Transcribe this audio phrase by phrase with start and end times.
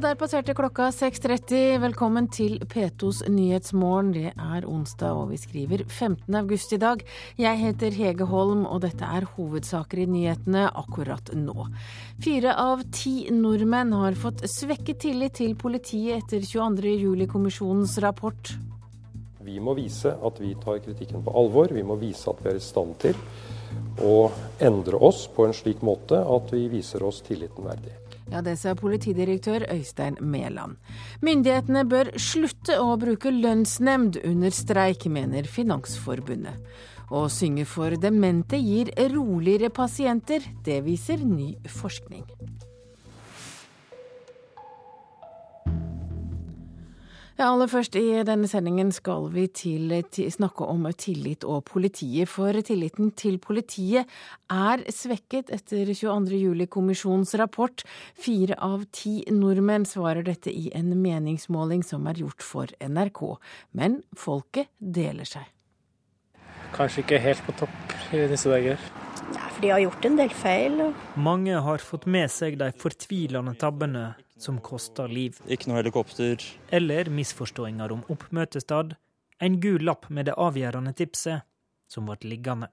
[0.00, 1.74] Og der passerte klokka 6.30.
[1.82, 4.14] Velkommen til P2s Nyhetsmorgen.
[4.14, 6.38] Det er onsdag, og vi skriver 15.
[6.40, 7.04] august i dag.
[7.36, 11.68] Jeg heter Hege Holm, og dette er hovedsaker i nyhetene akkurat nå.
[12.24, 16.96] Fire av ti nordmenn har fått svekket tillit til politiet etter 22.
[17.04, 18.56] juli-kommisjonens rapport.
[19.44, 21.76] Vi må vise at vi tar kritikken på alvor.
[21.76, 23.20] Vi må vise at vi er i stand til
[24.00, 24.30] å
[24.64, 27.99] endre oss på en slik måte at vi viser oss tilliten verdig.
[28.30, 30.76] Ja, Det sa politidirektør Øystein Mæland.
[31.22, 36.54] Myndighetene bør slutte å bruke lønnsnemnd under streik, mener Finansforbundet.
[37.10, 40.46] Å synge for demente gir roligere pasienter.
[40.62, 42.22] Det viser ny forskning.
[47.40, 52.28] Ja, aller først i denne sendingen skal vi til, til, snakke om tillit og politiet.
[52.28, 54.10] For tilliten til politiet
[54.52, 57.86] er svekket etter 22.07-kommisjonens rapport.
[58.12, 63.24] Fire av ti nordmenn svarer dette i en meningsmåling som er gjort for NRK.
[63.72, 65.48] Men folket deler seg.
[66.76, 68.90] Kanskje ikke helt på topp i disse dager.
[69.32, 70.76] Ja, for de har gjort en del feil.
[70.90, 71.08] Og...
[71.16, 75.38] Mange har fått med seg de fortvilende tabbene som koster liv.
[75.46, 76.42] Ikke noe helikopter.
[76.72, 78.96] Eller misforståinger om oppmøtested.
[79.40, 81.46] En gul lapp med det avgjørende tipset,
[81.88, 82.70] som ble liggende.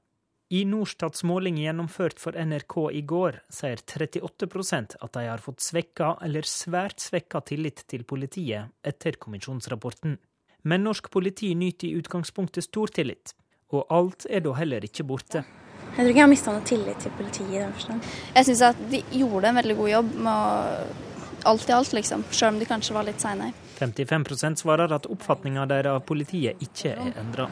[0.50, 6.14] I Norstats måling gjennomført for NRK i går, sier 38% at de har fått svekka
[6.24, 10.16] eller svært svekka tillit til politiet etter kommisjonsrapporten.
[10.64, 13.36] Men norsk politi nyter i utgangspunktet stor tillit.
[13.76, 15.44] Og alt er da heller ikke borte.
[15.44, 18.08] Jeg tror ikke jeg har mista noe tillit til politiet i den forstand.
[18.36, 22.24] Jeg syns at de gjorde en veldig god jobb med å alt i alt, liksom.
[22.32, 23.52] Selv om de kanskje var litt seine.
[23.78, 27.50] 55 svarer at oppfatninga deres av politiet ikke er endra.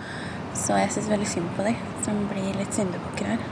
[0.58, 3.45] Så jeg syns veldig synd på de som blir litt syndebukker her.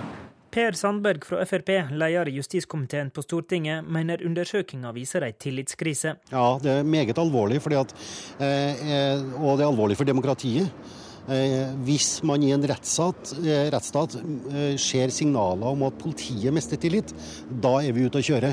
[0.54, 6.14] Per Sandberg fra Frp, leder i justiskomiteen på Stortinget, mener undersøkelsen viser ei tillitskrise.
[6.30, 7.96] Ja, det er meget alvorlig, at,
[8.38, 10.70] eh, og det er alvorlig for demokratiet.
[11.32, 16.76] Eh, hvis man i en rettsstat, eh, rettsstat eh, ser signaler om at politiet mister
[16.76, 17.14] tillit,
[17.48, 18.52] da er vi ute å kjøre.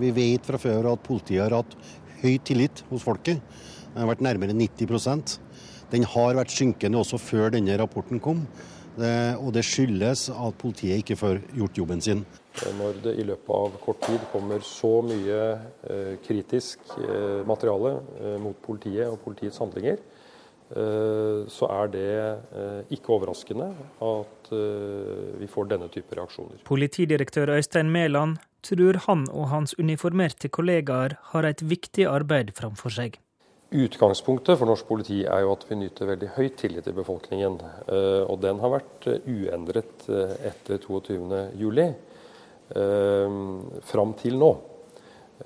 [0.00, 1.76] Vi vet fra før at politiet har hatt
[2.20, 3.40] høy tillit hos folket.
[3.94, 5.38] Den har vært nærmere 90%
[5.90, 8.44] Den har vært synkende også før denne rapporten kom.
[9.00, 12.22] Og det skyldes at politiet ikke får gjort jobben sin.
[12.78, 15.40] Når det i løpet av kort tid kommer så mye
[16.22, 16.94] kritisk
[17.48, 17.96] materiale
[18.38, 19.98] mot politiet og politiets handlinger,
[20.70, 23.72] så er det eh, ikke overraskende
[24.06, 26.60] at eh, vi får denne type reaksjoner.
[26.68, 28.36] Politidirektør Øystein Mæland
[28.66, 33.18] tror han og hans uniformerte kollegaer har et viktig arbeid framfor seg.
[33.70, 37.60] Utgangspunktet for norsk politi er jo at vi nyter veldig høy tillit i befolkningen.
[38.26, 41.94] Og den har vært uendret etter 22.07.
[43.92, 44.50] Fram til nå.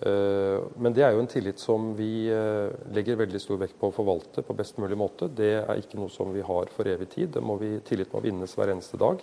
[0.01, 3.91] Eh, men det er jo en tillit som vi eh, legger veldig stor vekt på
[3.91, 5.31] å forvalte på best mulig måte.
[5.31, 7.39] Det er ikke noe som vi har for evig tid.
[7.43, 9.23] Må vi, tillit må vinnes hver eneste dag.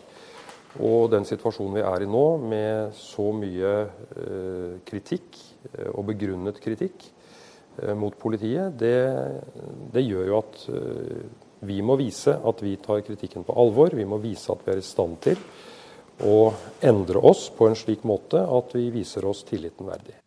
[0.80, 5.42] Og den situasjonen vi er i nå, med så mye eh, kritikk,
[5.92, 7.03] og begrunnet kritikk,
[7.96, 8.98] mot politiet, det,
[9.94, 10.64] det gjør jo at
[11.70, 13.96] vi må vise at vi tar kritikken på alvor.
[13.96, 15.40] Vi må vise at vi er i stand til
[16.28, 16.52] å
[16.84, 20.21] endre oss på en slik måte at vi viser oss tilliten verdig.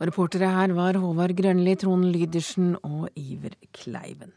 [0.00, 4.32] Reportere her var Håvard Grønli, Trond Lydersen og Iver Kleiven.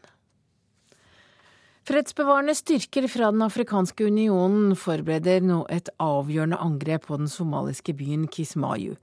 [1.84, 8.22] Fredsbevarende styrker fra Den afrikanske unionen forbereder nå et avgjørende angrep på den somaliske byen
[8.32, 8.94] Kismayu.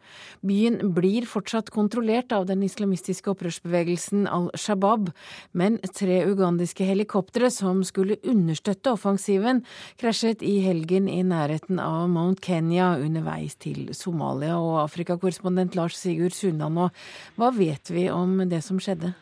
[0.42, 5.14] Byen blir fortsatt kontrollert av den islamistiske opprørsbevegelsen Al Shabaab,
[5.54, 9.62] men tre ugandiske helikoptre som skulle understøtte offensiven,
[10.02, 14.58] krasjet i helgen i nærheten av Mount Kenya underveis til Somalia.
[14.58, 16.88] Og Afrikakorrespondent Lars Sigurd Sundan,
[17.38, 19.14] hva vet vi om det som skjedde?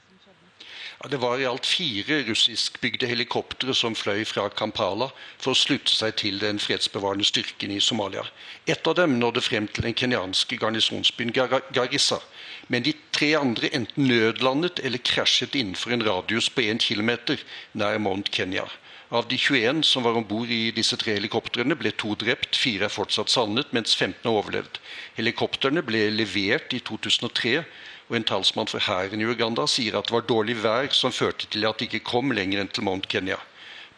[1.07, 5.05] Det var i alt fire russiskbygde helikoptre som fløy fra Kampala
[5.39, 8.25] for å slutte seg til den fredsbevarende styrken i Somalia.
[8.67, 12.19] Ett av dem nådde frem til den kenyanske garnisonsbyen Garissa.
[12.67, 17.39] Men de tre andre enten nødlandet eller krasjet innenfor en radius på én kilometer
[17.79, 18.67] nær Mount Kenya.
[19.09, 22.85] Av de 21 som var om bord i disse tre helikoptrene, ble to drept, fire
[22.85, 24.77] er fortsatt savnet, mens 15 har overlevd.
[25.15, 27.63] Helikoptrene ble levert i 2003
[28.09, 31.45] og en talsmann for hæren i Uganda sier at det var dårlig vær som førte
[31.53, 33.37] til at de ikke kom lenger enn til Mount Kenya.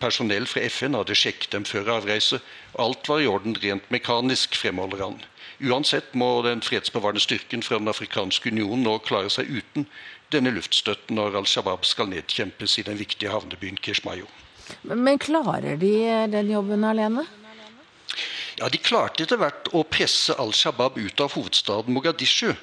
[0.02, 2.42] Personell fra FN hadde sjekket dem før avreise.
[2.82, 5.20] Alt var i orden rent mekanisk, fremholder han.
[5.62, 9.86] Uansett må den fredsbevarende styrken fra Den afrikanske union nå klare seg uten
[10.34, 14.26] denne luftstøtten når Al Shabaab skal nedkjempes i den viktige havnebyen Kishmayo.
[14.82, 15.94] Men klarer de
[16.34, 17.28] den jobben alene?
[18.58, 22.56] Ja, De klarte etter hvert å presse Al Shabaab ut av hovedstaden Mogadishu.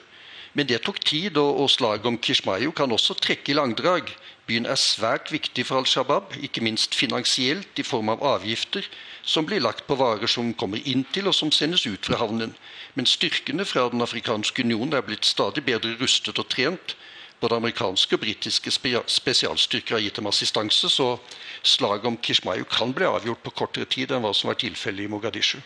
[0.54, 4.08] Men det tok tid, og, og slaget om Kishmayo kan også trekke i langdrag.
[4.48, 8.86] Byen er svært viktig for Al Shabaab, ikke minst finansielt i form av avgifter
[9.28, 12.54] som blir lagt på varer som kommer inn til og som sendes ut fra havnen.
[12.96, 16.96] Men styrkene fra Den afrikanske union er blitt stadig bedre rustet og trent.
[17.40, 21.18] Både amerikanske og britiske spesialstyrker har gitt dem assistanse, så
[21.62, 25.12] slaget om Kishmayo kan bli avgjort på kortere tid enn hva som var tilfellet i
[25.12, 25.60] Mogadishu.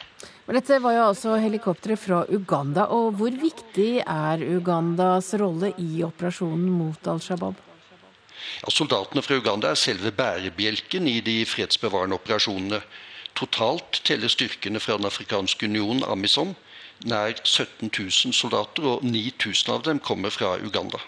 [0.46, 6.02] Men dette var jo altså helikoptre fra Uganda, og hvor viktig er Ugandas rolle i
[6.02, 7.60] operasjonen mot Al Shabaab?
[8.62, 12.82] Ja, soldatene fra Uganda er selve bærebjelken i de fredsbevarende operasjonene.
[13.38, 16.56] Totalt teller styrkene fra Den afrikanske union, Amison,
[17.06, 20.98] nær 17 000 soldater, og 9000 av dem kommer fra Uganda.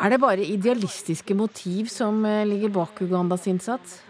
[0.00, 4.00] Er det bare idealistiske motiv som eh, ligger bak Ugandas innsats?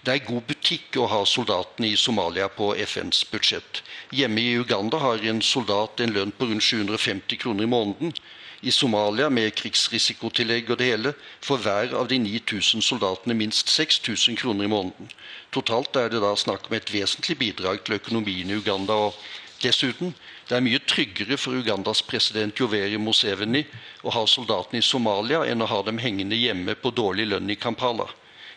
[0.00, 3.82] Det er god butikk å ha soldatene i Somalia på FNs budsjett.
[4.16, 8.14] Hjemme i Uganda har en soldat en lønn på rundt 750 kroner i måneden.
[8.64, 11.12] I Somalia, med krigsrisikotillegg og det hele,
[11.44, 15.12] får hver av de 9000 soldatene minst 6000 kroner i måneden.
[15.52, 18.96] Totalt er det da snakk om et vesentlig bidrag til økonomien i Uganda.
[18.96, 19.20] og
[19.60, 20.14] Dessuten,
[20.48, 23.66] det er mye tryggere for Ugandas president Joveri Museveni
[24.00, 27.60] å ha soldatene i Somalia enn å ha dem hengende hjemme på dårlig lønn i
[27.60, 28.08] Kampala.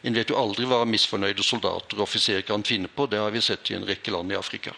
[0.04, 3.08] En vet jo aldri hva misfornøyde soldater og offiserer kan finne på.
[3.08, 4.76] Det har vi sett i en rekke land i Afrika.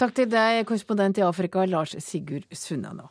[0.00, 3.08] Takk til deg, korrespondent i Afrika, Lars Sigurd Sunna nå.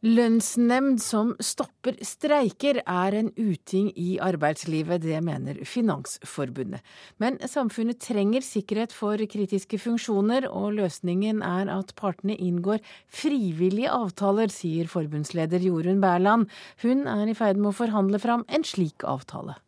[0.00, 6.80] Lønnsnemnd som stopper streiker er en uting i arbeidslivet, det mener Finansforbundet.
[7.20, 12.80] Men samfunnet trenger sikkerhet for kritiske funksjoner, og løsningen er at partene inngår
[13.12, 16.48] frivillige avtaler, sier forbundsleder Jorunn Berland.
[16.80, 19.60] Hun er i ferd med å forhandle fram en slik avtale.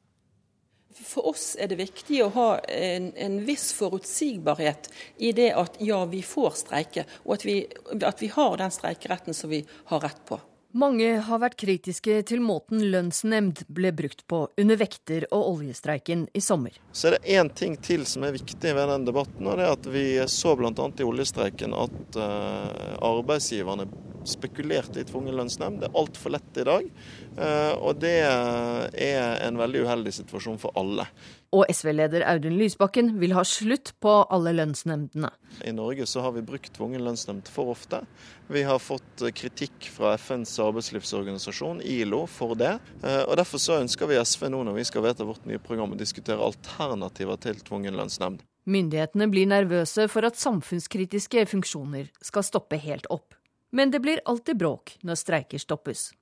[0.93, 6.03] For oss er det viktig å ha en, en, viss forutsigbarhet i det at ja,
[6.11, 7.57] vi får streike, og at vi,
[7.97, 9.63] at vi har den streikeretten som vi
[9.93, 10.41] har rett på.
[10.73, 16.41] Mange har vært kritiske til måten lønnsnemnd ble brukt på under vekter- og oljestreiken i
[16.41, 16.79] sommer.
[16.97, 19.75] Så er det én ting til som er viktig ved den debatten, og det er
[19.77, 20.73] at vi så bl.a.
[20.73, 23.85] i oljestreiken at uh, arbeidsgiverne
[24.25, 25.83] spekulerte i tvungen lønnsnemnd.
[25.83, 26.89] Det er altfor lett i dag,
[27.37, 31.05] uh, og det er en veldig uheldig situasjon for alle.
[31.53, 35.29] Og SV-leder Audun Lysbakken vil ha slutt på alle lønnsnemndene.
[35.69, 38.01] I Norge så har vi brukt tvungen lønnsnemnd for ofte.
[38.49, 42.79] Vi har fått kritikk fra FNs arbeidslivsorganisasjon, ILO, for det.
[43.05, 45.93] Eh, og Derfor så ønsker vi SV nå når vi skal vedta vårt nye program,
[45.93, 48.41] å diskutere alternativer til tvungen lønnsnemnd.
[48.65, 53.37] Myndighetene blir nervøse for at samfunnskritiske funksjoner skal stoppe helt opp.
[53.77, 56.13] Men det blir alltid bråk når streiker stoppes.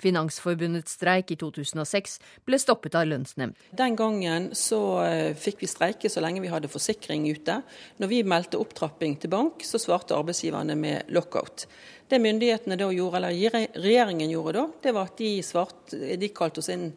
[0.00, 2.18] Finansforbundets streik i 2006
[2.48, 3.56] ble stoppet av lønnsnemnd.
[3.76, 7.60] Den gangen så eh, fikk vi streike så lenge vi hadde forsikring ute.
[8.00, 11.66] Når vi meldte opptrapping til bank, så svarte arbeidsgiverne med lockout.
[12.10, 16.58] Det myndighetene da gjorde, eller regjeringen gjorde da, det var at de, svart, de kalte
[16.58, 16.88] oss inn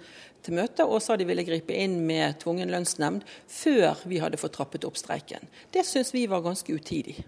[0.44, 4.56] til møte og sa de ville gripe inn med tvungen lønnsnemnd før vi hadde fått
[4.58, 5.46] trappet opp streiken.
[5.72, 7.20] Det syns vi var ganske utidig.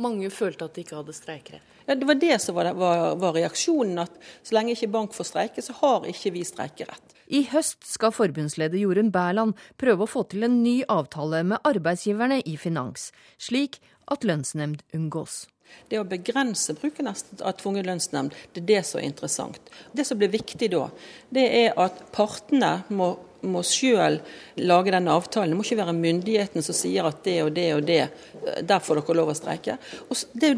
[0.00, 1.68] Mange følte at de ikke hadde streikerett.
[1.86, 4.12] Ja, Det var det som var, var, var, reaksjonen, at
[4.42, 7.16] så lenge ikke bank får streike, så har ikke vi streikerett.
[7.32, 12.42] I høst skal forbundsleder Jorunn Bærland prøve å få til en ny avtale med arbeidsgiverne
[12.46, 13.80] i finans, slik
[14.12, 15.46] at lønnsnemnd unngås.
[15.88, 19.70] Det å begrense bruken av tvungen lønnsnemnd, det er det som er interessant.
[19.92, 20.86] Det som blir viktig da,
[21.32, 24.18] det er at partene må må sjøl
[24.62, 25.52] lage den avtalen.
[25.52, 28.00] Det må ikke være myndighetene som sier at det og det og det,
[28.62, 29.76] der får dere lov å streike.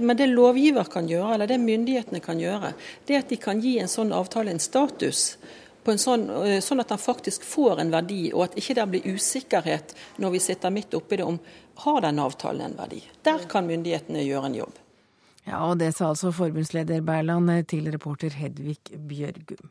[0.00, 2.74] Men det lovgiver kan gjøre, eller det myndighetene kan gjøre,
[3.08, 5.26] det at de kan gi en sånn avtale en status.
[5.84, 9.92] Sånn, eh, sånn, at den faktisk får en verdi, og at ikke det blir usikkerhet
[10.16, 11.36] når vi sitter midt oppi det om
[11.84, 13.02] har den avtalen en verdi.
[13.22, 14.80] Der kan myndighetene gjøre en jobb.
[15.44, 19.68] Ja, og Det sa altså forbundsleder Berland til reporter Hedvig Bjørgum.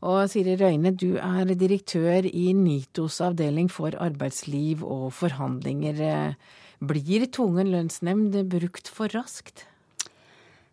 [0.00, 6.38] Og Siri Røyne, du er direktør i NITOs avdeling for arbeidsliv og forhandlinger.
[6.80, 9.66] Blir tvungen lønnsnemnd brukt for raskt?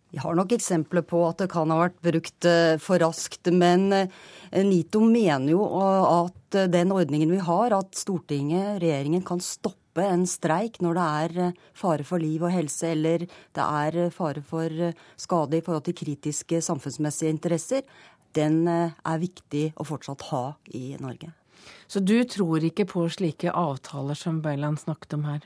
[0.07, 3.89] Vi har nok eksempler på at det kan ha vært brukt eh, for raskt, men
[3.91, 4.07] eh,
[4.63, 10.79] NITO mener jo at den ordningen vi har, at Stortinget, regjeringen, kan stoppe en streik
[10.79, 15.59] når det er eh, fare for liv og helse eller det er fare for skade
[15.59, 17.83] i forhold til kritiske samfunnsmessige interesser,
[18.37, 20.45] den eh, er viktig å fortsatt ha
[20.77, 21.33] i Norge.
[21.87, 25.45] Så du tror ikke på slike avtaler som Bøyland snakket om her?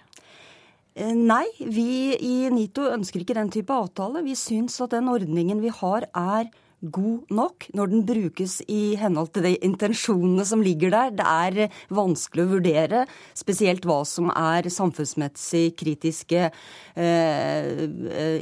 [0.94, 4.24] Eh, nei, vi i NITO ønsker ikke den type avtale.
[4.26, 9.32] Vi syns at den ordningen vi har er god nok når den brukes i henhold
[9.36, 11.14] til de intensjonene som ligger der.
[11.20, 13.04] Det er vanskelig å vurdere,
[13.38, 17.84] spesielt hva som er samfunnsmessig kritiske eh,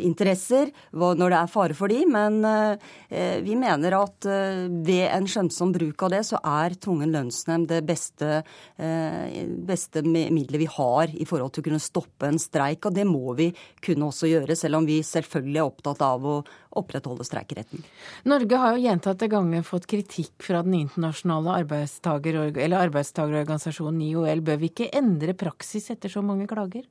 [0.06, 5.28] interesser når det er fare for de, men eh, vi mener at eh, ved en
[5.30, 8.42] skjønnsom bruk av det, så er tvungen lønnsnemnd det beste,
[8.80, 12.88] eh, beste middelet vi har i forhold til å kunne stoppe en streik.
[12.88, 13.50] Og det må vi
[13.84, 16.40] kunne også gjøre, selv om vi selvfølgelig er opptatt av å
[16.78, 17.82] opprettholde streikeretten.
[18.30, 22.40] Norge har jo gjentatte ganger fått kritikk fra den internasjonale arbeidstager,
[22.84, 24.46] arbeidstagerorganisasjonen IOL.
[24.46, 26.86] Bør vi ikke endre praksis etter så mange klager?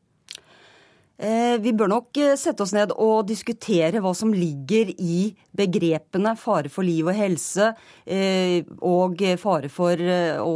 [1.19, 6.37] Eh, vi bør nok eh, sette oss ned og diskutere hva som ligger i begrepene
[6.39, 7.73] fare for liv og helse
[8.07, 10.55] eh, og fare for å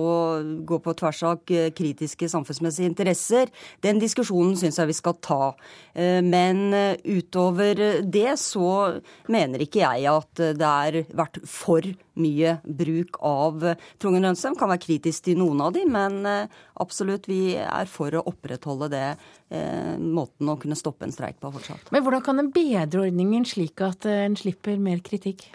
[0.63, 3.51] gå på tvers av kritiske samfunnsmessige interesser.
[3.83, 5.51] Den diskusjonen syns jeg vi skal ta.
[6.23, 6.71] Men
[7.03, 9.01] utover det så
[9.33, 13.65] mener ikke jeg at det har vært for mye bruk av
[14.03, 14.59] tvungen lønnsnemnd.
[14.61, 16.49] Kan være kritisk til noen av dem, men
[16.83, 19.07] absolutt, vi er for å opprettholde det
[19.53, 21.93] eh, måten å kunne stoppe en streik på fortsatt.
[21.95, 25.47] Men hvordan kan en bedre ordningen slik at eh, en slipper mer kritikk?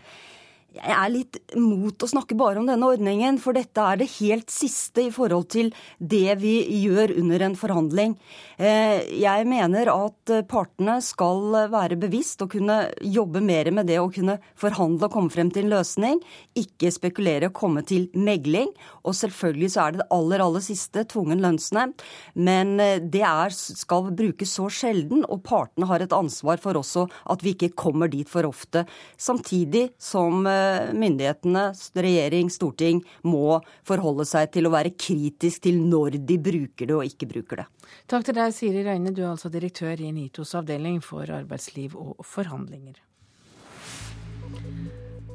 [0.76, 4.52] Jeg er litt mot å snakke bare om denne ordningen, for dette er det helt
[4.52, 8.16] siste i forhold til det vi gjør under en forhandling.
[8.60, 14.10] Eh, jeg mener at partene skal være bevisst og kunne jobbe mer med det å
[14.12, 16.20] kunne forhandle og komme frem til en løsning.
[16.60, 18.70] Ikke spekulere og komme til megling.
[19.08, 22.06] Og selvfølgelig så er det det aller, aller siste, tvungen lønnsnemnd.
[22.36, 27.08] Men eh, det er, skal brukes så sjelden, og partene har et ansvar for også
[27.32, 28.84] at vi ikke kommer dit for ofte.
[29.16, 30.57] Samtidig som eh,
[30.98, 36.98] myndighetene, regjering, storting, må forholde seg til å være kritisk til når de bruker det
[36.98, 37.68] og ikke bruker det.
[38.12, 42.26] Takk til deg, Siri Reine, du er altså direktør i NITOs avdeling for arbeidsliv og
[42.26, 43.07] forhandlinger.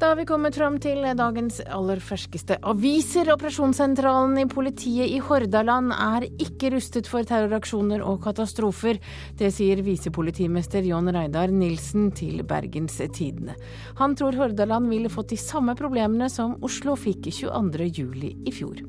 [0.03, 3.29] Da har vi kommet fram til dagens aller ferskeste aviser.
[3.37, 8.99] Operasjonssentralen i politiet i Hordaland er ikke rustet for terroraksjoner og katastrofer.
[9.39, 13.55] Det sier visepolitimester John Reidar Nilsen til Bergens Tidende.
[14.01, 18.27] Han tror Hordaland ville fått de samme problemene som Oslo fikk 22.07.
[18.43, 18.83] i fjor.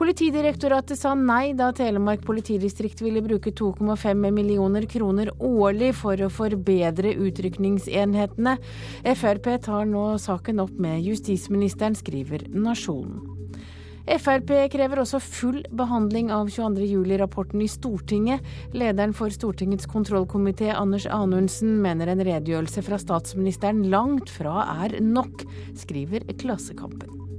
[0.00, 7.12] Politidirektoratet sa nei da Telemark politidistrikt ville bruke 2,5 millioner kroner årlig for å forbedre
[7.20, 8.54] utrykningsenhetene.
[9.04, 13.20] Frp tar nå saken opp med justisministeren, skriver Nasjonen.
[14.08, 18.50] Frp krever også full behandling av 22.07-rapporten i Stortinget.
[18.72, 25.44] Lederen for Stortingets kontrollkomité, Anders Anundsen, mener en redegjørelse fra statsministeren langt fra er nok,
[25.84, 27.29] skriver Klassekampen.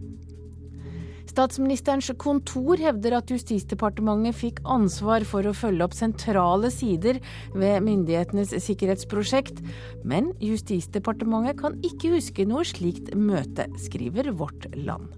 [1.31, 7.21] Statsministerens kontor hevder at Justisdepartementet fikk ansvar for å følge opp sentrale sider
[7.55, 9.61] ved myndighetenes sikkerhetsprosjekt,
[10.03, 15.15] men Justisdepartementet kan ikke huske noe slikt møte, skriver Vårt Land.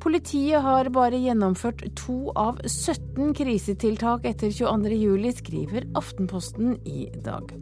[0.00, 7.52] Politiet har bare gjennomført to av 17 krisetiltak etter 22.07, skriver Aftenposten i dag.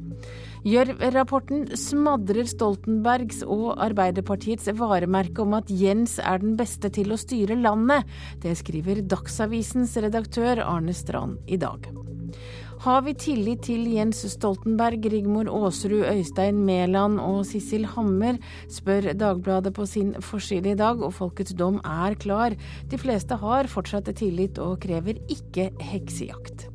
[0.62, 7.56] Gjørv-rapporten smadrer Stoltenbergs og Arbeiderpartiets varemerke om at Jens er den beste til å styre
[7.58, 8.06] landet.
[8.44, 11.90] Det skriver Dagsavisens redaktør Arne Strand i dag.
[12.82, 18.38] Har vi tillit til Jens Stoltenberg, Rigmor Aasrud, Øystein Mæland og Sissel Hammer,
[18.70, 22.54] spør Dagbladet på sin forside i dag, og folkets dom er klar.
[22.90, 26.71] De fleste har fortsatt tillit og krever ikke heksejakt.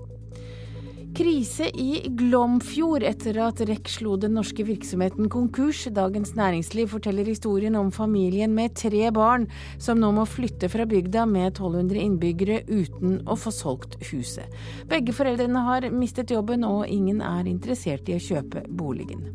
[1.17, 5.87] Krise i Glomfjord etter at REC slo den norske virksomheten konkurs.
[5.89, 9.47] Dagens Næringsliv forteller historien om familien med tre barn
[9.81, 14.45] som nå må flytte fra bygda med 1200 innbyggere uten å få solgt huset.
[14.85, 19.25] Begge foreldrene har mistet jobben, og ingen er interessert i å kjøpe boligen.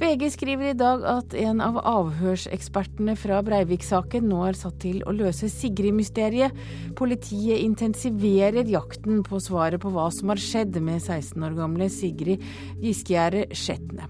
[0.00, 5.12] VG skriver i dag at en av avhørsekspertene fra Breivik-saken nå er satt til å
[5.12, 6.56] løse Sigrid-mysteriet.
[6.96, 12.40] Politiet intensiverer jakten på svaret på hva som har skjedd med 16 år gamle Sigrid
[12.80, 14.08] Giskegjerde Skjetne.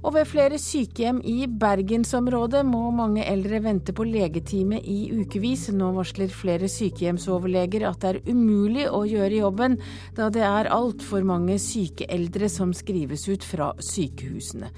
[0.00, 5.66] Og ved flere sykehjem i bergensområdet må mange eldre vente på legetime i ukevis.
[5.76, 9.76] Nå varsler flere sykehjemsoverleger at det er umulig å gjøre jobben,
[10.16, 14.70] da det er altfor mange syke eldre som skrives ut fra sykehusene.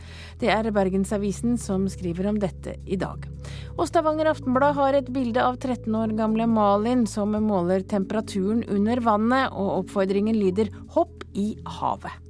[0.43, 3.23] Det er Bergensavisen som skriver om dette i dag.
[3.77, 9.03] Og Stavanger Aftenblad har et bilde av 13 år gamle Malin som måler temperaturen under
[9.07, 12.22] vannet, og oppfordringen lyder 'hopp i havet'.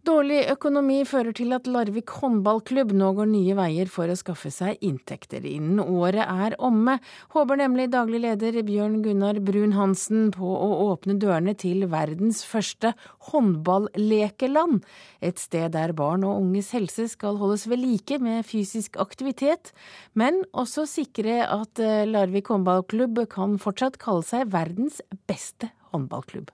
[0.00, 4.78] Dårlig økonomi fører til at Larvik håndballklubb nå går nye veier for å skaffe seg
[4.80, 5.44] inntekter.
[5.44, 6.94] Innen året er omme,
[7.34, 12.94] håper nemlig daglig leder Bjørn Gunnar Brun Hansen på å åpne dørene til verdens første
[13.28, 14.86] håndballekeland.
[15.20, 19.74] Et sted der barn og unges helse skal holdes ved like med fysisk aktivitet,
[20.16, 26.48] men også sikre at Larvik håndballklubb kan fortsatt kalle seg verdens beste håndballklubb.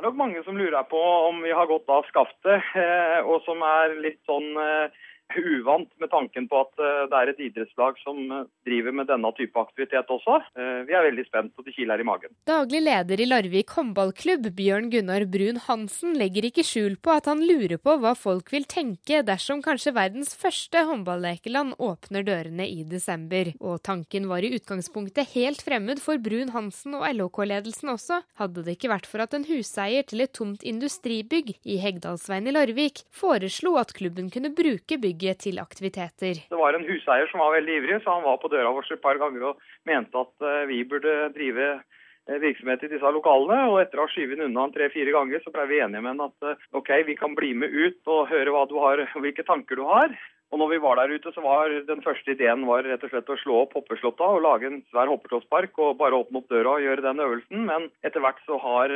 [0.00, 3.60] Er nok mange som lurer på om vi har gått av skaftet, eh, og som
[3.60, 4.94] er litt sånn eh,
[5.38, 9.30] uvant med tanken på at eh, det er et idrettslag som eh, driver med denne
[9.36, 10.40] type aktivitet også.
[10.58, 12.34] Eh, vi er veldig spent, og det kiler i magen.
[12.48, 17.44] Daglig leder i Larvik håndballklubb, Bjørn Gunnar Brun Hansen, legger ikke skjul på at han
[17.46, 23.52] lurer på hva folk vil tenke dersom kanskje verdens første håndballekeland åpner dørene i desember.
[23.60, 28.76] Og tanken var i utgangspunktet helt fremmed for Brun Hansen og LHK-ledelsen også, hadde det
[28.78, 33.76] ikke vært for at en huseier til et tomt industribygg i Hegdalsveien i Larvik foreslo
[33.80, 36.40] at klubben kunne bruke bygget bygget til aktiviteter.
[36.48, 39.02] Det var en huseier som var veldig ivrig, så han var på døra vår et
[39.02, 43.68] par ganger og mente at eh, vi burde drive eh, virksomhet i disse lokalene.
[43.68, 46.28] og Etter å ha skyvet den unna tre-fire ganger, så ble vi enige med ham
[46.30, 50.14] at eh, ok, vi kan bli med ut og høre har, hvilke tanker du har.
[50.50, 53.28] Og når vi var der ute, så var den første ideen var rett og slett
[53.30, 56.82] å slå opp hoppeslåtta og lage en svær hoppetåspark og bare åpne opp døra og
[56.82, 57.68] gjøre den øvelsen.
[57.68, 58.90] Men etter hvert så har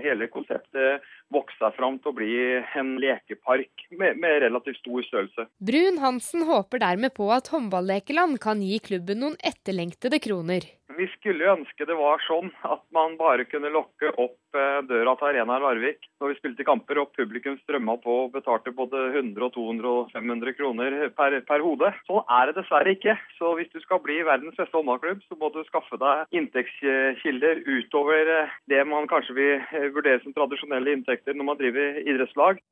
[0.00, 2.34] hele konseptet vokst seg fram til å bli
[2.78, 5.48] en lekepark med, med relativt stor størrelse.
[5.62, 10.68] Brun Hansen håper dermed på at håndballekeland kan gi klubben noen etterlengtede kroner.
[10.98, 15.28] Vi skulle ønske det var sånn at man bare kunne lokke opp eh, døra til
[15.30, 19.88] Arena Larvik når vi spilte kamper, og publikum strømma på og betalte både 100, 200
[19.88, 21.92] og 500 kroner per, per hode.
[22.08, 23.16] Sånn er det dessverre ikke.
[23.38, 28.34] Så hvis du skal bli verdens beste håndballklubb, så må du skaffe deg inntektskilder utover
[28.36, 32.62] eh, det man kanskje vil eh, vurdere som tradisjonelle inntekter når man driver idrettslag.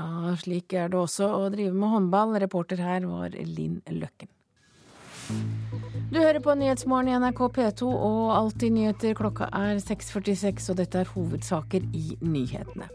[0.00, 2.36] Ja, slik er det også å drive med håndball.
[2.40, 4.30] Reporter her var Linn Løkken.
[6.10, 9.14] Du hører på Nyhetsmorgen i NRK P2 og Alltid nyheter.
[9.18, 12.88] Klokka er 6.46, og dette er hovedsaker i nyhetene.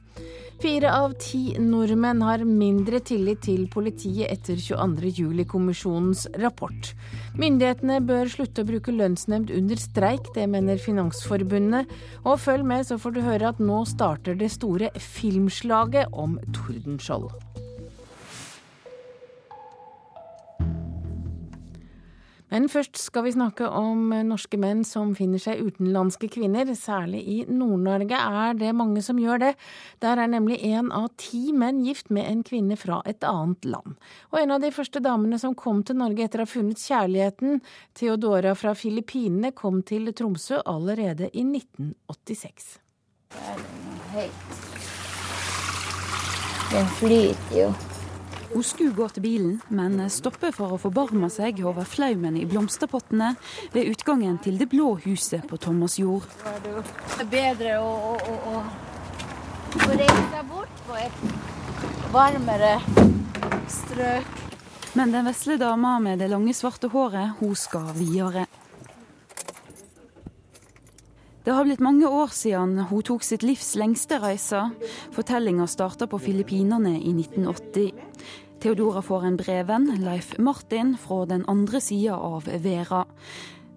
[0.63, 6.93] Fire av ti nordmenn har mindre tillit til politiet etter 22.07-kommisjonens rapport.
[7.35, 11.91] Myndighetene bør slutte å bruke lønnsnemnd under streik, det mener Finansforbundet.
[12.23, 17.33] Og følg med, så får du høre at nå starter det store filmslaget om Tordenskjold.
[22.55, 26.69] Men først skal vi snakke om norske menn som finner seg utenlandske kvinner.
[26.79, 29.49] Særlig i Nord-Norge er det mange som gjør det.
[29.99, 33.97] Der er nemlig én av ti menn gift med en kvinne fra et annet land.
[34.31, 37.59] Og en av de første damene som kom til Norge etter å ha funnet kjærligheten,
[37.99, 42.77] Theodora fra Filippinene, kom til Tromsø allerede i 1986.
[46.71, 47.67] Den flyter jo.
[48.55, 53.33] Hun skulle gå til bilen, men stopper for å forbarme seg over flaumen i blomsterpottene
[53.73, 56.23] ved utgangen til det blå huset på Thomasjord.
[56.63, 58.61] Det er bedre å, å, å,
[59.75, 61.25] å reise bort på et
[62.15, 62.77] varmere
[63.67, 64.39] strøk.
[64.95, 68.45] Men den vesle dama med det lange, svarte håret, hun skal videre.
[71.43, 74.63] Det har blitt mange år siden hun tok sitt livs lengste reise.
[75.13, 77.91] Fortellinga starta på Filippinene i 1980.
[78.65, 83.03] Theodora får en brevvenn, Leif Martin, fra den andre sida av Vera.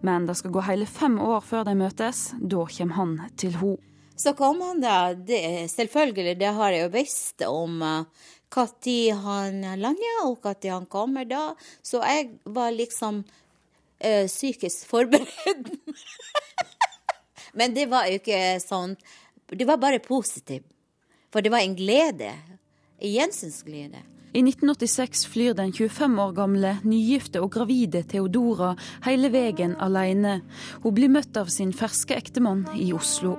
[0.00, 2.22] Men det skal gå hele fem år før de møtes.
[2.40, 3.76] Da kommer han til henne.
[4.16, 5.12] Så kom han da.
[5.12, 8.08] Det, selvfølgelig, det har jeg jo visst om når
[8.56, 11.44] uh, han lander og når han kommer da.
[11.84, 15.68] Så jeg var liksom uh, psykisk forberedt.
[17.60, 18.96] Men det var jo ikke sånn
[19.52, 20.64] Det var bare positivt.
[21.28, 22.38] For det var en glede.
[23.04, 24.16] Gjensynsglede.
[24.28, 28.74] I 1986 flyr den 25 år gamle, nygifte og gravide Theodora
[29.06, 30.42] hele veien alene.
[30.82, 33.38] Hun blir møtt av sin ferske ektemann i Oslo.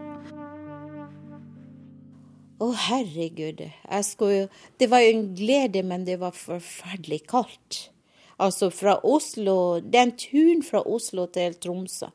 [2.60, 3.62] Å, herregud.
[4.04, 4.50] Skulle...
[4.82, 7.86] det var jo en glede, men det var forferdelig kaldt.
[8.40, 12.10] Altså fra Oslo Den turen fra Oslo til Tromsø.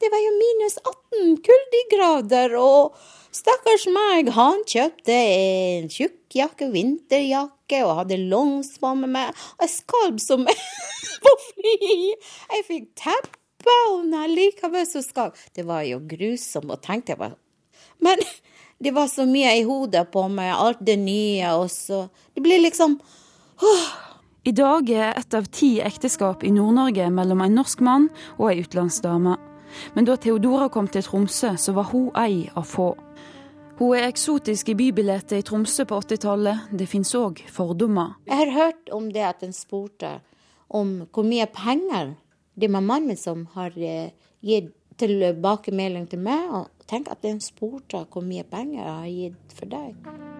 [0.00, 2.94] Det var jo minus 18 kuldegrader, og
[3.36, 10.22] stakkars meg, han kjøpte en tjukkjakke, vinterjakke, og hadde longsvann med meg, og jeg skalv
[10.24, 10.46] som
[11.24, 11.74] på fly.
[12.14, 17.36] Jeg fikk teppe, og likevel så skalv Det var jo grusomt å tenke bare
[18.00, 18.16] Men
[18.82, 22.64] det var så mye i hodet på meg, alt det nye, og så Det blir
[22.64, 22.96] liksom
[23.60, 23.84] åh.
[24.48, 28.08] I dag er ett av ti ekteskap i Nord-Norge mellom en norsk mann
[28.38, 29.36] og ei utenlandsdame.
[29.94, 32.94] Men da Theodora kom til Tromsø, så var hun ei av få.
[33.80, 36.72] Hun er eksotisk i bybillettet i Tromsø på 80-tallet.
[36.76, 38.18] Det finnes òg fordommer.
[38.28, 40.18] Jeg har hørt om det at en spurte
[40.68, 42.14] om hvor mye penger
[42.60, 44.12] det er mannen min som har eh,
[44.44, 46.52] gitt tilbakemelding til meg.
[46.52, 50.39] Og tenk at en spurte hvor mye penger jeg har gitt for deg.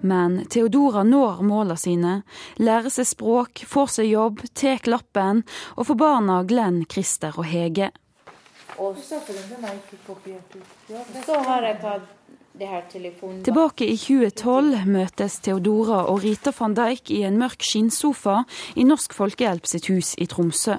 [0.00, 2.22] Men Theodora når måla sine,
[2.62, 5.42] lærer seg språk, får seg jobb, tar lappen,
[5.76, 7.90] og får barna Glenn, Christer og Hege.
[8.78, 9.18] Og så
[11.48, 12.14] har jeg tatt
[12.58, 17.62] det her telefonen Tilbake i 2012 møtes Theodora og Rita van Dijk i en mørk
[17.62, 18.40] skinnsofa
[18.74, 20.74] i Norsk Folkehjelp sitt hus i Tromsø.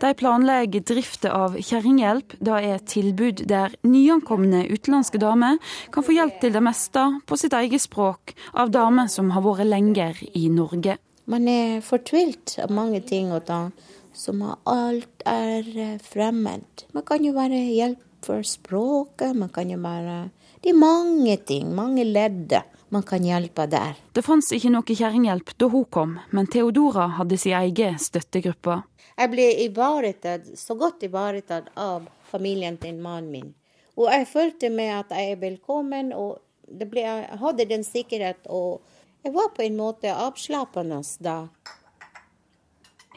[0.00, 2.36] De planlegger drifta av Kjerringhjelp.
[2.38, 5.58] Det er et tilbud der nyankomne utenlandske damer
[5.94, 9.70] kan få hjelp til det meste på sitt eget språk av damer som har vært
[9.70, 10.98] lenger i Norge.
[11.30, 13.70] Man er fortvilt av mange ting og tang
[14.14, 16.84] som alt er eh, fremmed.
[16.94, 20.30] Man kan jo være hjelp for språket, man kan jo være
[20.64, 22.54] Det er mange ting, mange ledd
[22.88, 23.98] man kan hjelpe der.
[24.14, 28.78] Det fantes ikke noe kjerringhjelp da hun kom, men Theodora hadde sin egen støttegruppe.
[29.14, 33.52] Jeg ble ivaretatt, så godt ivaretatt av familien til mannen min.
[33.94, 38.42] Og jeg følte meg at jeg er velkommen, og ble, jeg hadde den sikkerhet.
[38.50, 38.82] Og
[39.22, 41.44] jeg var på en måte avslappende da.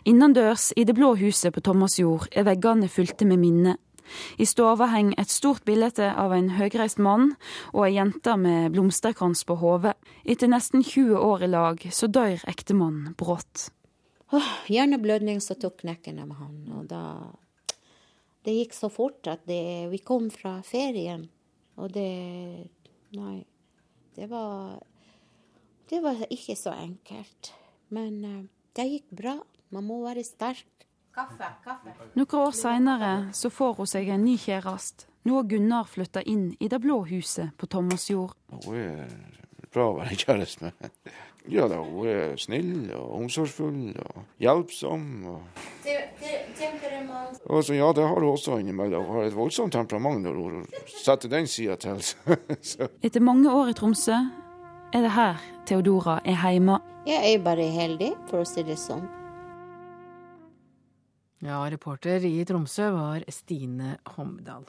[0.08, 3.82] Innendørs i det blå huset på Thomasjord er veggene fylte med minner.
[4.40, 7.34] I stua henger et stort bilde av en høgreist mann
[7.74, 9.98] og ei jente med blomsterkrans på hodet.
[10.24, 13.68] Etter nesten 20 år i lag, så dør ektemannen brått.
[14.36, 16.56] Oh, hjerneblødning som tok knekken av han.
[16.76, 17.04] Og da
[18.44, 21.28] Det gikk så fort at det, vi kom fra ferien,
[21.76, 22.70] og det
[23.16, 23.46] Nei.
[24.16, 24.80] Det var
[25.90, 27.54] Det var ikke så enkelt.
[27.90, 28.44] Men uh,
[28.76, 29.38] det gikk bra.
[29.72, 30.68] Man må være sterk.
[31.16, 31.94] Kaffe, kaffe.
[32.14, 35.08] Noen år seinere så får hun seg en ny kjæreste.
[35.28, 38.36] Nå har Gunnar flytta inn i det blå huset på Thomasjord.
[38.68, 39.10] Hun er
[39.74, 40.92] bra å være kjæreste med.
[41.48, 45.06] Ja da, hun er snill og omsorgsfull og hjelpsom.
[45.32, 45.42] Og,
[47.48, 49.06] og så, ja, det har hun også innimellom.
[49.08, 52.04] Hun har et voldsomt temperament når hun setter den sida til.
[53.06, 54.18] Etter mange år i Tromsø
[54.94, 56.80] er det her Theodora er hjemme.
[57.08, 59.06] Jeg er bare heldig, for å si det sånn.
[61.46, 64.66] Ja, reporter i Tromsø var Stine Homdal.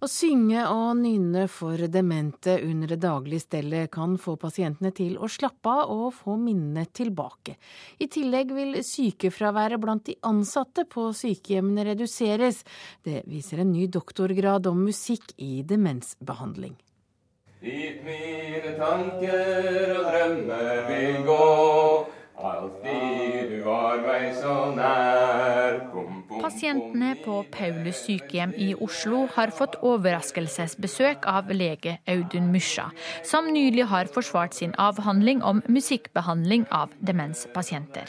[0.00, 5.28] Å synge og nynne for demente under det daglige stellet kan få pasientene til å
[5.28, 7.58] slappe av og få minnene tilbake.
[8.00, 12.62] I tillegg vil sykefraværet blant de ansatte på sykehjemmene reduseres.
[13.04, 16.78] Det viser en ny doktorgrad om musikk i demensbehandling.
[17.60, 21.44] Dit mine tanker og drømmer vil gå
[22.40, 25.74] Alltid du var meg så nær.
[25.92, 32.88] Bom, Pasientene på Paulus sykehjem i Oslo har fått overraskelsesbesøk av lege Audun Mysja,
[33.26, 38.08] som nylig har forsvart sin avhandling om musikkbehandling av demenspasienter.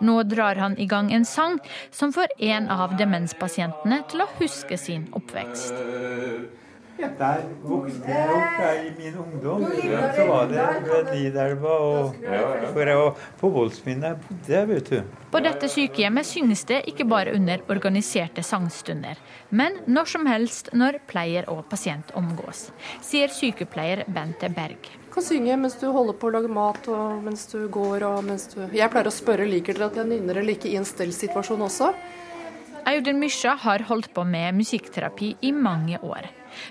[0.00, 1.58] Nå drar han i gang en sang
[1.90, 5.74] som får en av demenspasientene til å huske sin oppvekst.
[7.00, 9.64] Der vokste jeg opp jeg, i min ungdom.
[10.16, 12.18] Så var det ved Nidelva og,
[12.74, 15.16] for jeg, på Voldsminnet jeg bodde, vet du.
[15.30, 20.98] På dette sykehjemmet synges det ikke bare under organiserte sangstunder, men når som helst når
[21.10, 22.66] pleier og pasient omgås,
[23.04, 24.90] sier sykepleier Bente Berg.
[25.06, 28.24] Du kan synge mens du holder på å lage mat og mens du går og
[28.26, 30.88] mens du Jeg pleier å spørre liker dere at jeg nynner eller ikke i en
[30.88, 31.94] stellsituasjon også.
[32.90, 36.30] Audun Mysja har holdt på med musikkterapi i mange år.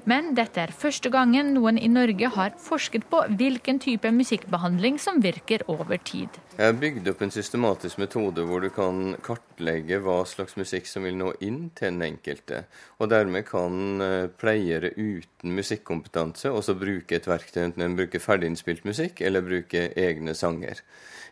[0.10, 5.22] Men dette er første gangen noen i Norge har forsket på hvilken type musikkbehandling som
[5.24, 6.40] virker over tid.
[6.58, 11.08] Jeg har bygd opp en systematisk metode hvor du kan kartlegge hva slags musikk som
[11.08, 12.66] vil nå inn til den enkelte.
[13.00, 14.04] Og dermed kan
[14.40, 20.36] pleiere uten musikkompetanse også bruke et verktøy, enten en bruker ferdiginnspilt musikk eller bruker egne
[20.36, 20.84] sanger.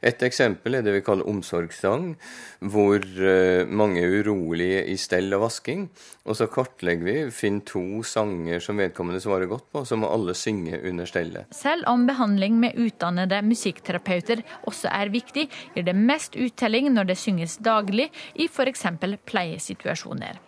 [0.05, 2.12] Et eksempel er det vi kaller omsorgssang,
[2.60, 3.03] hvor
[3.69, 5.88] mange er urolige i stell og vasking.
[6.27, 10.36] Og så kartlegger vi, finner to sanger som vedkommende svarer godt på, så må alle
[10.38, 11.47] synge under stellet.
[11.55, 17.21] Selv om behandling med utdannede musikkterapeuter også er viktig, gir det mest uttelling når det
[17.21, 18.86] synges daglig i f.eks.
[19.25, 20.43] pleiesituasjoner.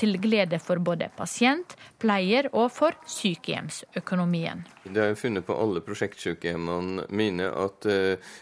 [0.00, 4.64] Til glede for både pasient, pleier og for sykehjemsøkonomien.
[4.84, 7.88] Det har jeg funnet på alle prosjektsykehjemmene mine at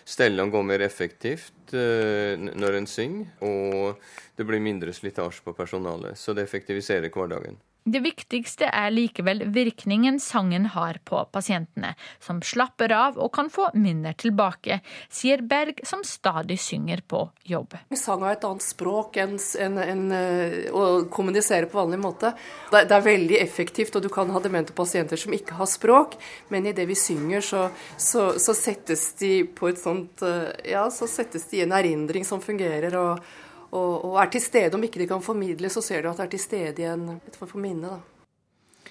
[0.09, 3.31] stellene går mer effektivt når en synger.
[3.47, 4.01] Og
[4.37, 7.59] Det blir mindre slitasje på personalet, så det effektiviserer hverdagen.
[7.85, 13.73] Det viktigste er likevel virkningen sangen har på pasientene, som slapper av og kan få
[13.75, 14.79] minner tilbake,
[15.11, 17.75] sier Berg, som stadig synger på jobb.
[17.99, 22.31] Sang har et annet språk enn en, en, eh, å kommunisere på vanlig måte.
[22.71, 26.15] Det, det, er veldig effektivt, og du kan ha demente pasienter som ikke har språk,
[26.55, 27.67] men i det vi synger, så,
[27.99, 32.23] så, så settes de på et sånt eh, Ja, så settes de i en erindring
[32.29, 32.95] som fungerer.
[32.95, 33.42] og
[33.73, 34.75] og, og, er til stede.
[34.75, 37.21] Om ikke de kan formidle, så ser du at det er til stede i en,
[37.33, 38.01] for minne.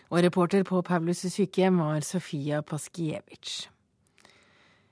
[0.10, 3.68] Og reporter på Paulus' sykehjem var Sofia Paskiewicz.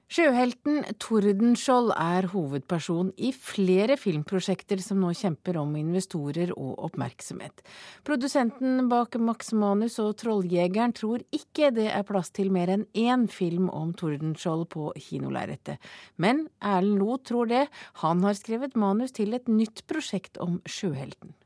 [0.10, 7.62] Sjøhelten Tordenskjold er hovedperson i flere filmprosjekter som nå kjemper om investorer og oppmerksomhet.
[8.08, 13.28] Produsenten bak Max Manus og Trolljegeren tror ikke det er plass til mer enn én
[13.30, 15.78] film om Tordenskjold på kinolerretet.
[16.17, 17.67] Men Erlend Loe tror det.
[18.02, 21.38] Han har skrevet manus til et nytt prosjekt om sjøhelten.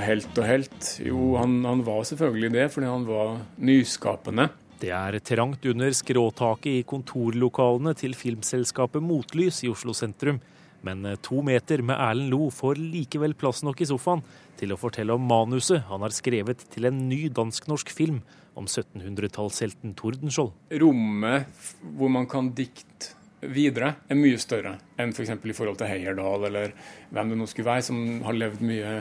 [0.00, 0.88] Helt og helt.
[1.04, 4.48] Jo, han, han var selvfølgelig det, fordi han var nyskapende.
[4.80, 10.40] Det er trangt under skråtaket i kontorlokalene til filmselskapet Motlys i Oslo sentrum.
[10.80, 14.22] Men to meter med Erlend Lo får likevel plass nok i sofaen
[14.56, 18.22] til å fortelle om manuset han har skrevet til en ny dansk-norsk film
[18.56, 20.54] om 1700-tallshelten Tordenskjold.
[20.80, 21.60] Rommet
[21.96, 25.32] hvor man kan dikte videre, er mye større enn f.eks.
[25.40, 26.74] For i forhold til Heyerdahl eller
[27.12, 28.94] hvem det nå skulle være, som har levd mye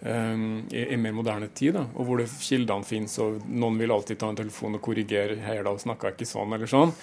[0.00, 4.20] i, i, mer moderne tid, da, og hvor det kildene finnes, og noen vil alltid
[4.20, 6.94] ta en telefon og korrigere Heyerdahl snakka ikke sånn eller sånn.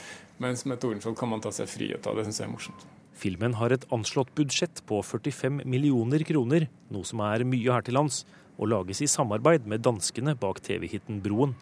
[0.42, 2.18] Mens med Tordenskiold kan man ta seg frihet av.
[2.18, 2.88] Det syns jeg er morsomt.
[3.18, 7.98] Filmen har et anslått budsjett på 45 millioner kroner, noe som er mye her til
[7.98, 8.24] lands,
[8.58, 11.56] og lages i samarbeid med danskene bak TV-hiten Broen.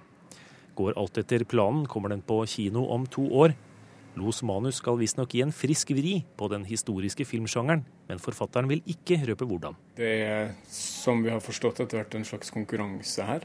[0.76, 3.56] Går alt etter planen, kommer den på kino om to år.
[4.16, 8.84] Los manus skal visstnok gi en frisk vri på den historiske filmsjangeren, men forfatteren vil
[8.88, 9.76] ikke røpe hvordan.
[9.98, 13.44] Det er, som vi har forstått, etter hvert en slags konkurranse her.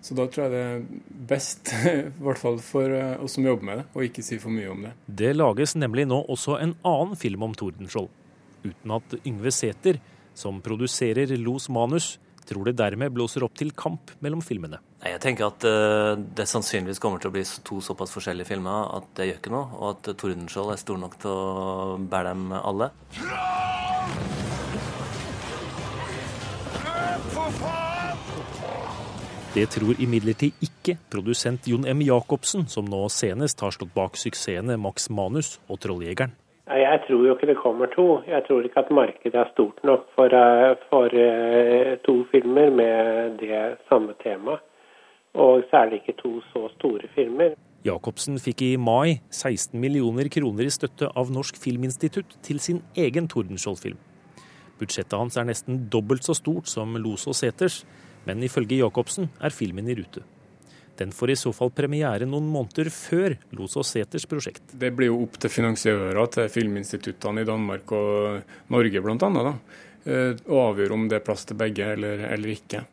[0.00, 0.82] Så da tror jeg det er
[1.28, 4.54] best, i hvert fall for eh, oss som jobber med det, å ikke si for
[4.54, 4.94] mye om det.
[5.20, 8.08] Det lages nemlig nå også en annen film om Tordenskjold,
[8.64, 10.00] uten at Yngve Sæther,
[10.36, 12.14] som produserer Los manus,
[12.46, 14.80] tror det dermed blåser opp til kamp mellom filmene.
[15.06, 19.06] Jeg tenker at uh, det sannsynligvis kommer til å bli to såpass forskjellige filmer at
[19.18, 22.90] det gjør ikke noe, og at Tordenskjold er stor nok til å bære dem alle.
[29.56, 32.02] Det tror imidlertid ikke produsent Jon M.
[32.04, 36.34] Jacobsen, som nå senest har stått bak suksessene Max Manus og Trolljegeren.
[36.66, 38.06] Jeg tror jo ikke det kommer to.
[38.26, 43.38] Jeg tror ikke at markedet er stort nok for, eh, for eh, to filmer med
[43.40, 44.60] det samme temaet.
[45.36, 47.56] Og særlig ikke to så store filmer.
[47.86, 53.28] Jacobsen fikk i mai 16 millioner kroner i støtte av Norsk Filminstitutt til sin egen
[53.30, 53.98] Tordenskjold-film.
[54.80, 57.84] Budsjettet hans er nesten dobbelt så stort som Los og Seters,
[58.26, 60.24] men ifølge Jacobsen er filmen i rute.
[60.96, 64.72] Den får i så fall premiere noen måneder før Los og Seters prosjekt.
[64.72, 69.54] Det blir jo opp til finansiører, til filminstituttene i Danmark og Norge bl.a.
[70.06, 72.86] Eh, å avgjøre om det er plass til begge eller, eller ikke.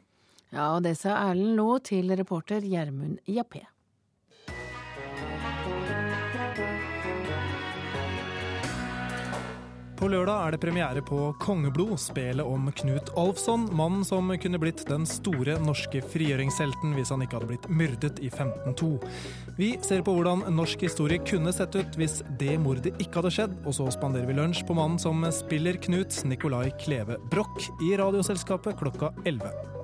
[0.53, 3.65] Ja, og det sa Erlend nå til reporter Gjermund Jappé.
[9.97, 14.83] På lørdag er det premiere på Kongeblod, spelet om Knut Alfsson, mannen som kunne blitt
[14.89, 18.89] den store norske frigjøringshelten hvis han ikke hadde blitt myrdet i 1502.
[19.57, 23.55] Vi ser på hvordan norsk historie kunne sett ut hvis det mordet ikke hadde skjedd,
[23.63, 28.83] og så spanderer vi lunsj på mannen som spiller Knut, Nicolai Kleve Broch, i Radioselskapet
[28.83, 29.82] klokka 11.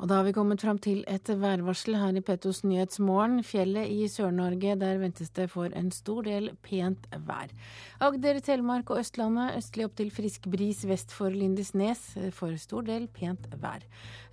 [0.00, 3.42] Og da har vi kommet fram til et værvarsel her i Petos Nyhetsmorgen.
[3.44, 7.52] Fjellet i Sør-Norge, der ventes det for en stor del pent vær.
[8.00, 12.00] Agder, Telemark og Østlandet østlig opp til frisk bris vest for Lindesnes.
[12.32, 13.84] For stor del pent vær.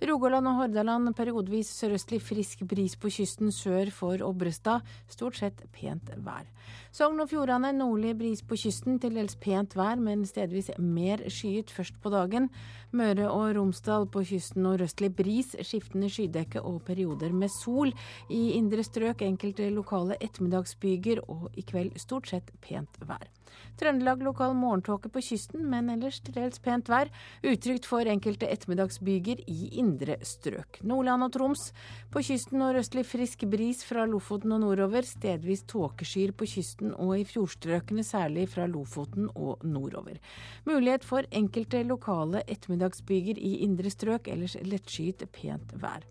[0.08, 4.88] Rogaland og Hordaland periodevis sørøstlig frisk bris på kysten sør for Obrestad.
[5.12, 6.48] Stort sett pent vær.
[6.96, 11.68] Sogn og Fjordane nordlig bris på kysten, til dels pent vær, men stedvis mer skyet
[11.68, 12.48] først på dagen.
[12.96, 17.92] Møre og Romsdal på kysten nordøstlig bris, skiftende skydekke og perioder med sol.
[18.32, 23.28] I indre strøk enkelte lokale ettermiddagsbyger, og i kveld stort sett pent vær.
[23.78, 27.10] Trøndelag lokal morgentåke på kysten, men ellers til dels pent vær.
[27.46, 30.80] Utrygt for enkelte ettermiddagsbyger i indre strøk.
[30.82, 31.68] Nordland og Troms.
[32.10, 35.06] På kysten nordøstlig frisk bris fra Lofoten og nordover.
[35.06, 40.18] Stedvis tåkeskyer på kysten og i fjordstrøkene, særlig fra Lofoten og nordover.
[40.66, 46.02] Mulighet for enkelte lokale ettermiddagsbyger i indre strøk, ellers lettskyet pent vær.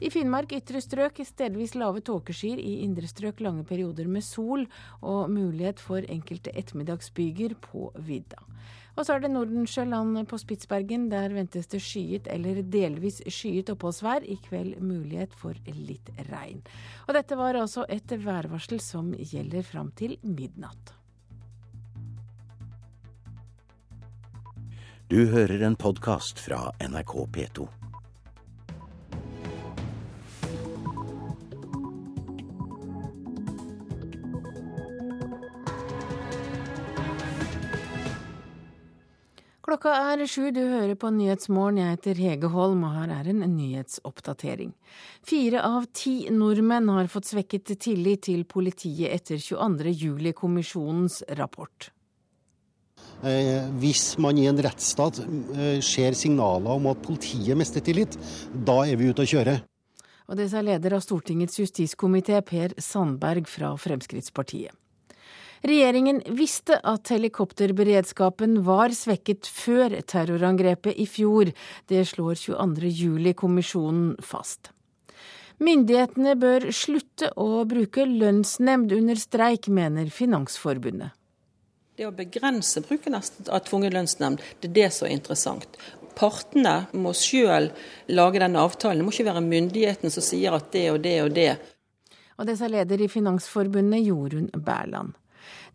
[0.00, 4.64] I Finnmark ytre strøk stedvis lave tåkeskyer, i indre strøk lange perioder med sol
[5.04, 8.40] og mulighet for enkelte ettermiddagsbyger på vidda.
[8.96, 11.08] Og så er det Nordensjøland på Spitsbergen.
[11.12, 14.24] Der ventes det skyet eller delvis skyet oppholdsvær.
[14.24, 16.60] I kveld mulighet for litt regn.
[17.06, 20.96] Og dette var altså et værvarsel som gjelder fram til midnatt.
[25.10, 27.79] Du hører en podkast fra NRK P2.
[39.70, 41.76] Klokka er sju, du hører på Nyhetsmorgen.
[41.78, 44.72] Jeg heter Hege Holm, og her er en nyhetsoppdatering.
[45.22, 49.92] Fire av ti nordmenn har fått svekket tillit til politiet etter 22.
[50.00, 51.92] juli-kommisjonens rapport.
[53.22, 58.18] Eh, hvis man i en rettsstat eh, ser signaler om at politiet mister tillit,
[58.50, 59.60] da er vi ute å kjøre.
[60.26, 64.79] Og det sa leder av Stortingets justiskomité, Per Sandberg fra Fremskrittspartiet.
[65.60, 71.52] Regjeringen visste at helikopterberedskapen var svekket før terrorangrepet i fjor.
[71.90, 74.72] Det slår 22.07-kommisjonen fast.
[75.60, 81.12] Myndighetene bør slutte å bruke lønnsnemnd under streik, mener Finansforbundet.
[82.00, 85.76] Det å begrense bruken av tvungen lønnsnemnd, det er det som er interessant.
[86.16, 87.68] Partene må sjøl
[88.08, 89.02] lage den avtalen.
[89.02, 91.50] Det må ikke være myndighetene som sier at det og det og det.
[92.40, 95.19] Og det sa leder i Finansforbundet, Jorunn Bærland.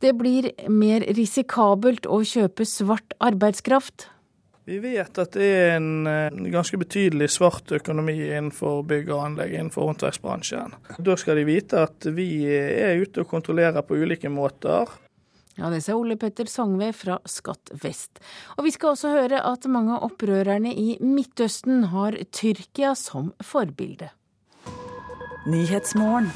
[0.04, 4.10] Det blir mer risikabelt å kjøpe svart arbeidskraft.
[4.66, 9.54] Vi vet at det er en eh, ganske betydelig svart økonomi innenfor bygg og anlegg,
[9.54, 10.74] innenfor håndverksbransjen.
[11.06, 14.90] Da skal de vite at vi er ute og kontrollerer på ulike måter.
[15.56, 18.20] Ja, Det sa Ole Petter Songve fra Skatt vest.
[18.58, 24.10] Og vi skal også høre at mange av opprørerne i Midtøsten har Tyrkia som forbilde.
[25.46, 26.34] Nyhetsmorgen.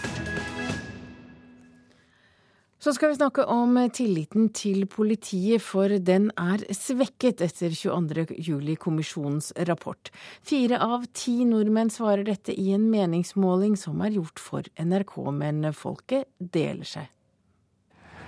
[2.80, 10.08] Så skal vi snakke om tilliten til politiet, for den er svekket etter 22.07-kommisjonens rapport.
[10.48, 15.68] Fire av ti nordmenn svarer dette i en meningsmåling som er gjort for NRK, men
[15.76, 17.10] folket deler seg.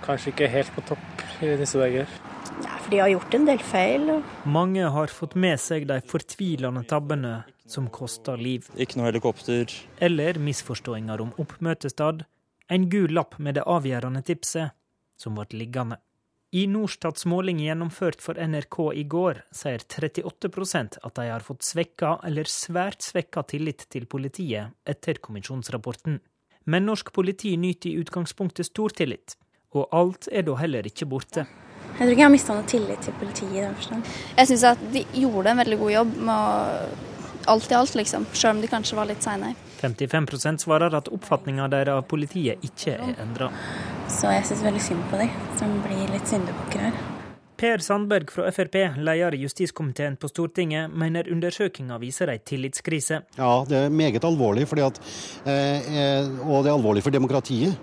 [0.04, 2.12] Kanskje ikke helt på topp i disse dager.
[2.60, 4.12] Ja, for de har gjort en del feil.
[4.44, 8.68] Mange har fått med seg de fortvilende tabbene som koster liv.
[8.76, 9.72] Ikke noe helikopter.
[10.04, 12.26] Eller misforståinger om oppmøtested
[12.72, 14.72] en gul lapp med det avgjørende tipset,
[15.20, 15.98] som ble liggende.
[16.52, 22.18] I Norstats måling gjennomført for NRK i går, sier 38% at de har fått svekka
[22.28, 26.18] eller svært svekka tillit til politiet etter kommisjonsrapporten.
[26.68, 29.38] Men norsk politi nyter i utgangspunktet stor tillit,
[29.72, 31.46] og alt er da heller ikke borte.
[31.92, 34.12] Jeg tror ikke jeg har mista noe tillit til politiet i den forstand.
[34.36, 37.08] Jeg syns at de gjorde en veldig god jobb med å
[37.50, 38.26] alt i alt, liksom.
[38.34, 39.54] Sjøl om de kanskje var litt seine.
[39.82, 43.50] 55% svarer at oppfatninga deres av politiet ikke er endra.
[44.12, 45.26] Så jeg syns veldig synd på de
[45.58, 47.02] som blir litt syndebukker her.
[47.62, 53.20] Per Sandberg fra Frp, leder i justiskomiteen på Stortinget, mener undersøkelsen viser ei tillitskrise.
[53.36, 54.98] Ja, det er meget alvorlig, at,
[55.46, 57.78] eh, eh, og det er alvorlig for demokratiet.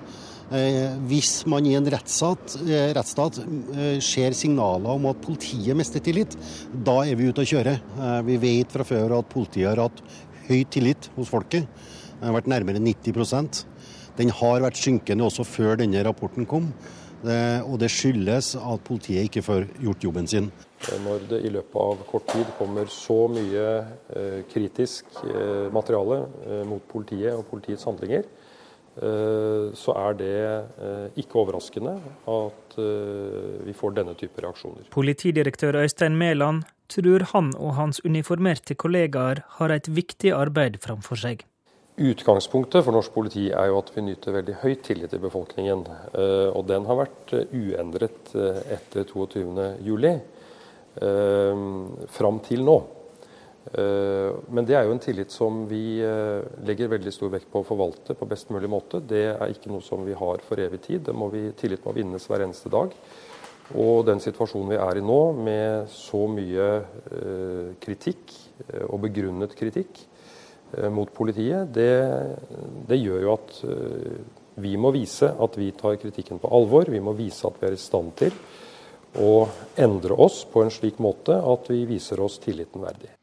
[0.50, 6.02] Eh, hvis man i en rettsstat, eh, rettsstat eh, ser signaler om at politiet mister
[6.02, 6.34] tillit,
[6.74, 7.76] da er vi ute å kjøre.
[8.26, 10.02] Vi vet fra før at politiet har hatt
[10.48, 11.68] høy tillit hos folket.
[12.18, 13.66] Den har vært nærmere 90%
[14.18, 16.74] Den har vært synkende også før denne rapporten kom.
[17.24, 20.50] Og det skyldes at politiet ikke får gjort jobben sin.
[21.06, 23.64] Når det i løpet av kort tid kommer så mye
[24.52, 25.22] kritisk
[25.72, 26.26] materiale
[26.68, 28.28] mot politiet og politiets handlinger,
[29.00, 30.32] så er det
[31.22, 31.94] ikke overraskende
[32.28, 32.76] at
[33.64, 34.90] vi får denne type reaksjoner.
[34.92, 41.46] Politidirektør Øystein Mæland tror han og hans uniformerte kollegaer har et viktig arbeid framfor seg.
[42.00, 45.82] Utgangspunktet for norsk politi er jo at vi nyter veldig høy tillit i befolkningen.
[46.14, 50.20] Eh, og den har vært eh, uendret eh, etter 22.07.
[52.12, 52.78] Fram til nå.
[53.70, 56.02] Men det er jo en tillit som vi
[56.66, 58.98] legger veldig stor vekt på å forvalte på best mulig måte.
[59.06, 61.04] Det er ikke noe som vi har for evig tid.
[61.06, 62.96] Det må vi, tillit må vinnes hver eneste dag.
[63.78, 68.34] Og den situasjonen vi er i nå, med så mye eh, kritikk,
[68.66, 70.00] eh, og begrunnet kritikk,
[70.74, 71.94] eh, mot politiet, det,
[72.90, 73.64] det gjør jo at
[74.60, 76.90] Vi må vise at vi tar kritikken på alvor.
[76.92, 78.34] Vi må vise at vi er i stand til
[79.16, 79.48] å
[79.80, 83.19] endre oss på en slik måte at vi viser oss tilliten verdig.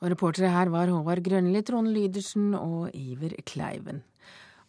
[0.00, 4.00] Og reportere her var Håvard Grønli, Trond Lydersen og Iver Kleiven.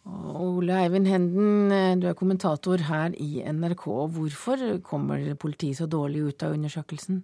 [0.02, 1.70] Og Ole Eivind Henden,
[2.02, 3.84] du er kommentator her i NRK.
[4.16, 7.22] Hvorfor kommer politiet så dårlig ut av undersøkelsen?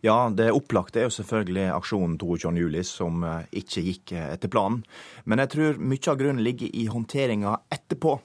[0.00, 4.84] Ja, Det opplagte er jo selvfølgelig aksjonen 22.07, som eh, ikke gikk eh, etter planen.
[5.24, 8.18] Men jeg tror mye av grunnen ligger i håndteringa etterpå.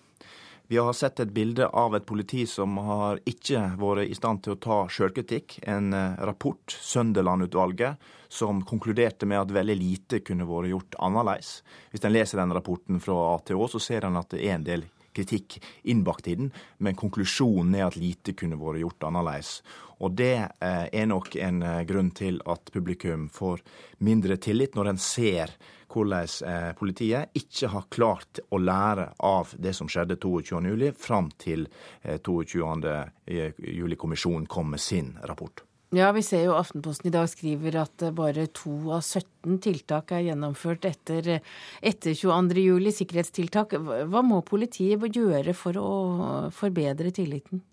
[0.70, 4.54] Vi har sett et bilde av et politi som har ikke vært i stand til
[4.54, 5.64] å ta sjølkritikk.
[5.66, 7.98] En eh, rapport, Sønderland-utvalget,
[8.30, 11.64] som konkluderte med at veldig lite kunne vært gjort annerledes.
[11.92, 14.84] Hvis en leser den rapporten fra ATH, så ser en at det er en del
[15.18, 15.58] kritikk
[15.90, 19.64] innbakt i den, men konklusjonen er at lite kunne vært gjort annerledes.
[20.00, 23.60] Og det eh, er nok en eh, grunn til at publikum får
[24.06, 25.50] mindre tillit, når en ser
[25.90, 31.68] hvordan eh, politiet ikke har klart å lære av det som skjedde 22.07, fram til
[32.06, 35.69] 22.07-kommisjonen kom med sin rapport.
[35.96, 40.28] Ja, vi ser jo Aftenposten i dag skriver at bare to av 17 tiltak er
[40.28, 41.40] gjennomført etter,
[41.82, 42.92] etter 22.07.
[43.00, 43.74] Sikkerhetstiltak.
[44.06, 45.90] Hva må politiet gjøre for å
[46.54, 47.64] forbedre tilliten?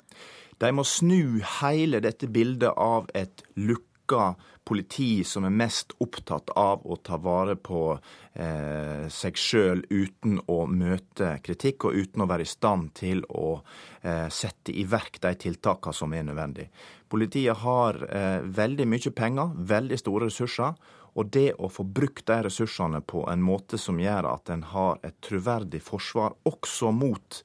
[0.57, 3.45] De må snu hele dette bildet av et
[4.07, 4.34] lukka
[4.64, 7.98] politi som er mest opptatt av å ta vare på
[8.34, 13.62] eh, seg sjøl uten å møte kritikk, og uten å være i stand til å
[14.02, 16.68] eh, sette i verk de tiltakene som er nødvendig.
[17.09, 20.74] Politiet har eh, veldig mye penger, veldig store ressurser.
[21.16, 24.98] Og det å få brukt de ressursene på en måte som gjør at en har
[25.02, 27.38] et troverdig forsvar også mot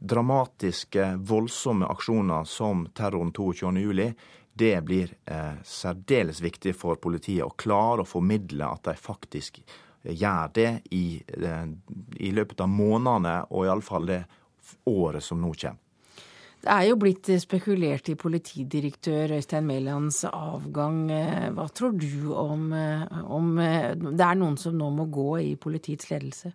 [0.00, 4.14] dramatiske, voldsomme aksjoner som terroren 22.07,
[4.60, 9.62] det blir eh, særdeles viktig for politiet å klare å formidle at de faktisk
[10.02, 11.68] gjør det i, eh,
[12.20, 14.24] i løpet av månedene, og iallfall det
[14.88, 15.80] året som nå kommer.
[16.60, 21.06] Det er jo blitt spekulert i politidirektør Øystein Mælands avgang.
[21.08, 25.30] Eh, hva tror du om, eh, om eh, det er noen som nå må gå
[25.40, 26.52] i politiets ledelse?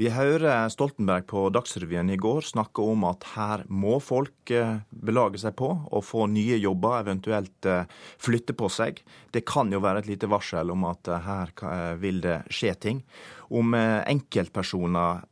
[0.00, 5.42] Vi hører Stoltenberg på Dagsrevyen i går snakke om at her må folk eh, belage
[5.42, 7.84] seg på å få nye jobber, eventuelt eh,
[8.16, 9.02] flytte på seg.
[9.28, 11.52] Det kan jo være et lite varsel om at eh, her
[12.00, 13.04] vil det skje ting.
[13.50, 15.24] Om enkeltpersoner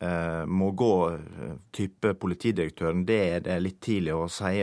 [0.51, 0.95] må gå
[1.71, 4.59] type politidirektøren, det er det litt tidlig å si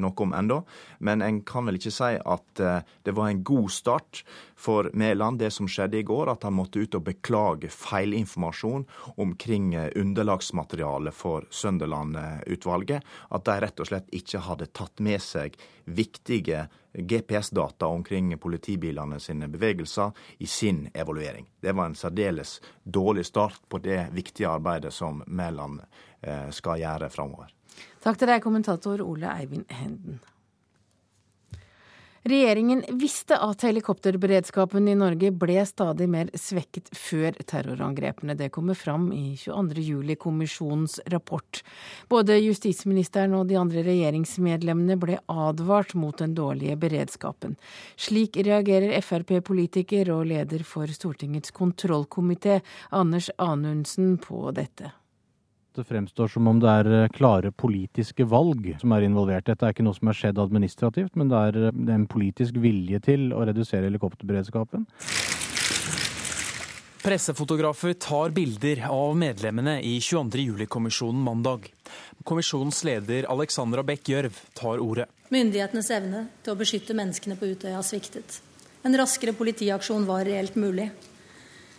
[0.00, 0.56] noe om ennå.
[1.04, 2.62] Men en kan vel ikke si at
[3.04, 4.22] det var en god start
[4.56, 8.88] for Mæland, det som skjedde i går, at han måtte ut og beklage feilinformasjon
[9.20, 13.04] om omkring eh, underlagsmaterialet for Sønderland-utvalget.
[13.28, 15.56] At de rett og slett ikke hadde tatt med seg
[15.88, 21.46] viktige GPS-data omkring politibilene sine bevegelser i sin evaluering.
[21.60, 25.80] Det var en særdeles dårlig start på det viktige arbeidet som Mæland
[26.22, 27.54] eh, skal gjøre framover.
[28.02, 30.20] Takk til deg, kommentator Ole Eivind Henden.
[32.22, 38.34] Regjeringen visste at helikopterberedskapen i Norge ble stadig mer svekket før terrorangrepene.
[38.34, 41.62] Det kommer fram i 22.07-kommisjonens rapport.
[42.10, 47.54] Både justisministeren og de andre regjeringsmedlemmene ble advart mot den dårlige beredskapen.
[47.96, 52.60] Slik reagerer Frp-politiker og leder for Stortingets kontrollkomité,
[52.90, 54.97] Anders Anundsen, på dette
[55.78, 59.46] det fremstår som om det er eh, klare politiske valg som er involvert.
[59.48, 63.00] Dette er ikke noe som er skjedd administrativt, men det er eh, en politisk vilje
[63.06, 64.88] til å redusere helikopterberedskapen.
[66.98, 70.42] Pressefotografer tar bilder av medlemmene i 22.
[70.50, 71.70] juli-kommisjonen mandag.
[72.26, 75.06] Kommisjonens leder Alexandra Beck Gjørv tar ordet.
[75.32, 78.40] Myndighetenes evne til å beskytte menneskene på Utøya har sviktet.
[78.82, 80.90] En raskere politiaksjon var reelt mulig.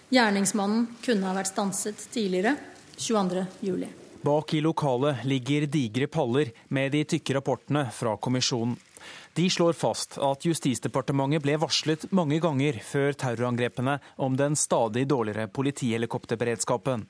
[0.09, 2.55] Gjerningsmannen kunne ha vært stanset tidligere,
[2.99, 3.45] 22.
[3.59, 3.87] juli.
[4.21, 8.75] Bak i lokalet ligger digre paller med de tykke rapportene fra kommisjonen.
[9.33, 15.47] De slår fast at Justisdepartementet ble varslet mange ganger før terrorangrepene om den stadig dårligere
[15.55, 17.05] politihelikopterberedskapen.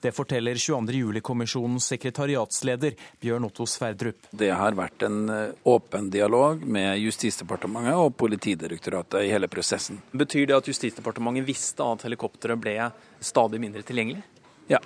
[0.00, 0.96] Det forteller 22.
[1.02, 4.30] juli-kommisjonens sekretariatsleder Bjørn Otto Sverdrup.
[4.30, 10.00] Det har vært en eh, åpen dialog med Justisdepartementet og Politidirektoratet i hele prosessen.
[10.16, 12.78] Betyr det at Justisdepartementet visste at helikopteret ble
[13.20, 14.24] stadig mindre tilgjengelig?
[14.72, 14.80] Ja,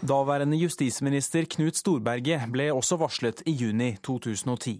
[0.00, 4.76] Daværende justisminister Knut Storberget ble også varslet i juni 2010.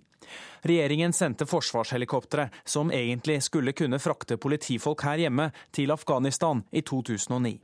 [0.62, 7.57] Regjeringen sendte forsvarshelikoptre, som egentlig skulle kunne frakte politifolk her hjemme, til Afghanistan i 2009.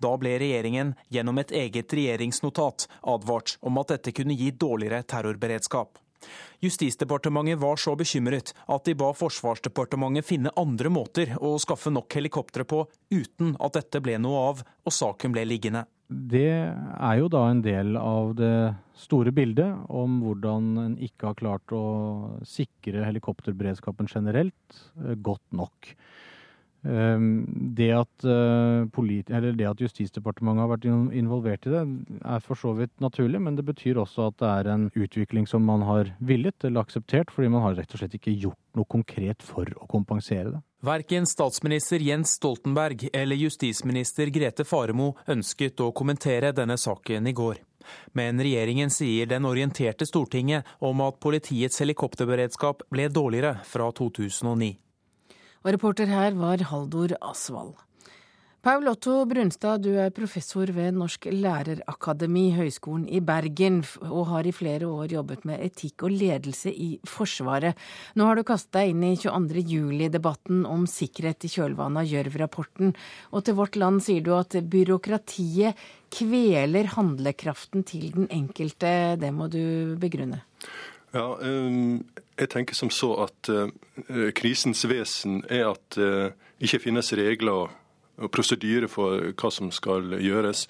[0.00, 5.98] Da ble regjeringen gjennom et eget regjeringsnotat advart om at dette kunne gi dårligere terrorberedskap.
[6.64, 12.64] Justisdepartementet var så bekymret at de ba Forsvarsdepartementet finne andre måter å skaffe nok helikoptre
[12.64, 15.84] på uten at dette ble noe av og saken ble liggende.
[16.08, 21.38] Det er jo da en del av det store bildet om hvordan en ikke har
[21.38, 21.84] klart å
[22.46, 25.94] sikre helikopterberedskapen generelt eh, godt nok.
[26.84, 31.84] Ehm, det at, eh, det at, Justisdepartementet har vært involvert i det,
[32.24, 35.64] er for så vidt naturlig, men det betyr også at det er en utvikling som
[35.64, 39.42] man har villet eller akseptert, fordi man har rett og slett ikke gjort noe konkret
[39.42, 40.62] for å kompensere det.
[40.84, 47.62] Verken statsminister Jens Stoltenberg eller justisminister Grete Faremo ønsket å kommentere denne saken i går.
[48.12, 54.83] Men regjeringen sier den orienterte Stortinget om at politiets helikopterberedskap ble dårligere fra 2009.
[55.64, 57.72] Og reporter her var Haldor Asvald.
[58.64, 64.54] Paul Otto Brunstad, du er professor ved Norsk lærerakademi, Høgskolen i Bergen, og har i
[64.56, 67.76] flere år jobbet med etikk og ledelse i Forsvaret.
[68.16, 69.64] Nå har du kastet deg inn i 22.
[69.68, 72.96] juli-debatten om sikkerhet i kjølvannet av Gjørv-rapporten.
[73.36, 75.84] Og til Vårt Land sier du at byråkratiet
[76.16, 78.94] kveler handlekraften til den enkelte.
[79.20, 80.40] Det må du begrunne.
[81.12, 81.28] Ja,
[82.36, 83.68] jeg tenker som så at uh,
[84.34, 87.68] krisens vesen er at det uh, ikke finnes regler
[88.16, 90.64] og prosedyrer for hva som skal gjøres.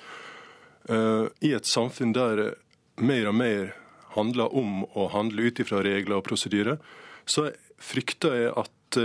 [0.88, 2.56] Uh, I et samfunn der
[2.96, 3.74] mer og mer
[4.16, 6.80] handler om å handle ut ifra regler og prosedyrer,
[7.26, 7.48] så
[7.82, 8.98] frykter jeg at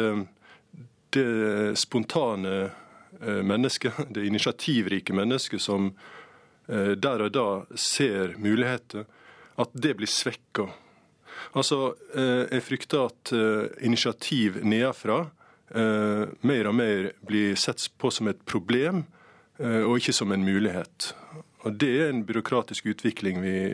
[1.16, 1.30] det
[1.80, 2.70] spontane
[3.20, 5.90] mennesket, det initiativrike mennesket som
[6.68, 9.08] der og da ser muligheter,
[9.58, 10.68] at det blir svekka
[11.54, 15.20] Altså, eh, Jeg frykter at eh, initiativ nedenfra
[15.76, 19.06] eh, mer og mer blir sett på som et problem,
[19.60, 21.10] og ikke som en mulighet.
[21.68, 23.74] Og Det er en byråkratisk utvikling vi,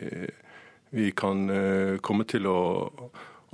[0.90, 1.46] vi kan
[2.02, 2.58] komme til å,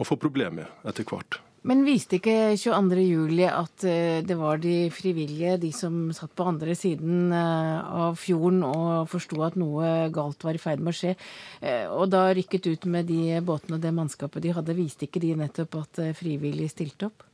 [0.01, 1.43] å få problemer med etter hvert.
[1.69, 6.75] Men viste ikke 22.07 at eh, det var de frivillige, de som satt på andre
[6.79, 11.15] siden eh, av fjorden og forsto at noe galt var i ferd med å skje,
[11.63, 15.23] eh, og da rykket ut med de båtene og det mannskapet de hadde, viste ikke
[15.23, 17.29] de nettopp at frivillige stilte opp?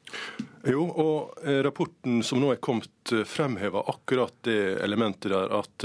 [0.68, 5.52] Jo, og rapporten som nå er kommet, fremhever akkurat det elementet der.
[5.52, 5.84] At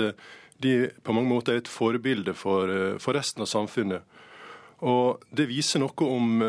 [0.64, 0.74] de
[1.04, 2.72] på mange måter er et forbilde for,
[3.04, 4.08] for resten av samfunnet.
[4.88, 6.40] Og det viser noe om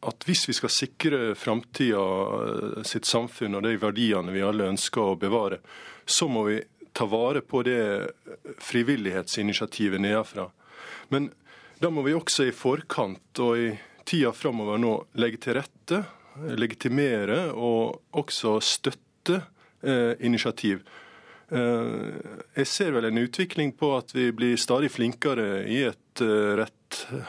[0.00, 5.12] at hvis vi skal sikre framtida eh, sitt samfunn og de verdiene vi alle ønsker
[5.12, 5.60] å bevare,
[6.06, 6.60] så må vi
[6.96, 7.82] ta vare på det
[8.58, 10.48] frivillighetsinitiativet nedenfra.
[11.12, 11.30] Men
[11.80, 13.68] da må vi også i forkant og i
[14.08, 16.02] tida framover nå legge til rette,
[16.58, 19.38] legitimere og også støtte
[19.82, 20.82] eh, initiativ.
[21.50, 22.18] Eh,
[22.60, 26.76] jeg ser vel en utvikling på at vi blir stadig flinkere i et eh, rett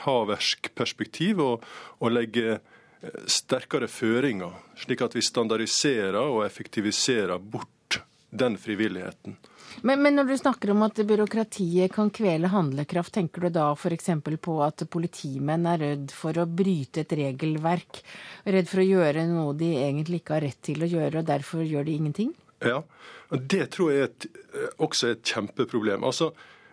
[0.05, 1.67] haversk perspektiv og,
[1.99, 8.01] og legge eh, sterkere føringer, slik at vi standardiserer og effektiviserer bort
[8.31, 9.35] den frivilligheten.
[9.81, 14.09] Men, men, når du snakker om at byråkratiet kan kvele handlekraft, tenker du da f.eks.
[14.43, 18.01] på at politimenn er redd for å bryte et regelverk,
[18.43, 21.63] redd for å gjøre noe de egentlig ikke har rett til å gjøre, og derfor
[21.65, 22.33] gjør de ingenting?
[22.61, 22.83] Ja,
[23.31, 26.03] det tror jeg er et, eh, også er et kjempeproblem.
[26.07, 26.31] Altså,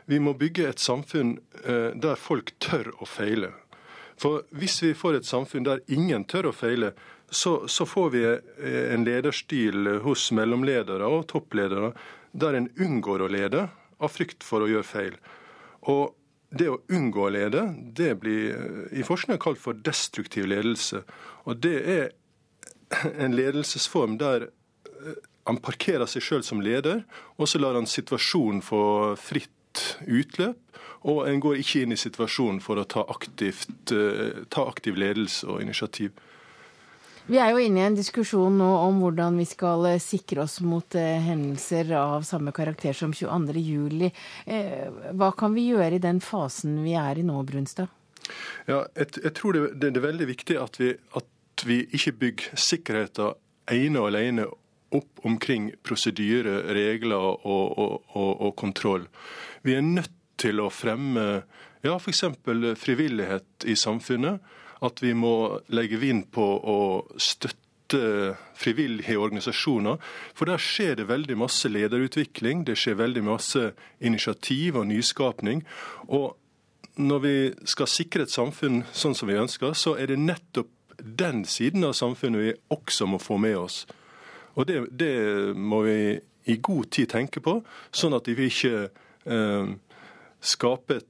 [0.08, 1.34] vi må bygge et samfunn
[1.64, 3.52] eh, der folk tør å feile.
[4.18, 6.94] For hvis vi får et samfunn der ingen tør å feile,
[7.28, 11.92] så, så får vi eh, en lederstil hos mellomledere og toppledere
[12.32, 13.66] der en unngår å lede
[13.98, 15.18] av frykt for å gjøre feil.
[15.92, 16.14] Og
[16.56, 21.04] det å unngå å lede, det blir eh, i forskningen kalt for destruktiv ledelse.
[21.44, 22.08] Og det er
[23.12, 24.48] en ledelsesform der
[25.48, 27.04] han parkerer seg sjøl som leder,
[27.36, 28.80] og så lar han situasjonen få
[29.20, 29.52] fritt
[30.06, 34.98] utløp, og en går ikke inn i situasjonen for å ta, aktivt, uh, ta aktiv
[34.98, 36.16] ledelse og initiativ.
[37.28, 40.62] Vi er jo inne i en diskusjon nå om hvordan vi skal eh, sikre oss
[40.64, 44.08] mot eh, hendelser av samme karakter som 22.07.
[45.12, 47.92] Hva kan vi gjøre i den fasen vi er i nå, Brunstad?
[48.64, 52.56] Ja, jeg, jeg tror det, det, er veldig viktig at vi, at vi ikke bygger
[52.64, 53.36] sikkerheten
[53.72, 54.48] ene og alene
[54.94, 59.06] opp omkring prosedyre, regler og, og, og, og, kontroll.
[59.62, 61.26] Vi er nødt til å fremme
[61.84, 62.24] ja, f.eks.
[62.78, 64.40] frivillighet i samfunnet.
[64.84, 66.78] At vi må legge vind på å
[67.18, 69.98] støtte frivillige organisasjoner.
[70.38, 75.64] For der skjer det veldig masse lederutvikling, det skjer veldig masse initiativ og nyskapning.
[76.14, 76.36] Og
[76.98, 77.36] når vi
[77.66, 81.94] skal sikre et samfunn sånn som vi ønsker, så er det nettopp den siden av
[81.98, 83.84] samfunnet vi også må få med oss.
[84.58, 85.14] Og det, det
[85.54, 85.98] må vi
[86.48, 87.60] i god tid tenke på,
[87.94, 89.70] sånn at vi ikke eh,
[90.40, 91.04] skaper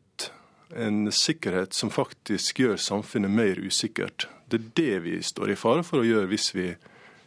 [0.77, 4.29] en sikkerhet som faktisk gjør samfunnet mer usikkert.
[4.49, 6.73] Det er det vi står i fare for å gjøre hvis vi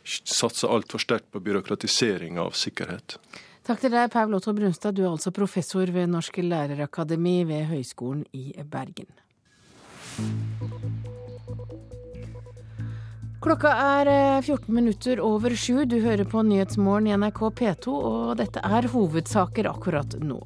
[0.03, 3.17] satser altfor sterkt på byråkratisering av sikkerhet.
[3.65, 4.97] Takk til deg, Paul Otto Brunstad.
[4.97, 9.09] Du er altså professor ved Norsk lærerakademi ved Høgskolen i Bergen.
[13.41, 14.09] Klokka er
[14.43, 15.81] 14 eh, minutter over sju.
[15.89, 20.37] Du hører på Nyhetsmorgen i NRK P2, og dette er hovedsaker akkurat nå.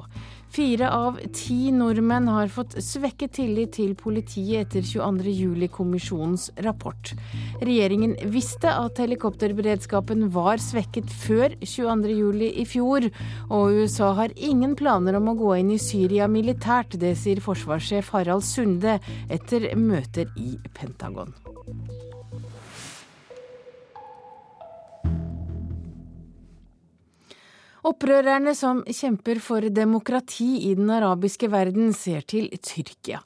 [0.55, 7.11] Fire av ti nordmenn har fått svekket tillit til politiet etter 22.07-kommisjonens rapport.
[7.59, 13.09] Regjeringen visste at helikopterberedskapen var svekket før 22.07 i fjor,
[13.49, 16.95] og USA har ingen planer om å gå inn i Syria militært.
[17.03, 21.35] Det sier forsvarssjef Harald Sunde etter møter i Pentagon.
[27.85, 33.19] Opprørerne som kjemper for demokrati i den arabiske verden, ser til Tyrkia.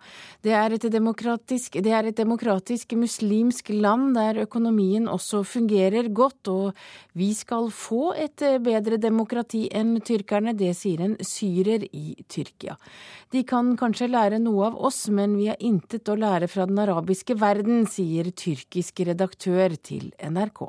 [0.44, 6.76] Det er, et demokratisk, er et demokratisk muslimsk land der økonomien også fungerer godt, og
[7.16, 12.76] vi skal få et bedre demokrati enn tyrkerne, det sier en syrer i Tyrkia.
[13.32, 16.84] De kan kanskje lære noe av oss, men vi har intet å lære fra den
[16.84, 20.68] arabiske verden, sier tyrkisk redaktør til NRK.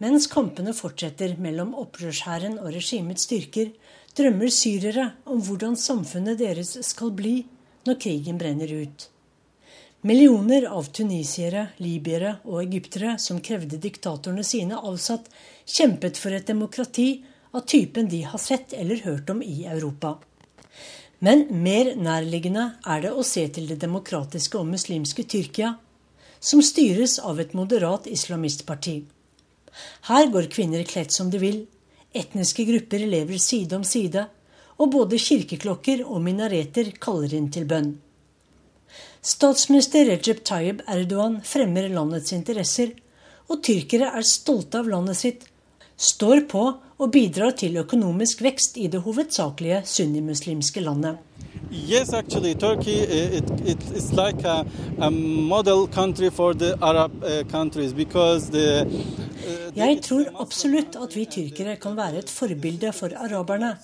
[0.00, 3.68] Mens kampene fortsetter mellom opprørshæren og regimets styrker,
[4.16, 7.34] drømmer syrere om hvordan samfunnet deres skal bli
[7.84, 9.10] når krigen brenner ut.
[10.08, 15.28] Millioner av tunisiere, libyere og egyptere som krevde diktatorene sine avsatt,
[15.68, 17.10] kjempet for et demokrati
[17.52, 20.16] av typen de har sett eller hørt om i Europa.
[21.20, 25.74] Men mer nærliggende er det å se til det demokratiske og muslimske Tyrkia,
[26.40, 29.02] som styres av et moderat islamistparti.
[30.08, 31.64] Her går kvinner kledd som de vil,
[32.16, 34.26] etniske grupper lever side om side,
[34.80, 37.92] og både kirkeklokker og minareter kaller inn til bønn.
[39.20, 42.94] Statsminister Recep Tayyip Erdogan fremmer landets interesser,
[43.50, 45.44] og tyrkere er stolte av landet sitt,
[46.00, 46.62] står på
[47.00, 51.20] og bidrar til økonomisk vekst i det hovedsakelige sunnimuslimske landet.
[51.70, 54.66] Yes, actually, Turkey it, it, it's like a,
[54.98, 61.14] a model country for the Arab uh, countries because the uh, Jeg tror absolutt at
[61.16, 63.76] vi tyrkere kan være et forbilde for araberne.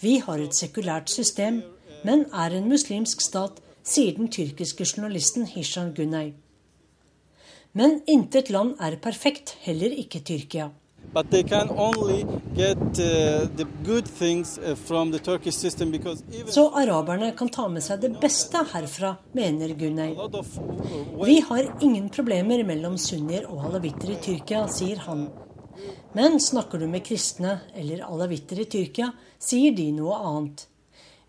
[0.00, 1.62] Vi har et sekulært system,
[2.04, 6.32] men er en muslimsk stat, sier den tyrkiske journalisten Hisham Gunay.
[7.72, 10.70] Men intet land er perfekt, heller ikke Tyrkia.
[11.12, 16.22] But they can only get uh, the good things uh, from the Turkish system because
[16.32, 20.14] even Så araberne kan ta med seg det beste herfra, mener Gunay.
[21.24, 25.26] Vi har ingen problemer mellom sunnier og alawitter i Tyrkia, sier han.
[26.14, 30.66] Men snakker du med kristne eller alawitter i Tyrkia, sier de noe annet.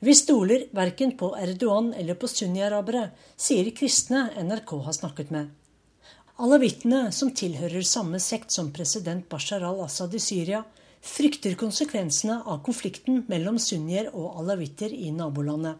[0.02, 5.50] Vi stoler verken på Erdogan eller på sunni-arabere, sier kristne NRK har snakket med.
[6.42, 10.64] Alawittene, som tilhører samme sekt som president Bashar al-Assad i Syria,
[11.06, 15.78] frykter konsekvensene av konflikten mellom sunnier og alawitter i nabolandet.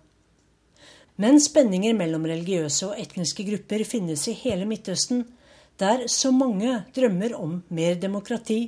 [1.22, 5.26] Men spenninger mellom religiøse og etniske grupper finnes i hele Midtøsten,
[5.82, 8.59] der så mange drømmer om mer demokrati,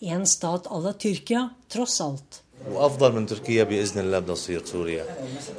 [0.00, 2.42] en stat à la Tyrkia, tross alt.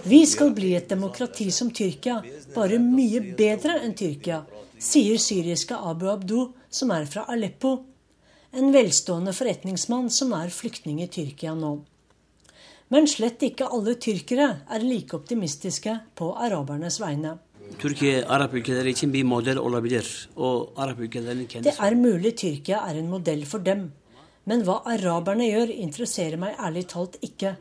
[0.04, 2.22] Vi skal bli et demokrati som Tyrkia,
[2.56, 4.44] bare mye bedre enn Tyrkia,
[4.80, 7.78] sier syriske Abu Abdu, som er fra Aleppo,
[8.52, 11.74] en velstående forretningsmann som er flyktning i Tyrkia nå.
[12.94, 17.36] Men slett ikke alle tyrkere er like optimistiske på arabernes vegne.
[21.68, 23.92] Det er mulig Tyrkia er en modell for dem.
[24.48, 27.58] Men hva araberne gjør, interesserer meg ærlig talt ikke.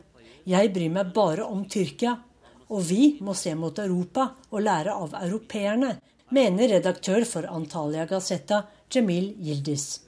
[0.47, 2.15] Jeg bryr meg bare om Tyrkia.
[2.71, 5.93] Og vi må se mot Europa og lære av europeerne,
[6.29, 8.63] mener redaktør for Antalya Gazeta,
[8.93, 9.99] Jamil Yildiz.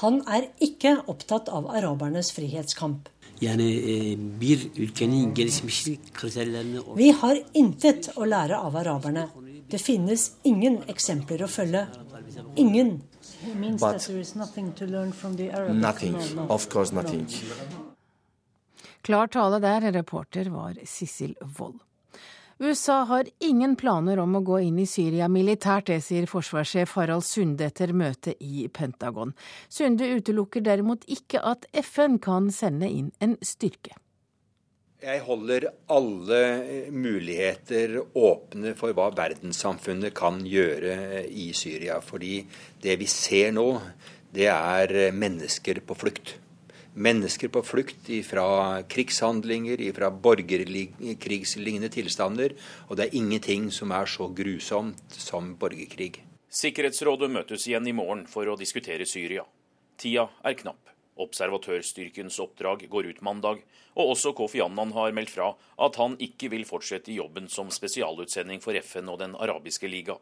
[0.00, 3.08] Han er ikke opptatt av arabernes frihetskamp.
[3.42, 4.16] E,
[6.96, 9.26] Vi har intet å lære av araberne.
[9.68, 11.86] Det finnes ingen eksempler å følge.
[12.56, 13.00] Ingen.
[19.02, 21.80] Klar tale der, reporter var Sissel Wold.
[22.62, 27.24] USA har ingen planer om å gå inn i Syria militært, det sier forsvarssjef Harald
[27.26, 29.32] Sunde etter møtet i Pentagon.
[29.66, 33.96] Sunde utelukker derimot ikke at FN kan sende inn en styrke.
[35.02, 36.38] Jeg holder alle
[36.94, 41.98] muligheter åpne for hva verdenssamfunnet kan gjøre i Syria.
[41.98, 42.44] Fordi
[42.84, 43.66] det vi ser nå,
[44.30, 46.36] det er mennesker på flukt.
[46.94, 52.52] Mennesker på flukt fra krigshandlinger, fra borgerkrigslignende tilstander.
[52.88, 56.20] Og det er ingenting som er så grusomt som borgerkrig.
[56.52, 59.46] Sikkerhetsrådet møtes igjen i morgen for å diskutere Syria.
[59.96, 63.62] Tida er knapp, Observatørstyrkens oppdrag går ut mandag,
[63.94, 65.50] og også Kofi Annan har meldt fra
[65.84, 70.16] at han ikke vil fortsette i jobben som spesialutsending for FN og Den arabiske liga.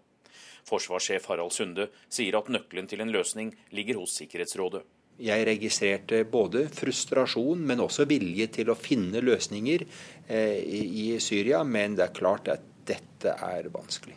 [0.66, 4.82] Forsvarssjef Harald Sunde sier at nøkkelen til en løsning ligger hos Sikkerhetsrådet.
[5.20, 11.60] Jeg registrerte både frustrasjon, men også vilje til å finne løsninger eh, i Syria.
[11.64, 14.16] Men det er klart at dette er vanskelig.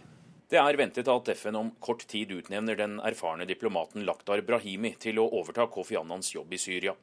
[0.54, 5.18] Det er ventet at FN om kort tid utnevner den erfarne diplomaten Lakhdar Brahimi til
[5.20, 6.94] å overta Kofi Annans jobb i Syria.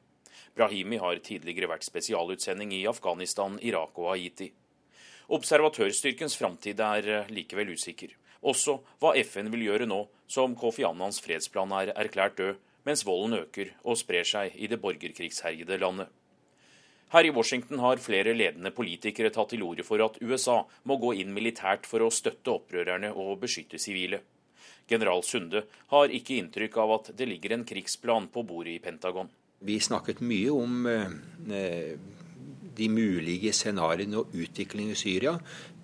[0.55, 4.49] Brahimi har tidligere vært spesialutsending i Afghanistan, Irak og Haiti.
[5.31, 8.15] Observatørstyrkens framtid er eh, likevel usikker.
[8.41, 12.57] Også hva FN vil gjøre nå som Kofi Annans fredsplan er erklært død,
[12.87, 16.09] mens volden øker og sprer seg i det borgerkrigsherjede landet.
[17.11, 21.11] Her i Washington har flere ledende politikere tatt til orde for at USA må gå
[21.19, 24.21] inn militært for å støtte opprørerne og beskytte sivile.
[24.87, 29.27] General Sunde har ikke inntrykk av at det ligger en krigsplan på bordet i Pentagon.
[29.61, 31.91] Vi snakket mye om eh,
[32.79, 35.35] de mulige scenarioene og utviklingen i Syria,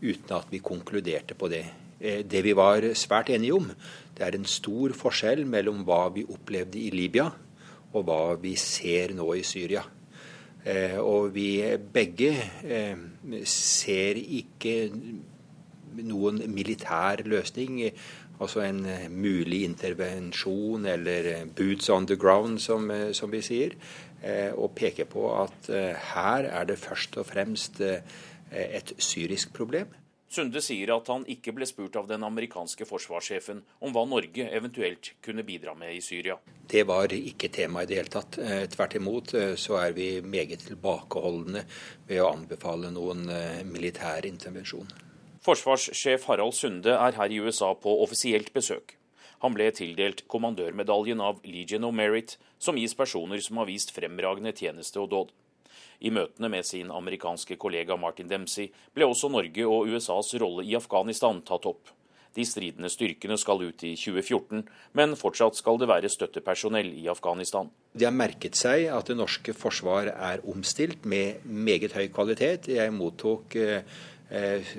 [0.01, 1.65] uten at vi konkluderte på det.
[1.99, 3.67] Eh, det vi var svært enige om,
[4.17, 7.27] det er en stor forskjell mellom hva vi opplevde i Libya,
[7.93, 9.83] og hva vi ser nå i Syria.
[10.67, 11.61] Eh, og vi
[11.93, 12.31] begge
[12.65, 12.97] eh,
[13.47, 14.89] ser ikke
[16.03, 17.79] noen militær løsning,
[18.41, 23.77] altså en eh, mulig intervensjon eller boots on the ground, som, som vi sier,
[24.57, 25.67] og peker på at
[26.09, 29.91] her er det først og fremst et syrisk problem.
[30.27, 35.13] Sunde sier at han ikke ble spurt av den amerikanske forsvarssjefen om hva Norge eventuelt
[35.23, 36.35] kunne bidra med i Syria.
[36.67, 38.39] Det var ikke tema i det hele tatt.
[38.43, 41.63] Eh, tvert imot eh, så er vi meget tilbakeholdne
[42.09, 44.91] ved å anbefale noen eh, militær intervensjon.
[45.47, 48.97] Forsvarssjef Harald Sunde er her i USA på offisielt besøk.
[49.45, 54.51] Han ble tildelt kommandørmedaljen av Legion of Merit, som gis personer som har vist fremragende
[54.51, 55.35] tjeneste og dåd.
[55.99, 60.75] I møtene med sin amerikanske kollega Martin Dempsey ble også Norge og USAs rolle i
[60.77, 61.93] Afghanistan tatt opp.
[62.37, 64.61] De stridende styrkene skal ut i 2014,
[64.97, 67.71] men fortsatt skal det være støttepersonell i Afghanistan.
[67.97, 72.69] De har merket seg at det norske forsvar er omstilt med meget høy kvalitet.
[72.69, 73.81] Jeg mottok eh,
[74.29, 74.69] eh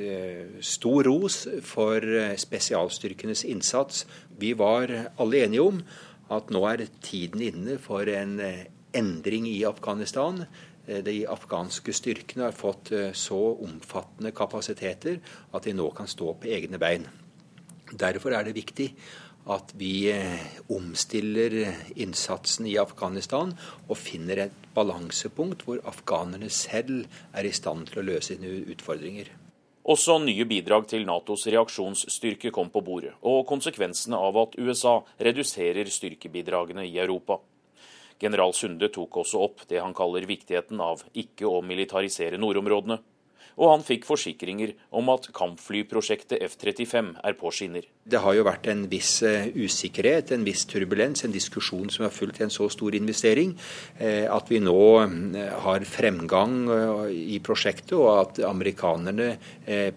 [0.60, 4.06] stor ros for eh, spesialstyrkenes innsats.
[4.38, 5.82] Vi var alle enige om
[6.30, 8.38] at nå er tiden inne for en
[8.94, 10.44] endring i Afghanistan.
[10.88, 15.20] Eh, de afghanske styrkene har fått eh, så omfattende kapasiteter
[15.52, 17.04] at de nå kan stå på egne bein.
[17.92, 18.88] Derfor er det viktig
[19.52, 21.58] at vi eh, omstiller
[21.96, 23.52] innsatsen i Afghanistan
[23.86, 29.30] og finner et balansepunkt hvor afghanerne selv er i stand til å løse sine utfordringer.
[29.88, 35.88] Også nye bidrag til Natos reaksjonsstyrke kom på bordet, og konsekvensene av at USA reduserer
[35.88, 37.38] styrkebidragene i Europa.
[38.20, 42.98] General Sunde tok også opp det han kaller viktigheten av ikke å militarisere nordområdene.
[43.58, 47.88] Og han fikk forsikringer om at kampflyprosjektet F-35 er på skinner.
[48.06, 52.14] Det har jo vært en viss eh, usikkerhet, en viss turbulens, en diskusjon som har
[52.14, 53.56] fulgt en så stor investering.
[53.98, 56.56] Eh, at vi nå eh, har fremgang
[57.10, 59.34] i prosjektet, og at amerikanerne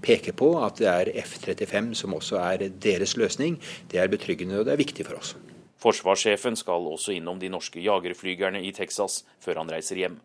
[0.01, 3.59] peker på at det er F-35 som også er deres løsning,
[3.91, 5.35] det er betryggende og det er viktig for oss.
[5.81, 10.21] Forsvarssjefen skal også innom de norske jagerflygerne i Texas før han reiser hjem.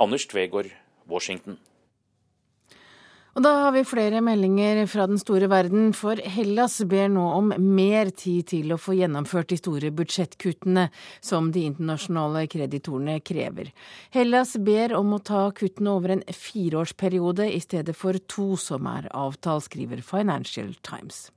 [0.00, 0.72] Anders Tvegård,
[1.10, 1.58] Washington.
[3.34, 7.50] Og da har vi flere meldinger fra den store verden, for Hellas ber nå om
[7.58, 10.86] mer tid til å få gjennomført de store budsjettkuttene
[11.18, 13.72] som de internasjonale kreditorene krever.
[14.14, 19.10] Hellas ber om å ta kuttene over en fireårsperiode i stedet for to som er
[19.10, 21.33] avtalt, skriver Financial Times.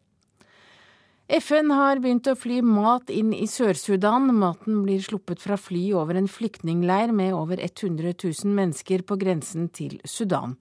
[1.27, 4.29] FN har begynt å fly mat inn i Sør-Sudan.
[4.31, 9.67] Maten blir sluppet fra fly over en flyktningleir med over 100 000 mennesker på grensen
[9.75, 10.55] til Sudan.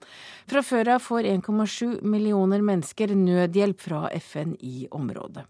[0.51, 5.47] Fra før av får 1,7 millioner mennesker nødhjelp fra FN i området.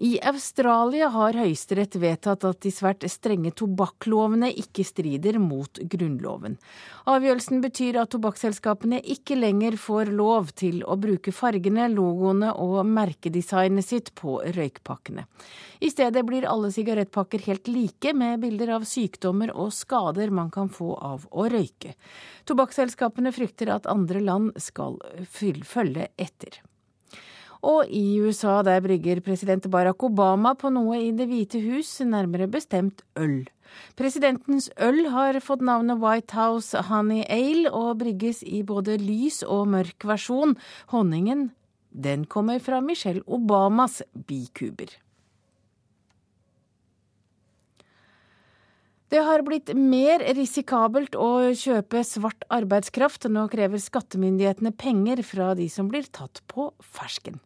[0.00, 6.54] I Australia har Høyesterett vedtatt at de svært strenge tobakklovene ikke strider mot Grunnloven.
[7.04, 13.84] Avgjørelsen betyr at tobakksselskapene ikke lenger får lov til å bruke fargene, logoene og merkedesignet
[13.90, 15.26] sitt på røykpakkene.
[15.84, 20.72] I stedet blir alle sigarettpakker helt like, med bilder av sykdommer og skader man kan
[20.72, 21.92] få av å røyke.
[22.48, 24.96] Tobakksselskapene frykter at andre land skal
[25.28, 26.62] følge etter.
[27.60, 32.48] Og i USA der brygger president Barack Obama på noe i Det hvite hus, nærmere
[32.48, 33.44] bestemt øl.
[34.00, 39.68] Presidentens øl har fått navnet White House Honey Ale og brygges i både lys og
[39.76, 40.56] mørk versjon.
[40.90, 41.50] Honningen
[41.90, 44.90] den kommer fra Michelle Obamas bikuber.
[49.10, 53.26] Det har blitt mer risikabelt å kjøpe svart arbeidskraft.
[53.26, 57.40] Nå krever skattemyndighetene penger fra de som blir tatt på fersken.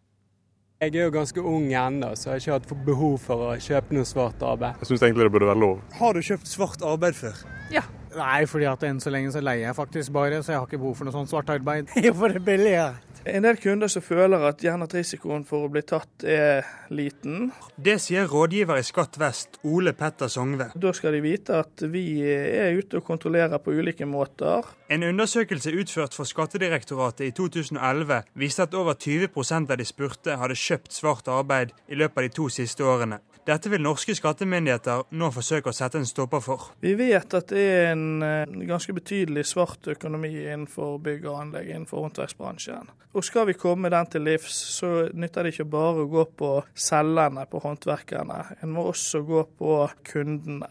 [0.85, 3.97] Jeg er jo ganske ung ennå, så jeg har ikke hatt behov for å kjøpe
[3.97, 4.82] noe svart arbeid.
[4.82, 5.78] Jeg syns egentlig det burde være lov.
[5.97, 7.39] Har du kjøpt svart arbeid før?
[7.72, 7.87] Ja.
[8.19, 10.83] Nei, fordi at enn så lenge så leier jeg faktisk bare, så jeg har ikke
[10.83, 11.91] behov for noe sånt svart arbeid.
[12.05, 12.95] Jo, for det er billigere.
[13.25, 17.47] En del kunder som føler at gjerne at risikoen for å bli tatt er liten.
[17.81, 20.67] Det sier rådgiver i Skatt vest, Ole Petter Songve.
[20.77, 24.69] Da skal de vite at vi er ute og kontrollerer på ulike måter.
[24.93, 30.61] En undersøkelse utført for Skattedirektoratet i 2011 viste at over 20% av de spurte hadde
[30.61, 33.23] kjøpt svart arbeid i løpet av de to siste årene.
[33.45, 36.70] Dette vil norske skattemyndigheter nå forsøke å sette en stopper for.
[36.80, 41.68] Vi vet at det er en eh, ganske betydelig svart økonomi innenfor bygg og anlegg,
[41.68, 42.88] innenfor håndverksbransjen.
[43.14, 46.55] Og skal vi komme den til livs, så nytter det ikke bare å gå på
[46.72, 48.40] selgerne, på håndverkerne.
[48.64, 49.76] En må også gå på
[50.09, 50.70] kundene.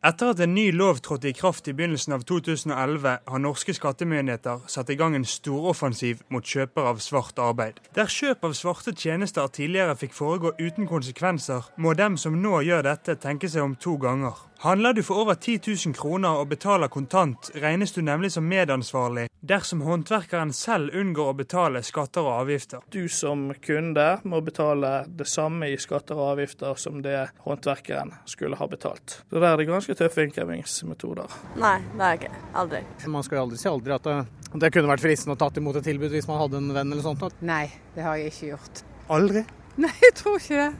[0.00, 4.62] Etter at en ny lov trådte i kraft i begynnelsen av 2011, har norske skattemyndigheter
[4.72, 7.82] satt i gang en storoffensiv mot kjøpere av svart arbeid.
[7.92, 12.88] Der kjøp av svarte tjenester tidligere fikk foregå uten konsekvenser, må dem som nå gjør
[12.88, 14.40] dette, tenke seg om to ganger.
[14.62, 19.22] Handler du for over 10 000 kroner og betaler kontant, regnes du nemlig som medansvarlig
[19.40, 22.82] dersom håndverkeren selv unngår å betale skatter og avgifter.
[22.92, 28.58] Du som kunde må betale det samme i skatter og avgifter som det håndverkeren skulle
[28.60, 29.22] ha betalt.
[29.30, 31.38] Så der er det ganske tøffe innkrevingsmetoder.
[31.64, 32.44] Nei, det er ikke.
[32.60, 32.82] Aldri.
[33.16, 34.18] Man skal jo aldri si aldri at det,
[34.60, 37.08] det kunne vært fristende å tatt imot et tilbud hvis man hadde en venn eller
[37.08, 37.24] sånt.
[37.40, 37.64] Nei,
[37.96, 38.84] det har jeg ikke gjort.
[39.16, 39.46] Aldri?
[39.80, 40.70] Nei, jeg tror ikke det.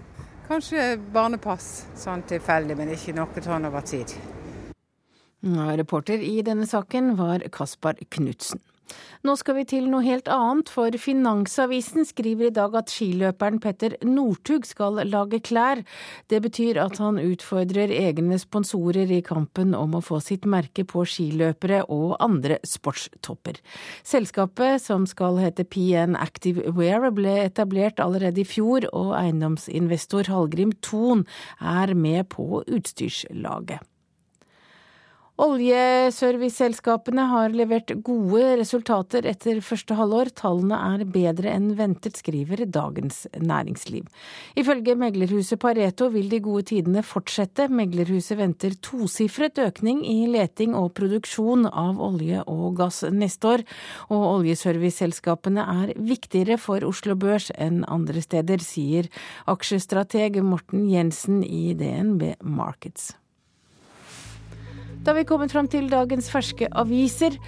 [0.50, 4.10] Kanskje barnepass sånn tilfeldig, men ikke noe sånn over tid.
[5.78, 8.58] Reporter i denne saken var Kaspar Knutsen.
[9.20, 13.98] Nå skal vi til noe helt annet, for Finansavisen skriver i dag at skiløperen Petter
[14.06, 15.82] Northug skal lage klær.
[16.32, 21.04] Det betyr at han utfordrer egne sponsorer i kampen om å få sitt merke på
[21.04, 23.60] skiløpere og andre sportstopper.
[24.08, 30.72] Selskapet, som skal hete PN Active Wear, ble etablert allerede i fjor, og eiendomsinvestor Hallgrim
[30.80, 31.26] Thon
[31.60, 33.89] er med på utstyrslaget.
[35.40, 40.28] Oljeserviceselskapene har levert gode resultater etter første halvår.
[40.36, 44.04] Tallene er bedre enn ventet, skriver Dagens Næringsliv.
[44.60, 47.70] Ifølge meglerhuset Pareto vil de gode tidene fortsette.
[47.72, 53.64] Meglerhuset venter tosifret økning i leting og produksjon av olje og gass neste år.
[54.12, 59.08] Og oljeserviceselskapene er viktigere for Oslo Børs enn andre steder, sier
[59.48, 63.14] aksjestrateg Morten Jensen i DNB Markets.
[65.00, 67.38] Da vi kommet fram til dagens ferske aviser.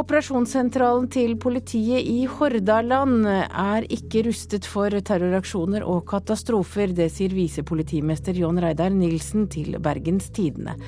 [0.00, 6.94] Operasjonssentralen til politiet i Hordaland er ikke rustet for terroraksjoner og katastrofer.
[6.96, 10.78] Det sier visepolitimester John Reidar Nilsen til Bergens Tidende.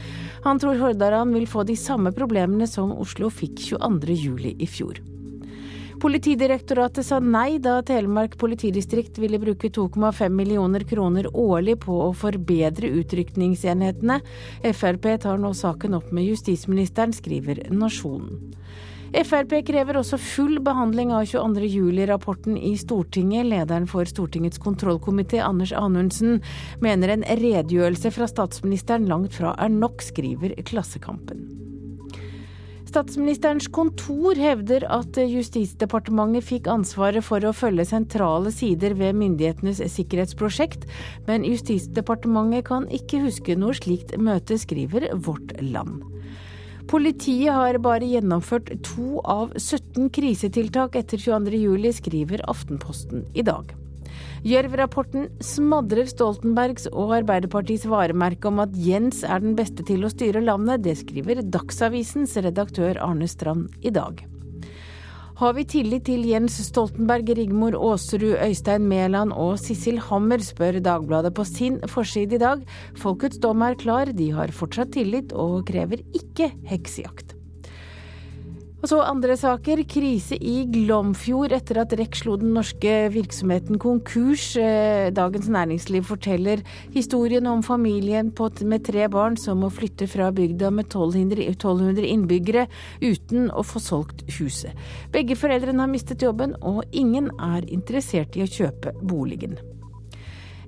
[0.49, 5.05] Han tror Hordaland vil få de samme problemene som Oslo fikk 22.07 i fjor.
[6.05, 12.91] Politidirektoratet sa nei da Telemark politidistrikt ville bruke 2,5 millioner kroner årlig på å forbedre
[13.01, 14.19] utrykningsenhetene.
[14.69, 18.53] Frp tar nå saken opp med justisministeren, skriver Nasjonen.
[19.17, 21.73] Frp krever også full behandling av 22.
[21.73, 23.49] juli-rapporten i Stortinget.
[23.49, 26.43] Lederen for Stortingets kontrollkomité, Anders Anundsen,
[26.85, 31.74] mener en redegjørelse fra statsministeren langt fra er nok, skriver Klassekampen.
[32.95, 40.87] Statsministerens kontor hevder at Justisdepartementet fikk ansvaret for å følge sentrale sider ved myndighetenes sikkerhetsprosjekt,
[41.27, 46.05] men Justisdepartementet kan ikke huske noe slikt møte, skriver Vårt Land.
[46.87, 53.75] Politiet har bare gjennomført to av 17 krisetiltak etter 22.07, skriver Aftenposten i dag.
[54.45, 60.43] Gjørv-rapporten smadrer Stoltenbergs og Arbeiderpartiets varemerke om at Jens er den beste til å styre
[60.45, 60.83] landet.
[60.85, 64.21] Det skriver Dagsavisens redaktør Arne Strand i dag.
[65.41, 71.33] Har vi tillit til Jens Stoltenberg, Rigmor Aasrud, Øystein Mæland og Sissel Hammer, spør Dagbladet
[71.35, 72.67] på sin forside i dag.
[73.01, 77.34] Folkets dom er klar, de har fortsatt tillit og krever ikke heksejakt.
[78.85, 79.81] Og så andre saker.
[79.89, 84.51] Krise i Glomfjord etter at REC slo den norske virksomheten konkurs.
[84.61, 86.61] Eh, Dagens Næringsliv forteller
[86.93, 88.29] historien om familien
[88.61, 92.67] med tre barn som må flytte fra bygda med 1200 innbyggere
[93.01, 94.77] uten å få solgt huset.
[95.11, 99.57] Begge foreldrene har mistet jobben, og ingen er interessert i å kjøpe boligen.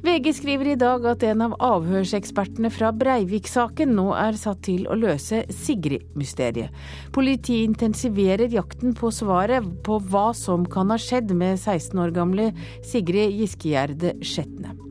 [0.05, 4.97] VG skriver i dag at en av avhørsekspertene fra Breivik-saken nå er satt til å
[4.99, 6.75] løse Sigrid-mysteriet.
[7.17, 12.51] Politiet intensiverer jakten på svaret på hva som kan ha skjedd med 16 år gamle
[12.85, 14.86] Sigrid Giskegjerde Skjetne.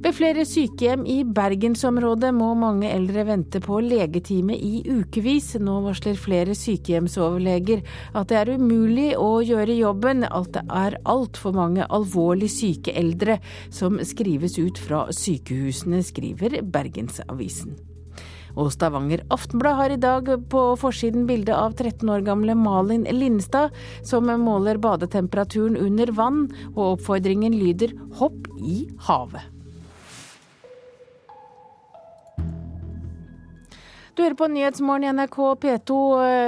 [0.00, 5.50] Ved flere sykehjem i bergensområdet må mange eldre vente på legetime i ukevis.
[5.60, 7.82] Nå varsler flere sykehjemsoverleger
[8.16, 13.36] at det er umulig å gjøre jobben, at det er altfor mange alvorlig syke eldre
[13.68, 17.76] som skrives ut fra sykehusene, skriver Bergensavisen.
[18.56, 23.76] Og Stavanger Aftenblad har i dag på forsiden bilde av 13 år gamle Malin Lindstad,
[24.00, 29.59] som måler badetemperaturen under vann, og oppfordringen lyder 'hopp i havet'.
[34.20, 35.94] Du hører på Nyhetsmorgen i NRK P2.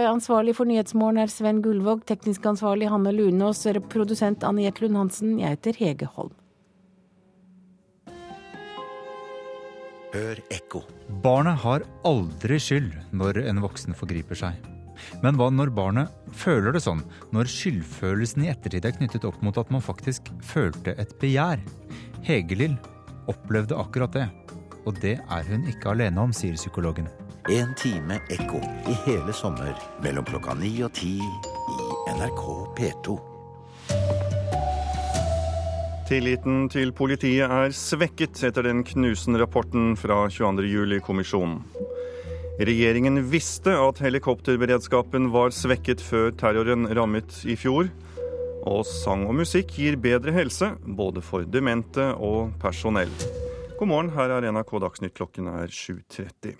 [0.04, 2.02] Ansvarlig for Nyhetsmorgen er Sven Gullvåg.
[2.04, 3.62] Teknisk ansvarlig Hanne Lunås.
[3.88, 5.38] Produsent Anne Jett Lund Hansen.
[5.40, 6.34] Jeg heter Hege Holm.
[10.12, 10.82] Hør ekko.
[11.24, 14.68] Barnet har aldri skyld når en voksen forgriper seg.
[15.24, 17.00] Men hva når barnet føler det sånn?
[17.32, 21.64] Når skyldfølelsen i ettertid er knyttet opp mot at man faktisk følte et begjær?
[22.28, 22.76] Hegelill
[23.32, 24.28] opplevde akkurat det.
[24.84, 27.08] Og det er hun ikke alene om, sier psykologen.
[27.50, 29.72] En time ekko i hele sommer
[30.04, 32.42] mellom klokka ni og ti i NRK
[32.76, 33.16] P2.
[36.06, 41.58] Tilliten til politiet er svekket etter den knusende rapporten fra 22.07-kommisjonen.
[42.62, 47.90] Regjeringen visste at helikopterberedskapen var svekket før terroren rammet i fjor.
[48.70, 53.10] Og sang og musikk gir bedre helse, både for demente og personell.
[53.80, 56.54] God morgen, her er NRK Dagsnytt, klokken er 7.30.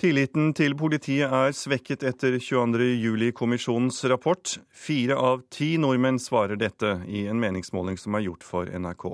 [0.00, 4.56] Tilliten til politiet er svekket etter 22.07-kommisjonens rapport.
[4.72, 9.06] Fire av ti nordmenn svarer dette i en meningsmåling som er gjort for NRK.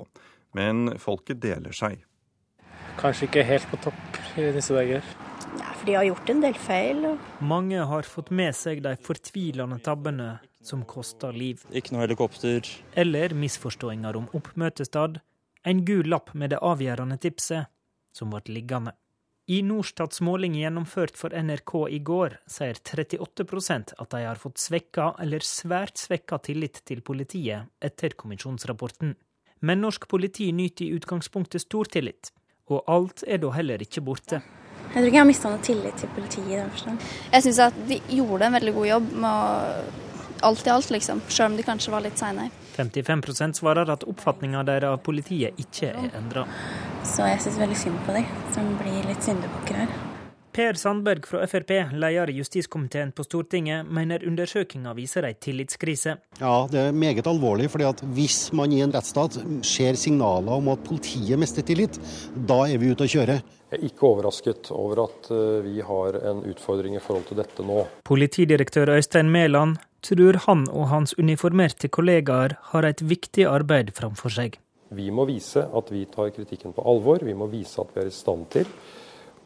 [0.57, 1.99] Men folket deler seg.
[2.99, 5.05] Kanskje ikke helt på topp i disse dager.
[5.59, 7.03] Ja, for de har gjort en del feil.
[7.11, 7.27] Og...
[7.43, 11.61] Mange har fått med seg de fortvilende tabbene som koster liv.
[11.71, 12.65] Ikke noe helikopter.
[12.99, 15.19] Eller misforståinger om oppmøtested.
[15.67, 17.69] En gul lapp med det avgjørende tipset,
[18.15, 18.95] som ble liggende.
[19.49, 25.07] I Norstats måling gjennomført for NRK i går, sier 38% at de har fått svekka
[25.23, 29.15] eller svært svekka tillit til politiet etter kommisjonsrapporten.
[29.65, 32.29] Men norsk politi nyter i utgangspunktet stor tillit.
[32.69, 34.43] Og alt er da heller ikke borte.
[34.43, 37.09] Jeg tror ikke jeg har mista noe tillit til politiet i den forstand.
[37.33, 40.05] Jeg syns at de gjorde en veldig god jobb med å
[40.41, 41.21] alt i alt, liksom.
[41.27, 42.51] Selv om de kanskje var litt seinere.
[42.75, 46.45] 55 svarer at oppfatninga deres av politiet ikke er endra.
[47.03, 48.23] Så jeg syns veldig synd på de
[48.55, 49.99] som blir litt syndebukker her.
[50.59, 56.15] Per Sandberg fra Frp, leder i justiskomiteen på Stortinget, mener undersøkelsen viser ei tillitskrise.
[56.41, 57.69] Ja, det er meget alvorlig.
[57.69, 61.99] fordi at hvis man i en rettsstat ser signaler om at politiet mister tillit,
[62.35, 63.41] da er vi ute å kjøre.
[63.69, 67.65] Jeg er ikke overrasket over at eh, vi har en utfordring i forhold til dette
[67.65, 67.83] nå.
[68.07, 74.57] Politidirektør Øystein Mæland tror han og hans uniformerte kollegaer har et viktig arbeid framfor seg.
[74.89, 77.21] Vi må vise at vi tar kritikken på alvor.
[77.21, 78.65] Vi må vise at vi er i stand til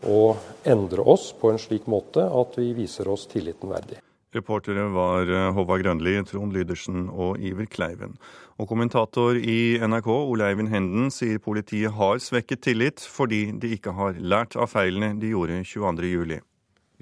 [0.07, 0.37] å
[0.71, 3.99] endre oss på en slik måte at vi viser oss tilliten verdig.
[4.33, 8.15] Reportere var eh, Håvard Grønli, Trond Lydersen og Iver Kleiven.
[8.61, 13.93] Og kommentator i NRK, Ole Eivind Henden, sier politiet har svekket tillit fordi de ikke
[13.97, 16.41] har lært av feilene de gjorde 22.07.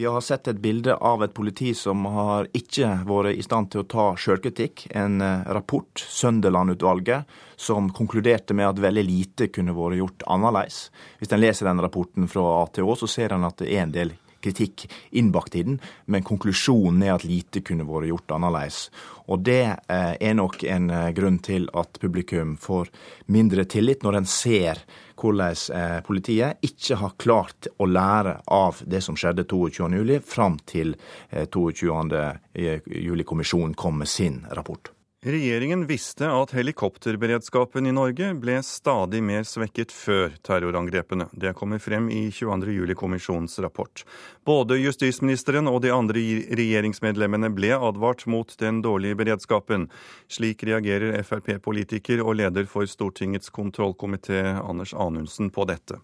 [0.02, 3.84] Vi har sett et bilde av et politi som har ikke vært i stand til
[3.84, 4.88] å ta sjølkritikk.
[4.98, 7.30] En eh, rapport, Sønderland-utvalget,
[7.60, 10.88] som konkluderte med at veldig lite kunne vært gjort annerledes.
[11.20, 14.16] Hvis en leser den rapporten fra ATH, så ser en at det er en del
[14.44, 18.78] kritikk innbakt i den, men konklusjonen er at lite kunne vært gjort annerledes.
[19.32, 22.88] Og det eh, er nok en eh, grunn til at publikum får
[23.32, 24.78] mindre tillit når en ser
[25.22, 30.96] hvordan eh, politiet ikke har klart å lære av det som skjedde 22.07, fram til
[31.32, 35.01] 22.07-kommisjonen kom med sin rapport.
[35.26, 41.28] Regjeringen visste at helikopterberedskapen i Norge ble stadig mer svekket før terrorangrepene.
[41.38, 44.02] Det kommer frem i 22.07-kommisjonens rapport.
[44.50, 46.26] Både justisministeren og de andre
[46.58, 49.92] regjeringsmedlemmene ble advart mot den dårlige beredskapen.
[50.26, 56.02] Slik reagerer Frp-politiker og leder for Stortingets kontrollkomité Anders Anundsen på dette.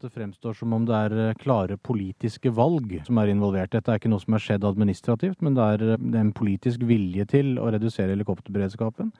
[0.00, 3.72] Det fremstår som om det er eh, klare politiske valg som er involvert.
[3.72, 7.26] Dette er ikke noe som er skjedd administrativt, men det er eh, en politisk vilje
[7.32, 9.10] til å redusere helikopterberedskapen.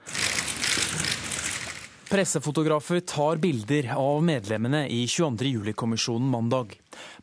[2.09, 5.51] Pressefotografer tar bilder av medlemmene i 22.
[5.59, 6.71] juli-kommisjonen mandag.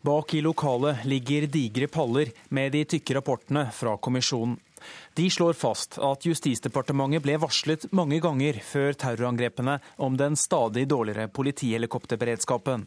[0.05, 4.61] Bak i lokalet ligger digre paller med de tykke rapportene fra kommisjonen.
[5.15, 11.29] De slår fast at Justisdepartementet ble varslet mange ganger før terrorangrepene om den stadig dårligere
[11.33, 12.87] politihelikopterberedskapen.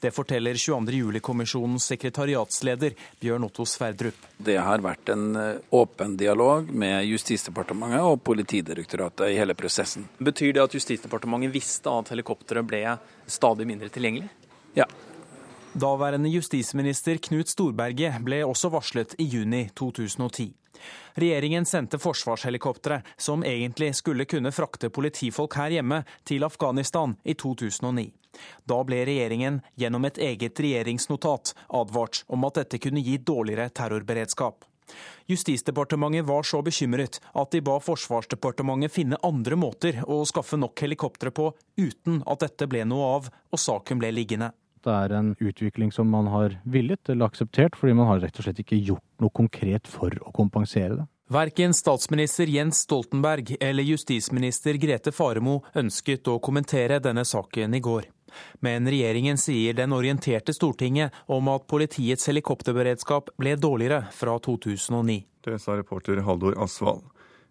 [0.00, 0.96] Det forteller 22.
[1.00, 4.28] juli-kommisjonens sekretariatsleder Bjørn Otto Sverdrup.
[4.36, 10.08] Det har vært en eh, åpen dialog med Justisdepartementet og Politidirektoratet i hele prosessen.
[10.18, 12.84] Betyr det at Justisdepartementet visste at helikopteret ble
[13.30, 14.28] stadig mindre tilgjengelig?
[14.76, 14.86] Ja.
[15.70, 20.48] Daværende justisminister Knut Storberget ble også varslet i juni 2010.
[21.14, 28.10] Regjeringen sendte forsvarshelikoptre som egentlig skulle kunne frakte politifolk her hjemme, til Afghanistan i 2009.
[28.64, 34.64] Da ble regjeringen gjennom et eget regjeringsnotat advart om at dette kunne gi dårligere terrorberedskap.
[35.30, 41.30] Justisdepartementet var så bekymret at de ba Forsvarsdepartementet finne andre måter å skaffe nok helikoptre
[41.30, 44.50] på, uten at dette ble noe av og saken ble liggende.
[44.84, 48.46] Det er en utvikling som man har villet eller akseptert, fordi man har rett og
[48.46, 51.06] slett ikke gjort noe konkret for å kompensere det.
[51.30, 58.08] Verken statsminister Jens Stoltenberg eller justisminister Grete Faremo ønsket å kommentere denne saken i går.
[58.64, 65.20] Men regjeringen sier den orienterte Stortinget om at politiets helikopterberedskap ble dårligere fra 2009.
[65.46, 67.06] Det sa reporter Haldor Asvald.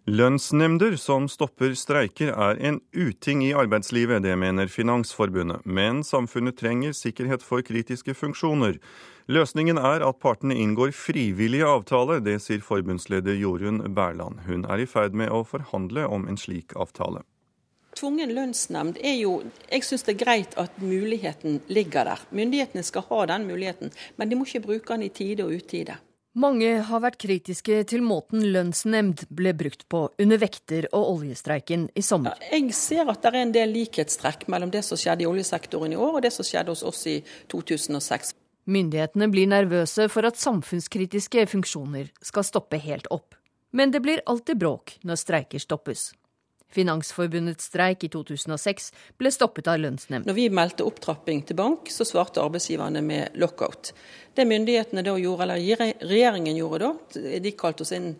[0.08, 5.60] Lønnsnemnder som stopper streiker er en uting i arbeidslivet, det mener Finansforbundet.
[5.68, 8.78] Men samfunnet trenger sikkerhet for kritiske funksjoner.
[9.28, 14.40] Løsningen er at partene inngår frivillige avtaler, det sier forbundsleder Jorunn Berland.
[14.48, 17.20] Hun er i ferd med å forhandle om en slik avtale.
[18.00, 22.22] Tvungen lønnsnemnd er jo Jeg syns det er greit at muligheten ligger der.
[22.32, 26.00] Myndighetene skal ha den muligheten, men de må ikke bruke den i tide og utide.
[26.38, 32.04] Mange har vært kritiske til måten lønnsnemnd ble brukt på under vekter- og oljestreiken i
[32.06, 32.38] sommer.
[32.52, 35.98] Jeg ser at det er en del likhetstrekk mellom det som skjedde i oljesektoren i
[35.98, 37.16] år og det som skjedde hos oss i
[37.50, 38.36] 2006.
[38.70, 43.34] Myndighetene blir nervøse for at samfunnskritiske funksjoner skal stoppe helt opp.
[43.74, 46.12] Men det blir alltid bråk når streiker stoppes.
[46.74, 50.28] Finansforbundets streik i 2006 ble stoppet av lønnsnemnd.
[50.28, 53.92] Når vi meldte opptrapping til bank, så svarte arbeidsgiverne med lockout.
[54.34, 58.12] Det myndighetene da gjorde, eller regjeringen gjorde da, de kalte oss inn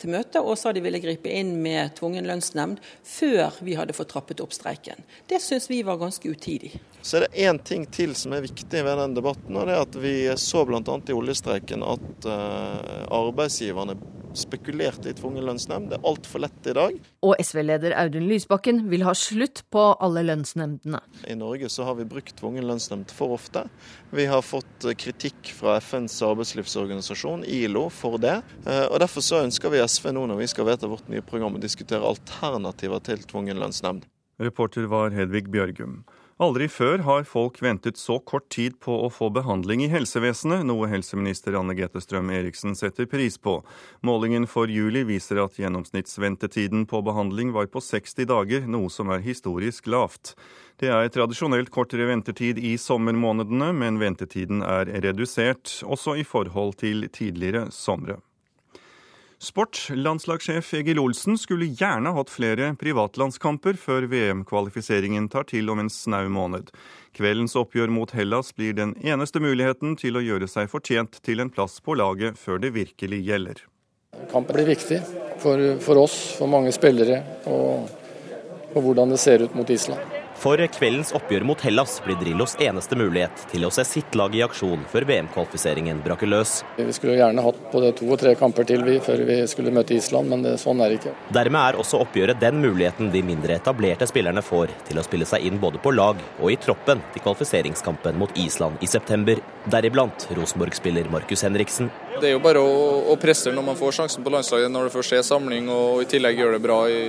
[0.00, 4.12] til møte og sa de ville gripe inn med tvungen lønnsnemnd før vi hadde fått
[4.14, 5.02] trappet opp streiken.
[5.30, 6.74] Det syns vi var ganske utidig.
[7.02, 9.86] Så er det én ting til som er viktig ved den debatten, og det er
[9.86, 10.82] at vi så bl.a.
[10.82, 13.98] i oljestreiken at uh, arbeidsgiverne
[14.36, 15.90] spekulerte i tvungen lønnsnemnd.
[15.90, 16.96] Det er altfor lett i dag.
[17.26, 21.00] Og SV-leder Audun Lysbakken vil ha slutt på alle lønnsnemndene.
[21.28, 23.66] I Norge så har vi brukt tvungen lønnsnemnd for ofte.
[24.14, 28.38] Vi har fått kritikk fra FNs arbeidslivsorganisasjon, ILO, for det.
[28.66, 31.56] Eh, og Derfor så ønsker vi SV nå når vi skal vedta vårt nye program,
[31.56, 34.04] og diskutere alternativer til tvungen lønnsnemnd.
[34.42, 36.02] Reporter var Hedvig Bjørgum.
[36.36, 40.90] Aldri før har folk ventet så kort tid på å få behandling i helsevesenet, noe
[40.92, 43.54] helseminister Anne Grete Strøm Eriksen setter pris på.
[44.04, 49.24] Målingen for juli viser at gjennomsnittsventetiden på behandling var på 60 dager, noe som er
[49.24, 50.34] historisk lavt.
[50.76, 57.08] Det er tradisjonelt kortere ventetid i sommermånedene, men ventetiden er redusert, også i forhold til
[57.08, 58.20] tidligere somre.
[59.46, 59.88] Sport.
[59.94, 66.26] Landslagssjef Egil Olsen skulle gjerne hatt flere privatlandskamper før VM-kvalifiseringen tar til om en snau
[66.32, 66.72] måned.
[67.14, 71.52] Kveldens oppgjør mot Hellas blir den eneste muligheten til å gjøre seg fortjent til en
[71.54, 73.62] plass på laget før det virkelig gjelder.
[74.32, 74.98] Kampen blir viktig
[75.38, 77.86] for, for oss, for mange spillere, og,
[78.74, 80.15] og hvordan det ser ut mot Island.
[80.36, 84.42] For kveldens oppgjør mot Hellas blir Drillos eneste mulighet til å se sitt lag i
[84.44, 86.58] aksjon før VM-kvalifiseringen braker løs.
[86.76, 89.96] Vi skulle gjerne hatt både to og tre kamper til vi, før vi skulle møte
[89.96, 91.14] Island, men det, sånn er det ikke.
[91.34, 95.48] Dermed er også oppgjøret den muligheten de mindre etablerte spillerne får til å spille seg
[95.48, 99.40] inn både på lag og i troppen til kvalifiseringskampen mot Island i september.
[99.72, 101.88] Deriblant Rosenborg-spiller Markus Henriksen.
[102.20, 102.74] Det er jo bare å,
[103.12, 106.08] å presse når man får sjansen på landslaget, når det først er samling, og i
[106.10, 107.00] tillegg gjør det bra i,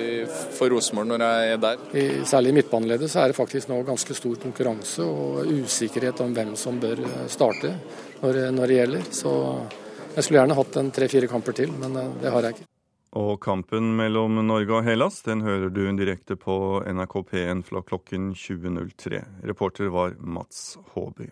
[0.57, 1.83] for Rosenborg når jeg er der.
[1.93, 6.35] I, særlig i midtbaneleddet så er det faktisk nå ganske stor konkurranse og usikkerhet om
[6.35, 7.73] hvem som bør eh, starte
[8.21, 9.11] når, når det gjelder.
[9.15, 9.35] Så
[10.17, 12.69] jeg skulle gjerne hatt en tre-fire kamper til, men eh, det har jeg ikke.
[13.17, 18.33] Og kampen mellom Norge og Hellas den hører du direkte på NRK P1 fra klokken
[18.35, 19.23] 20.03.
[19.47, 21.31] Reporter var Mats Håby.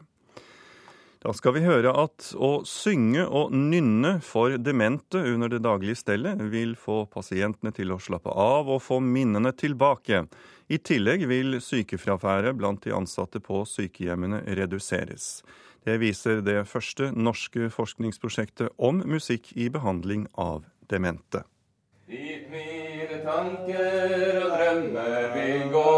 [1.26, 6.44] Da skal vi høre at å synge og nynne for demente under det daglige stellet
[6.52, 10.28] vil få pasientene til å slappe av og få minnene tilbake.
[10.70, 15.42] I tillegg vil sykefraværet blant de ansatte på sykehjemmene reduseres.
[15.82, 20.62] Det viser det første norske forskningsprosjektet om musikk i behandling av
[20.94, 21.42] demente.
[22.06, 25.90] Dit mine tanker og drømmer vil gå,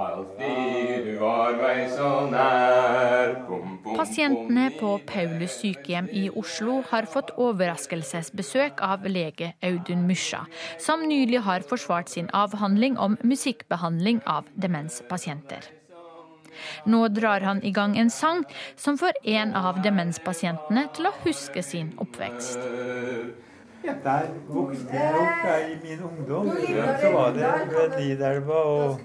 [0.00, 3.34] alltid du var meg så nær.
[3.48, 10.44] Bom, bom, Pasientene på Paulus sykehjem i Oslo har fått overraskelsesbesøk av lege Audun Mysja,
[10.82, 15.70] som nylig har forsvart sin avhandling om musikkbehandling av demenspasienter.
[16.86, 18.44] Nå drar han i gang en sang
[18.76, 22.62] som får en av demenspasientene til å huske sin oppvekst.
[23.84, 26.46] Ja, der vokste jeg opp i min ungdom.
[27.00, 29.02] Så var det ved Nidelva og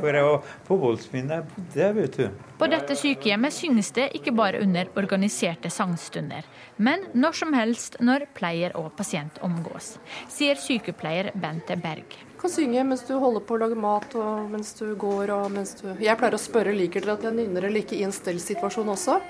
[0.00, 2.40] for jeg var på Voldsminnet jeg bodde, vet du.
[2.58, 6.46] På dette sykehjemmet synges det ikke bare under organiserte sangstunder,
[6.76, 9.92] men når som helst når pleier og pasient omgås,
[10.32, 12.16] sier sykepleier Bente Berg.
[12.32, 15.52] Du kan synge mens du holder på å lage mat og mens du går og
[15.54, 18.14] mens du Jeg pleier å spørre liker dere at jeg nynner eller ikke i en
[18.14, 19.20] stellsituasjon også.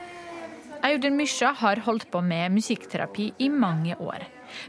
[0.86, 4.24] Audun Mysja har holdt på med musikkterapi i mange år.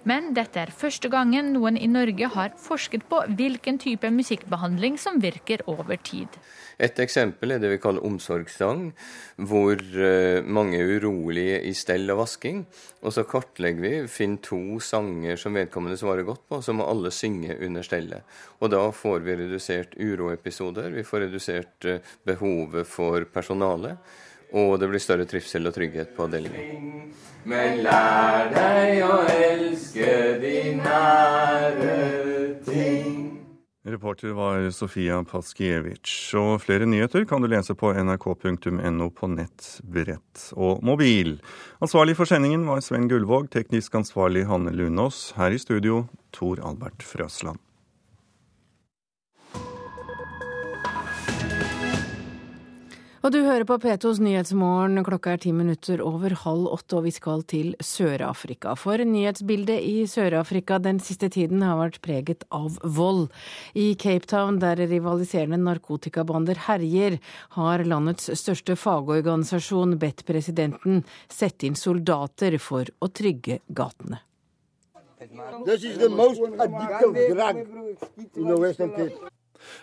[0.07, 5.22] Men dette er første gangen noen i Norge har forsket på hvilken type musikkbehandling som
[5.23, 6.39] virker over tid.
[6.77, 8.91] Et eksempel er det vi kaller omsorgssang,
[9.49, 12.61] hvor eh, mange er urolige i stell og vasking.
[13.01, 17.09] Og så kartlegger vi, finner to sanger som vedkommende svarer godt på, så må alle
[17.14, 18.38] synge under stellet.
[18.61, 23.97] Og da får vi redusert uroepisoder, vi får redusert eh, behovet for personale.
[24.56, 27.14] Og det blir større trivsel og trygghet på avdelingen.
[27.48, 30.11] Men lær deg å elske
[30.41, 31.98] de nære
[32.68, 33.28] ting.
[33.88, 36.15] Reporter var Sofia Paskiewicz.
[36.36, 41.38] Og flere nyheter kan du lese på nrk.no på nett, brett og mobil.
[41.84, 45.32] Ansvarlig for sendingen var Sven Gullvåg, teknisk ansvarlig Hanne Lunås.
[45.40, 46.03] Her i studio
[46.36, 47.64] Tor Albert Frøsland.
[53.26, 55.02] Og du hører på P2s Nyhetsmorgen.
[55.06, 58.76] Klokka er ti minutter over halv åtte, og vi skal til Sør-Afrika.
[58.77, 63.26] For nyhetsbildet i Sør-Afrika den siste tiden har vært preget av vold.
[63.73, 67.18] I Cape Town, der rivaliserende narkotikabander herjer,
[67.57, 74.22] har landets største fagorganisasjon bedt presidenten sette inn soldater for å trygge gatene.
[75.65, 77.65] This is the most addictive drug
[78.35, 79.36] in the Western Cape.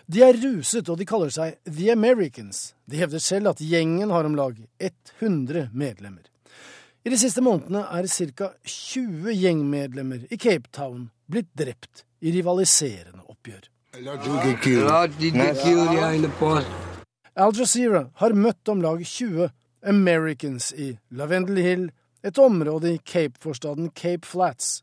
[0.05, 2.73] De er ruset, og de kaller seg The Americans.
[2.89, 6.25] De hevder selv at gjengen har om lag 100 medlemmer.
[7.05, 8.49] I de siste månedene er ca.
[8.65, 13.67] 20 gjengmedlemmer i Cape Town blitt drept i rivaliserende oppgjør.
[17.35, 19.51] Al Jazeera har møtt om lag 20
[19.85, 21.85] Americans i Lavendel Hill,
[22.25, 24.81] et område i Cape-forstaden Cape Flats.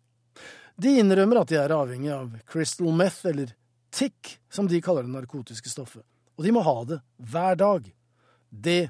[0.79, 3.51] De innrømmer at de er avhengig av crystal meth, eller
[3.93, 6.05] tikk, som de kaller det narkotiske stoffet.
[6.39, 6.99] Og de må ha det
[7.33, 7.87] hver dag.
[8.49, 8.83] Det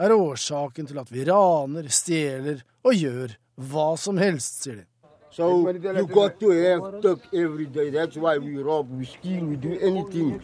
[0.00, 3.36] er årsaken til at vi raner, stjeler og gjør
[3.70, 4.86] hva som helst, sier de.
[5.30, 7.90] So you got to have talk every day.
[7.90, 10.40] That's why we rob, we steal, we do anything.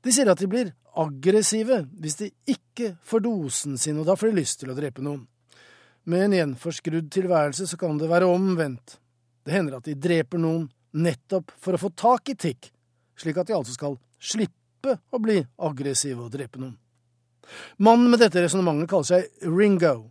[0.00, 4.30] De sier at de blir aggressive hvis de ikke får dosen sin, og da får
[4.30, 5.24] de lyst til å drepe noen.
[6.08, 8.96] Med en gjenforskrudd tilværelse så kan det være omvendt.
[9.44, 12.70] Det hender at de dreper noen nettopp for å få tak i tikk,
[13.20, 16.76] slik at de altså skal slippe å bli aggressive og drepe noen.
[17.82, 20.10] Mannen med dette resonnementet kaller seg Ringo.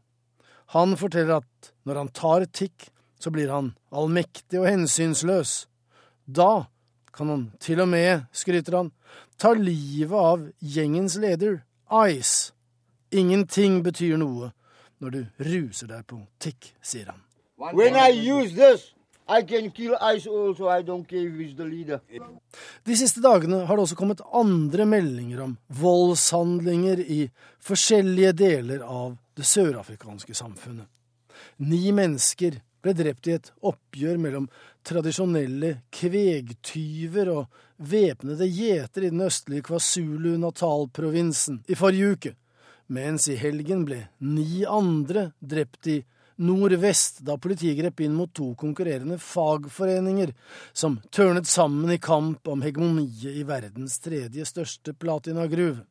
[0.76, 5.66] Han forteller at når han tar tikk, så blir han allmektig og hensynsløs.
[6.26, 6.70] Da
[7.16, 8.92] kan han til og med, skryter han,
[9.40, 12.54] ta livet av gjengens leder, Ice.
[13.10, 14.52] Ingenting betyr noe
[15.02, 17.24] når du ruser deg på tikk, sier han.
[17.58, 18.94] When I use this,
[19.30, 20.70] I can kill Ice also.
[20.70, 22.00] I don't care if the leader.
[22.84, 27.20] De siste dagene har det også kommet andre meldinger om voldshandlinger i
[27.62, 30.88] forskjellige deler av det sørafrikanske samfunnet.
[31.62, 34.50] Ni mennesker ble drept i et oppgjør mellom
[34.88, 37.48] tradisjonelle kvegtyver og
[37.78, 42.34] væpnede gjetere i den østlige KwaZulu-Natal-provinsen i forrige uke,
[42.88, 46.00] mens i helgen ble ni andre drept i
[46.40, 50.34] nordvest da politiet grep inn mot to konkurrerende fagforeninger
[50.74, 55.84] som tørnet sammen i kamp om hegemoniet i verdens tredje største platinagruve.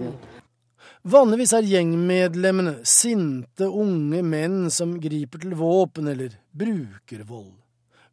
[0.00, 0.12] Me.
[1.02, 7.56] Vanligvis er gjengmedlemmene sinte, unge menn som griper til våpen eller bruker vold.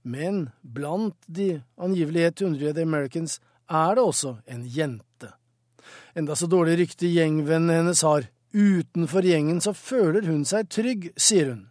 [0.08, 5.34] Men blant de angivelig 100 The Americans er det også en jente.
[6.18, 8.24] Enda så dårlig rykte gjengvennene hennes har,
[8.54, 11.68] utenfor gjengen så føler hun seg trygg, sier hun.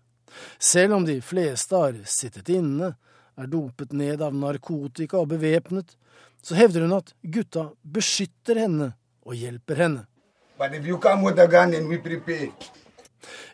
[0.62, 2.92] Selv om de fleste har sittet inne,
[3.34, 5.96] er dopet ned av narkotika og bevæpnet,
[6.38, 8.92] så hevder hun at gutta beskytter henne
[9.26, 10.06] og hjelper henne.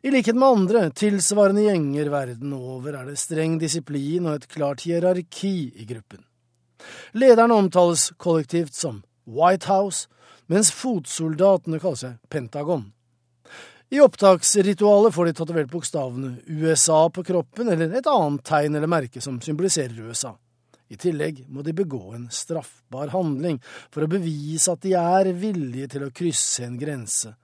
[0.03, 4.85] I likhet med andre tilsvarende gjenger verden over er det streng disiplin og et klart
[4.85, 6.21] hierarki i gruppen.
[7.17, 10.11] Lederen omtales kollektivt som White House,
[10.51, 12.89] mens fotsoldatene kaller seg Pentagon.
[13.93, 19.21] I opptaksritualet får de tatovert bokstavene USA på kroppen eller et annet tegn eller merke
[19.21, 20.33] som symboliserer USA.
[20.89, 23.59] I tillegg må de begå en straffbar handling
[23.93, 27.35] for å bevise at de er villige til å krysse en grense,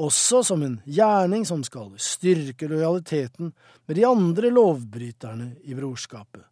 [0.00, 3.52] også som en gjerning som skal styrke lojaliteten
[3.84, 6.46] med de andre lovbryterne i brorskapet.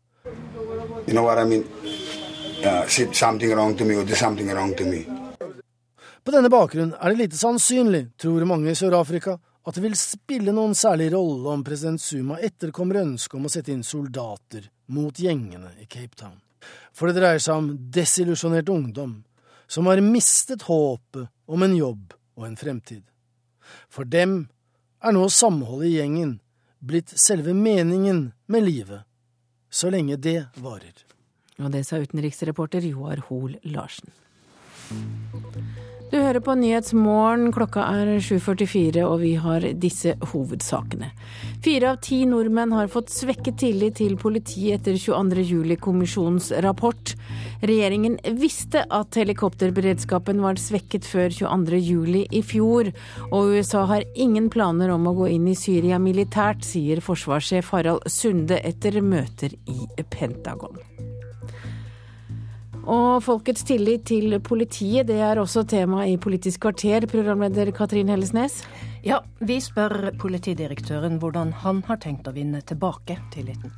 [1.06, 1.64] You know what I mean?
[2.64, 5.06] Uh, something wrong to me or do something wrong to me.
[6.28, 10.52] På denne bakgrunn er det lite sannsynlig, tror mange i Sør-Afrika, at det vil spille
[10.52, 15.72] noen særlig rolle om president Zuma etterkommer ønsket om å sette inn soldater mot gjengene
[15.80, 16.36] i Cape Town.
[16.92, 19.16] For det dreier seg om desillusjonert ungdom
[19.72, 23.06] som har mistet håpet om en jobb og en fremtid.
[23.88, 24.36] For dem
[25.00, 26.38] er nå samholdet i gjengen
[26.84, 29.06] blitt selve meningen med livet,
[29.72, 31.06] så lenge det varer.
[31.56, 34.12] Og det sa utenriksreporter Joar Hoel Larsen.
[36.08, 41.10] Du hører på Nyhetsmorgen, klokka er 7.44 og vi har disse hovedsakene.
[41.60, 47.12] Fire av ti nordmenn har fått svekket tillit til politiet etter 22.07-kommisjonens rapport.
[47.60, 52.88] Regjeringen visste at helikopterberedskapen var svekket før 22.07 i fjor,
[53.28, 58.08] og USA har ingen planer om å gå inn i Syria militært, sier forsvarssjef Harald
[58.08, 60.87] Sunde etter møter i Pentagon.
[62.88, 68.62] Og folkets tillit til politiet, det er også tema i Politisk kvarter, programleder Katrin Hellesnes.
[69.04, 73.76] Ja, vi spør politidirektøren hvordan han har tenkt å vinne tilbake tilliten.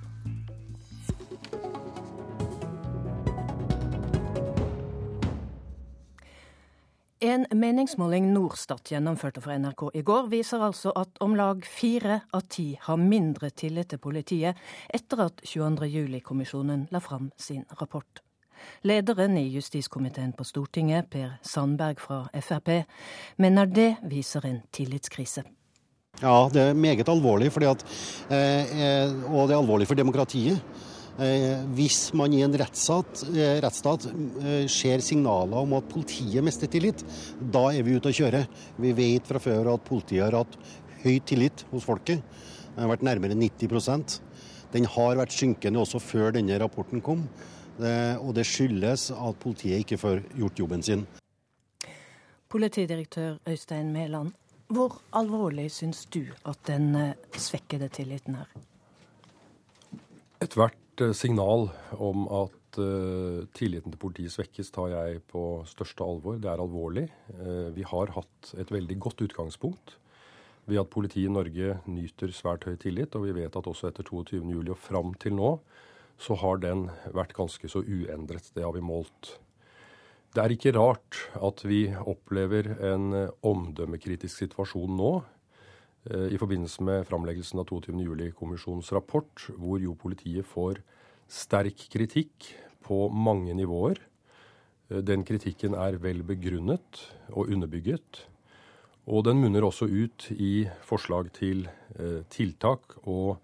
[7.20, 12.46] En meningsmåling Norstat gjennomførte for NRK i går, viser altså at om lag fire av
[12.46, 18.22] ti har mindre tillit til politiet etter at 22.07-kommisjonen la fram sin rapport.
[18.84, 22.84] Lederen i justiskomiteen på Stortinget, Per Sandberg fra Frp,
[23.38, 25.44] mener det viser en tillitskrise.
[26.20, 27.84] Ja, det er meget alvorlig, at,
[28.30, 30.60] eh, og det er alvorlig for demokratiet.
[31.20, 36.70] Eh, hvis man i en rettsstat, eh, rettsstat eh, ser signaler om at politiet mister
[36.70, 37.02] tillit,
[37.38, 38.46] da er vi ute å kjøre.
[38.80, 40.56] Vi vet fra før at politiet har hatt
[41.02, 42.22] høy tillit hos folket.
[42.22, 44.20] Det har vært nærmere 90%
[44.70, 47.24] Den har vært synkende også før denne rapporten kom.
[47.78, 51.06] Eh, og det skyldes at politiet ikke får gjort jobben sin.
[52.50, 54.32] Politidirektør Øystein Mæland,
[54.68, 58.50] hvor alvorlig syns du at den eh, svekkede tilliten er?
[60.42, 66.36] Ethvert eh, signal om at tilliten til politiet svekkes, tar jeg på største alvor.
[66.38, 67.08] Det er alvorlig.
[67.74, 69.96] Vi har hatt et veldig godt utgangspunkt
[70.70, 73.16] ved at politiet i Norge nyter svært høy tillit.
[73.18, 74.70] Og vi vet at også etter 22.07.
[74.70, 75.50] og fram til nå
[76.20, 78.52] så har den vært ganske så uendret.
[78.54, 79.38] Det har vi målt.
[80.30, 85.10] Det er ikke rart at vi opplever en eh, omdømmekritisk situasjon nå
[86.06, 90.84] eh, i forbindelse med framleggelsen av 22.07-kommisjonens rapport, hvor jo politiet får
[91.30, 92.52] sterk kritikk
[92.86, 93.98] på mange nivåer.
[94.92, 97.02] Eh, den kritikken er vel begrunnet
[97.32, 98.26] og underbygget.
[99.10, 101.64] Og den munner også ut i forslag til
[102.30, 103.40] tiltak og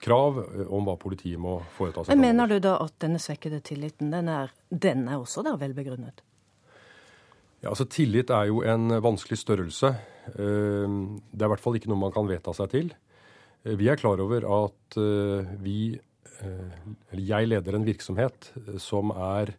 [0.00, 2.14] krav eh, om hva politiet må foreta seg.
[2.14, 6.24] Men Mener du da at denne svekkede tilliten den er, den er også da velbegrunnet?
[7.60, 9.92] Ja, altså Tillit er jo en vanskelig størrelse.
[10.32, 12.90] Eh, det er i hvert fall ikke noe man kan vedta seg til.
[13.68, 14.96] Vi er klar over at
[15.60, 15.98] vi,
[17.10, 18.46] eller jeg leder en virksomhet
[18.80, 19.50] som, er,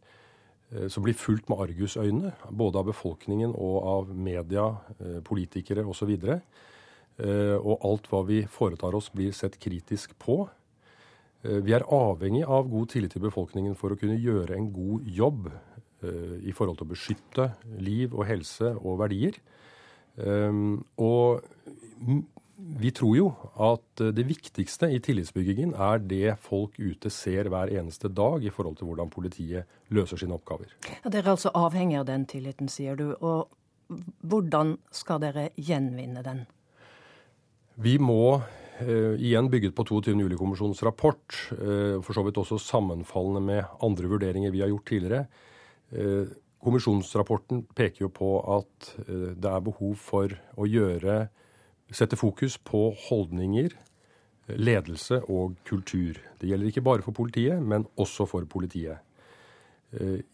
[0.87, 4.69] som blir fulgt med argusøyne, både av befolkningen og av media,
[5.27, 6.15] politikere osv.
[6.15, 6.39] Eh,
[7.19, 10.45] og alt hva vi foretar oss, blir sett kritisk på.
[11.43, 15.07] Eh, vi er avhengig av god tillit til befolkningen for å kunne gjøre en god
[15.07, 17.47] jobb eh, i forhold til å beskytte
[17.79, 19.39] liv og helse og verdier.
[20.19, 21.45] Og
[22.81, 23.27] vi tror jo
[23.63, 28.75] at det viktigste i tillitsbyggingen er det folk ute ser hver eneste dag i forhold
[28.81, 30.73] til hvordan politiet løser sine oppgaver.
[30.89, 33.13] Ja, dere er altså avhengig av den tilliten, sier du.
[33.23, 33.47] Og
[34.27, 36.43] hvordan skal dere gjenvinne den?
[37.79, 38.41] Vi må
[38.79, 40.13] Uh, igjen bygget på 22.
[40.23, 45.25] juli-kommisjonens rapport, uh, for så vidt også sammenfallende med andre vurderinger vi har gjort tidligere.
[45.91, 46.31] Uh,
[46.63, 51.25] kommisjonsrapporten peker jo på at det er behov for å gjøre
[51.89, 53.71] Sette fokus på holdninger,
[54.53, 56.19] ledelse og kultur.
[56.37, 59.01] Det gjelder ikke bare for politiet, men også for politiet.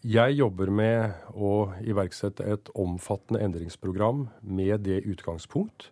[0.04, 5.88] Jeg jobber med å iverksette et omfattende endringsprogram med det utgangspunkt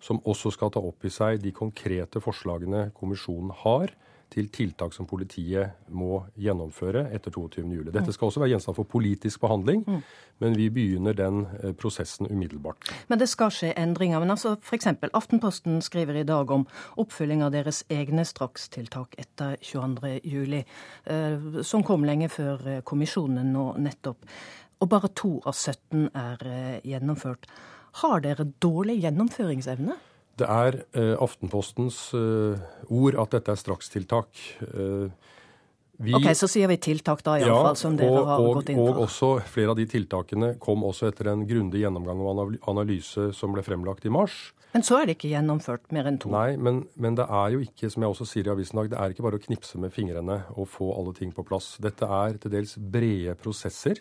[0.00, 3.92] som også skal ta opp i seg de konkrete forslagene kommisjonen har
[4.30, 7.90] til tiltak som politiet må gjennomføre etter 22.07.
[7.90, 10.02] Dette skal også være gjenstand for politisk behandling, mm.
[10.44, 12.92] men vi begynner den eh, prosessen umiddelbart.
[13.10, 14.22] Men det skal skje endringer.
[14.22, 14.86] Men altså f.eks.
[15.10, 16.66] Aftenposten skriver i dag om
[17.00, 20.62] oppfylling av deres egne strakstiltak etter 22.07,
[21.10, 24.30] eh, som kom lenge før eh, kommisjonen nå nettopp.
[24.80, 27.50] Og bare to av 17 er gjennomført.
[28.02, 29.96] Har dere dårlig gjennomføringsevne?
[30.40, 34.40] Det er eh, Aftenpostens eh, ord at dette er strakstiltak.
[34.70, 35.10] Eh,
[36.00, 38.78] vi, ok, Så sier vi tiltak, da, iallfall, ja, som dere har og, gått inn
[38.80, 38.94] for.
[38.94, 43.52] Og også flere av de tiltakene kom også etter en grundig gjennomgang og analyse som
[43.52, 44.38] ble fremlagt i mars.
[44.70, 46.30] Men så er det ikke gjennomført mer enn to?
[46.32, 48.92] Nei, men, men, det er jo ikke, som jeg også sier i avisen i dag,
[48.92, 51.74] det er ikke bare å knipse med fingrene og få alle ting på plass.
[51.82, 54.00] Dette er til dels brede prosesser.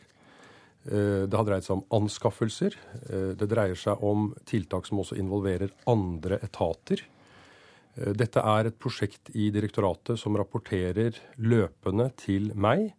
[0.88, 2.76] Eh, det har dreid seg om anskaffelser.
[3.10, 7.04] Eh, det dreier seg om tiltak som også involverer andre etater.
[7.96, 12.94] Eh, dette er et prosjekt i direktoratet som rapporterer løpende til meg,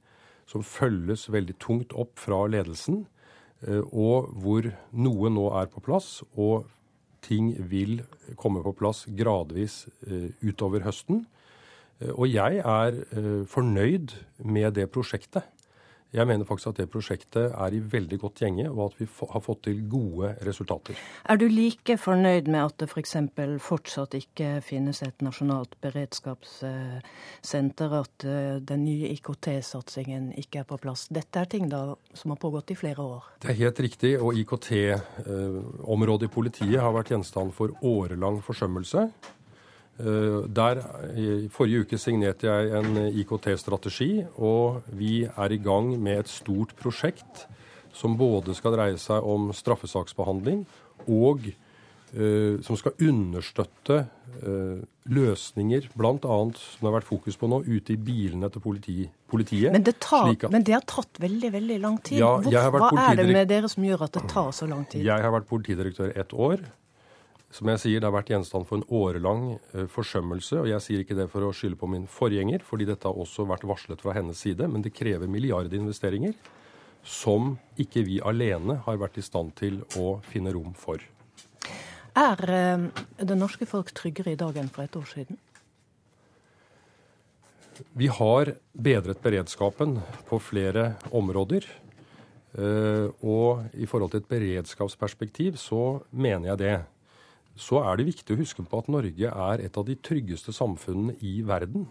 [0.51, 3.07] som følges veldig tungt opp fra ledelsen,
[3.93, 4.65] og hvor
[4.97, 6.65] noe nå er på plass, og
[7.21, 8.01] ting vil
[8.41, 9.85] komme på plass gradvis
[10.41, 11.27] utover høsten.
[12.17, 12.97] Og jeg er
[13.53, 15.45] fornøyd med det prosjektet.
[16.11, 19.41] Jeg mener faktisk at det prosjektet er i veldig godt gjenge, og at vi har
[19.45, 20.95] fått til gode resultater.
[21.31, 23.17] Er du like fornøyd med at det f.eks.
[23.37, 30.81] For fortsatt ikke finnes et nasjonalt beredskapssenter, at eh, den nye IKT-satsingen ikke er på
[30.83, 31.07] plass?
[31.15, 33.23] Dette er ting da som har pågått i flere år?
[33.45, 39.01] Det er helt riktig, og IKT-området i politiet har vært gjenstand for årelang forsømmelse.
[40.01, 40.81] Eh, der,
[41.17, 46.73] I forrige uke signerte jeg en IKT-strategi, og vi er i gang med et stort
[46.79, 47.45] prosjekt
[47.93, 50.63] som både skal dreie seg om straffesaksbehandling
[51.11, 53.97] og uh, som skal understøtte
[54.45, 54.79] uh,
[55.11, 56.15] løsninger, bl.a.
[56.23, 58.97] som det har vært fokus på nå, ute i bilene til politi,
[59.33, 59.73] politiet.
[59.75, 62.21] Men det, tar, at, men det, har tatt veldig veldig lang tid.
[62.23, 65.03] Ja, Hvor, hva er det med dere som gjør at det tar så lang tid?
[65.09, 66.63] Jeg har vært politidirektør ett år.
[67.51, 70.61] Som jeg sier, Det har vært gjenstand for en årelang uh, forsømmelse.
[70.63, 73.47] og Jeg sier ikke det for å skylde på min forgjenger, fordi dette har også
[73.51, 74.69] vært varslet fra hennes side.
[74.71, 76.35] Men det krever milliardinvesteringer
[77.03, 81.03] som ikke vi alene har vært i stand til å finne rom for.
[82.15, 82.87] Er uh,
[83.19, 85.41] det norske folk tryggere i dag enn for et år siden?
[87.97, 89.99] Vi har bedret beredskapen
[90.29, 91.67] på flere områder.
[92.55, 96.75] Uh, og i forhold til et beredskapsperspektiv så mener jeg det
[97.61, 101.17] så er det viktig å huske på at Norge er et av de tryggeste samfunnene
[101.21, 101.89] i verden.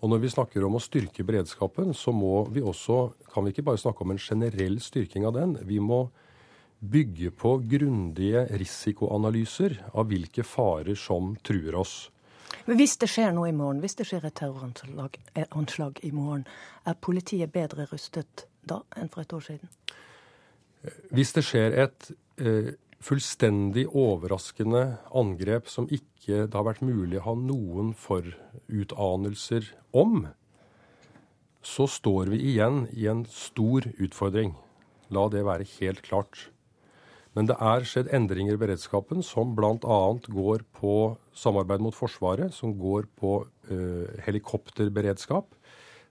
[0.00, 3.66] Og når vi snakker om å styrke beredskapen, så må vi også, kan vi ikke
[3.68, 5.58] bare snakke om en generell styrking av den.
[5.68, 6.06] Vi må
[6.80, 12.08] bygge på grundige risikoanalyser av hvilke farer som truer oss.
[12.66, 16.46] Men Hvis det skjer noe i morgen, hvis det skjer et terroranslag i morgen,
[16.86, 19.72] er politiet bedre rustet da enn for et år siden?
[21.12, 22.10] Hvis det skjer et
[22.40, 30.26] eh, fullstendig overraskende angrep som ikke det har vært mulig å ha noen forutanelser om,
[31.64, 34.54] så står vi igjen i en stor utfordring.
[35.12, 36.48] La det være helt klart.
[37.36, 40.00] Men det er skjedd endringer i beredskapen som bl.a.
[40.26, 40.94] går på
[41.36, 45.54] samarbeid mot Forsvaret, som går på uh, helikopterberedskap.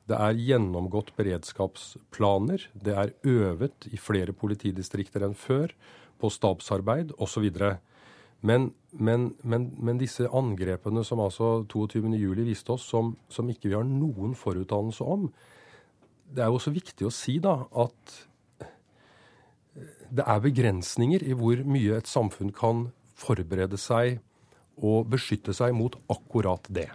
[0.09, 2.69] Det er gjennomgått beredskapsplaner.
[2.73, 5.75] Det er øvet i flere politidistrikter enn før
[6.19, 7.47] på stabsarbeid osv.
[8.41, 13.77] Men, men, men, men disse angrepene som altså 22.07 viste oss, som, som, ikke vi
[13.77, 15.27] har noen forutdannelse om
[16.29, 18.17] Det er jo også viktig å si da at
[20.09, 22.87] det er begrensninger i hvor mye et samfunn kan
[23.19, 24.19] forberede seg
[24.79, 26.87] og beskytte seg mot akkurat det.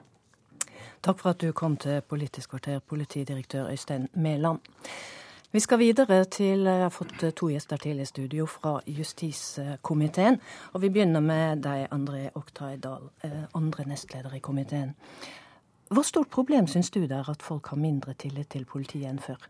[1.04, 4.64] Takk for at du kom til Politisk kvarter, politidirektør Øystein Mæland.
[5.54, 10.40] Vi skal videre til Jeg har fått to gjester til i studio fra justiskomiteen.
[10.74, 14.96] Og vi begynner med deg, André Oktay Dahl, eh, andre nestleder i komiteen.
[15.94, 19.22] Hvor stort problem syns du det er at folk har mindre tillit til politiet enn
[19.22, 19.46] før?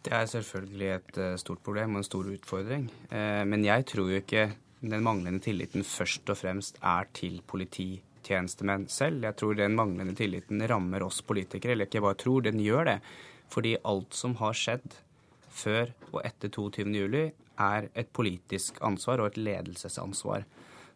[0.00, 2.90] Det er selvfølgelig et eh, stort problem og en stor utfordring.
[3.10, 4.50] Eh, men jeg tror jo ikke
[4.80, 9.20] den manglende tilliten først og fremst er til polititjenestemenn selv.
[9.20, 11.76] Jeg tror den manglende tilliten rammer oss politikere.
[11.76, 13.02] Eller ikke bare tror, den gjør det.
[13.48, 14.98] Fordi alt som har skjedd
[15.58, 20.44] før og etter 22.07, er et politisk ansvar og et ledelsesansvar.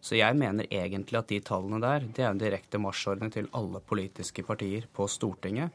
[0.02, 3.82] Så jeg mener egentlig at de tallene der, det er en direkte marsjordre til alle
[3.86, 5.74] politiske partier på Stortinget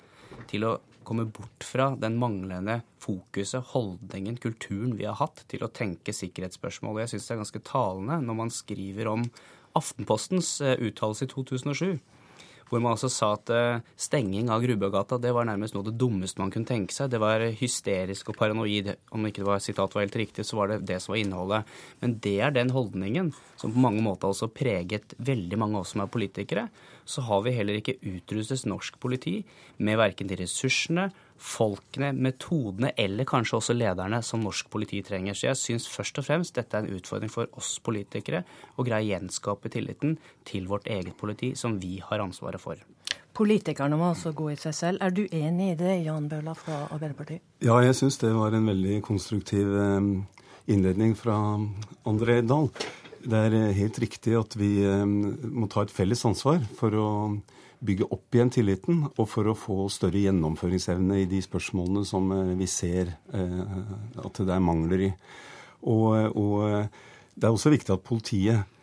[0.51, 0.73] til å
[1.07, 6.97] komme bort fra den manglende fokuset, holdningen, kulturen vi har hatt til å tenke sikkerhetsspørsmål.
[6.97, 9.23] Og jeg syns det er ganske talende når man skriver om
[9.77, 12.16] Aftenpostens eh, uttalelse i 2007
[12.67, 16.41] hvor man altså sa at uh, stenging av Grubbegata det var nærmest noe det dummeste
[16.41, 17.11] man kunne tenke seg.
[17.11, 18.93] Det var hysterisk og paranoid.
[19.15, 21.77] Om ikke det var sitat var helt riktig, så var det det som var innholdet.
[22.03, 25.95] Men det er den holdningen som på mange måter også preget veldig mange av oss
[25.95, 26.67] som er politikere.
[27.07, 29.39] Så har vi heller ikke utrustet norsk politi
[29.79, 31.07] med verken de ressursene,
[31.37, 35.37] folkene, metodene eller kanskje også lederne som norsk politi trenger.
[35.37, 38.43] Så jeg syns først og fremst dette er en utfordring for oss politikere
[38.75, 42.81] å greie å gjenskape tilliten til vårt eget politi, som vi har ansvaret for.
[43.37, 45.01] Politikerne må altså gå i seg selv.
[45.05, 47.43] Er du enig i det, Jan Bøhler fra Arbeiderpartiet?
[47.61, 50.07] Ja, jeg syns det var en veldig konstruktiv eh,
[50.73, 51.37] innledning fra
[52.09, 52.71] André Dahl.
[53.21, 57.09] Det er eh, helt riktig at vi eh, må ta et felles ansvar for å
[57.85, 62.67] bygge opp igjen tilliten, og for å få større gjennomføringsevne i de spørsmålene som vi
[62.69, 65.11] ser at det er mangler i.
[65.85, 66.57] Og, og
[67.37, 68.73] det er også viktig at politiet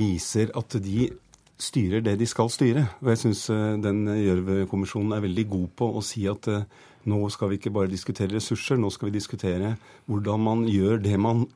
[0.00, 1.10] viser at de
[1.58, 2.84] styrer det de skal styre.
[3.02, 6.66] Og jeg syns eh, den Gjørv-kommisjonen er veldig god på å si at eh,
[7.08, 9.76] nå skal vi ikke bare diskutere ressurser, nå skal vi diskutere
[10.10, 11.46] hvordan man gjør det man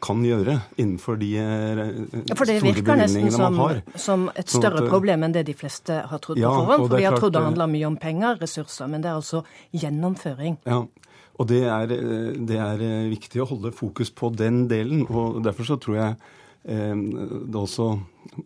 [0.00, 1.80] kan gjøre innenfor de eh,
[2.28, 3.58] ja, for det virker nesten som,
[3.98, 6.86] som et sånn større problem enn det de fleste har trodd ja, på forhånd.
[6.86, 9.44] For vi har trodd det handla mye om penger, ressurser, men det er altså
[9.76, 10.60] gjennomføring.
[10.70, 10.84] Ja,
[11.40, 11.94] og det er,
[12.46, 15.06] det er viktig å holde fokus på den delen.
[15.08, 16.14] og Derfor så tror jeg
[16.62, 17.94] Eh, det også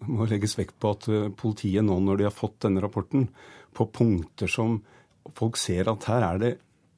[0.06, 3.28] må legges vekt på at eh, politiet nå, når de har fått denne rapporten,
[3.74, 4.78] på punkter som
[5.34, 6.52] folk ser at her er det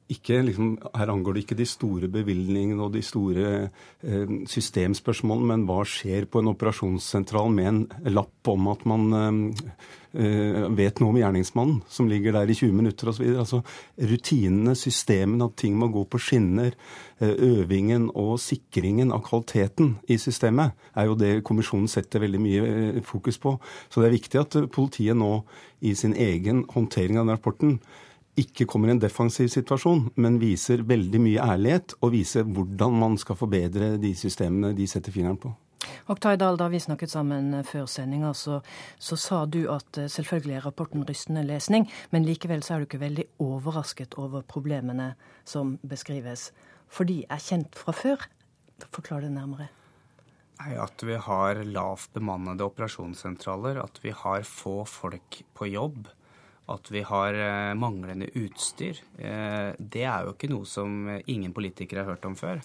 [0.07, 5.65] ikke, liksom, her angår det ikke de store bevilgningene og de store eh, systemspørsmålene, men
[5.67, 9.73] hva skjer på en operasjonssentral med en lapp om at man eh,
[10.17, 13.27] eh vet noe om gjerningsmannen, som ligger der i 20 minutter osv.
[13.35, 13.61] Altså,
[13.99, 16.71] rutinene, systemene, at ting må gå på skinner,
[17.19, 22.65] eh, øvingen og sikringen av kvaliteten i systemet, er jo det kommisjonen setter veldig mye
[22.71, 23.57] eh, fokus på.
[23.89, 25.43] Så det er viktig at politiet nå
[25.81, 27.79] i sin egen håndtering av den rapporten
[28.37, 33.17] ikke kommer i en defensiv situasjon, men viser veldig mye ærlighet og viser hvordan man
[33.21, 35.53] skal forbedre de systemene de setter fingeren på.
[36.11, 38.59] Oktay Dahl, da vi snakket sammen før sendinga, så,
[38.99, 42.87] så, sa du at eh, selvfølgelig er rapporten rystende lesning, men likevel så er du
[42.87, 45.13] ikke veldig overrasket over problemene
[45.47, 46.51] som beskrives.
[46.87, 48.27] For de er kjent fra før.
[48.93, 49.69] Forklar det nærmere.
[50.57, 56.07] Nei, At vi har lavt bemannede operasjonssentraler, at vi har få folk på jobb,
[56.67, 62.03] at vi har eh, manglende utstyr, eh, det er jo ikke noe som ingen politikere
[62.03, 62.61] har hørt om før.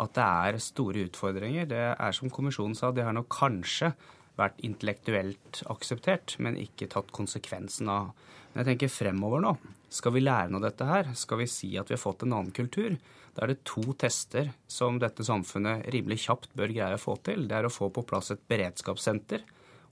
[0.00, 3.92] At det er store utfordringer, det er som kommisjonen sa, det har nok kanskje
[4.40, 8.12] vært intellektuelt akseptert, men ikke tatt konsekvensen av.
[8.52, 9.54] Men jeg tenker fremover nå.
[9.90, 11.10] Skal vi lære noe av dette her?
[11.18, 12.96] Skal vi si at vi har fått en annen kultur?
[13.34, 17.46] Da er det to tester som dette samfunnet rimelig kjapt bør greie å få til.
[17.50, 19.44] Det er å få på plass et beredskapssenter,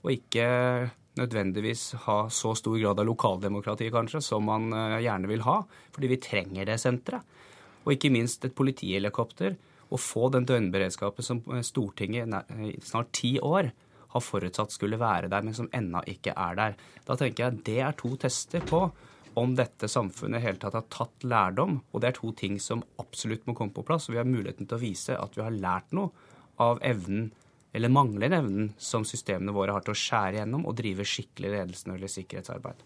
[0.03, 0.47] og ikke
[1.19, 5.59] nødvendigvis ha så stor grad av lokaldemokrati, kanskje, som man eh, gjerne vil ha.
[5.95, 7.37] Fordi vi trenger det senteret.
[7.85, 9.57] Og ikke minst et politihelikopter.
[9.89, 12.33] Å få den døgnberedskapen som eh, Stortinget
[12.65, 13.71] i snart ti år
[14.09, 16.77] har forutsatt skulle være der, men som ennå ikke er der.
[17.05, 18.87] Da tenker jeg at det er to tester på
[19.37, 21.77] om dette samfunnet i hele tatt har tatt lærdom.
[21.93, 24.09] Og det er to ting som absolutt må komme på plass.
[24.09, 26.09] Og vi har muligheten til å vise at vi har lært noe
[26.59, 27.29] av evnen
[27.73, 31.93] eller mangler evnen som systemene våre har til å skjære gjennom og drive skikkelig ledelsen
[31.95, 32.81] eller sikkerhetsarbeid.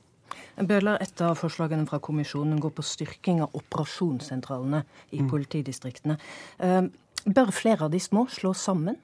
[0.53, 5.29] Bøhler, et av forslagene fra kommisjonen går på styrking av operasjonssentralene i mm.
[5.31, 6.17] politidistriktene.
[6.61, 6.83] Eh,
[7.25, 8.99] bør flere av de små slås sammen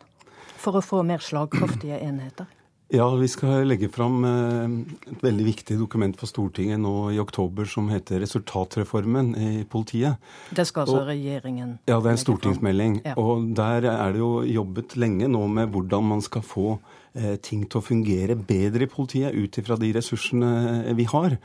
[0.60, 2.50] for å få mer slagkraftige enheter?
[2.90, 7.68] Ja, vi skal legge fram eh, et veldig viktig dokument for Stortinget nå i oktober
[7.70, 10.18] som heter Resultatreformen i politiet.
[10.50, 12.96] Det skal altså og, regjeringen Ja, det er en stortingsmelding.
[13.06, 13.14] Ja.
[13.22, 16.80] Og der er det jo jobbet lenge nå med hvordan man skal få
[17.14, 21.38] eh, ting til å fungere bedre i politiet ut ifra de ressursene eh, vi har.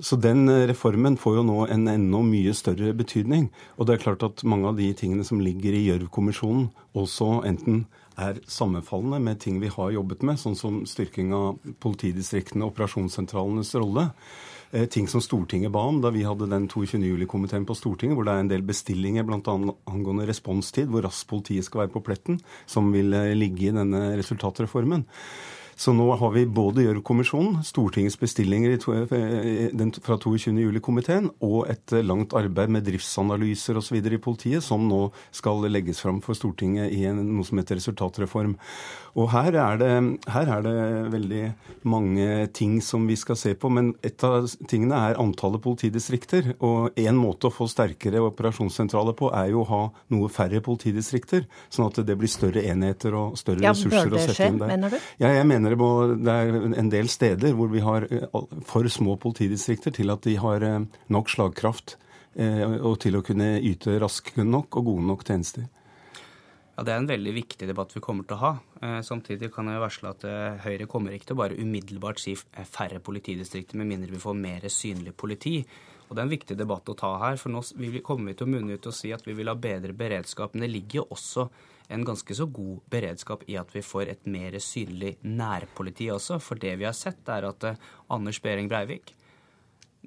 [0.00, 3.50] Så den eh, reformen får jo nå en enda mye større betydning.
[3.76, 7.84] Og det er klart at mange av de tingene som ligger i Gjørv-kommisjonen, også enten
[8.20, 14.10] er sammenfallende med ting vi har jobbet med, sånn som styrking av politidistriktene operasjonssentralenes rolle.
[14.72, 17.02] Eh, ting som Stortinget ba om da vi hadde den 22.
[17.04, 19.56] juli-komiteen på Stortinget, hvor det er en del bestillinger bl.a.
[19.92, 24.14] angående responstid, hvor raskt politiet skal være på pletten, som vil eh, ligge i denne
[24.16, 25.04] resultatreformen.
[25.82, 32.86] Så nå har vi både Gjørv-kommisjonen, Stortingets bestillinger fra 22.07-komiteen, og et langt arbeid med
[32.86, 33.98] driftsanalyser osv.
[33.98, 38.54] i politiet, som nå skal legges fram for Stortinget i en, noe som heter resultatreform.
[39.18, 39.90] Og her er, det,
[40.32, 40.76] her er, det,
[41.12, 41.42] veldig
[41.90, 43.68] mange ting som vi skal se på.
[43.68, 46.54] Men et av tingene er antallet politidistrikter.
[46.64, 49.82] Og én måte å få sterkere operasjonssentraler på, er jo å ha
[50.14, 51.44] noe færre politidistrikter.
[51.68, 54.72] Sånn at det blir større enheter og større ja, ressurser å sette skje, inn der.
[54.72, 55.10] Mener du?
[55.20, 58.06] Ja, jeg mener mener det, må, det er en del steder hvor vi har
[58.68, 60.64] for små politidistrikter til at de har
[61.12, 61.96] nok slagkraft
[62.32, 65.66] og til å kunne yte raske nok og gode nok tjenester.
[66.76, 68.52] Ja, Det er en veldig viktig debatt vi kommer til å ha.
[69.04, 70.24] Samtidig kan jeg varsle at
[70.64, 74.64] Høyre kommer ikke til å bare umiddelbart si færre politidistrikter, med mindre vi får mer
[74.72, 75.58] synlig politi.
[76.08, 77.36] Og Det er en viktig debatt å ta her.
[77.36, 77.62] for Nå
[78.04, 80.54] kommer vi til å munne ut og si at vi vil ha bedre beredskap.
[80.54, 81.48] Men det ligger jo også
[81.92, 86.40] en ganske så god beredskap i at vi får et mer synlig nærpoliti også.
[86.42, 87.80] For det vi har sett, er at eh,
[88.12, 89.14] Anders Behring Breivik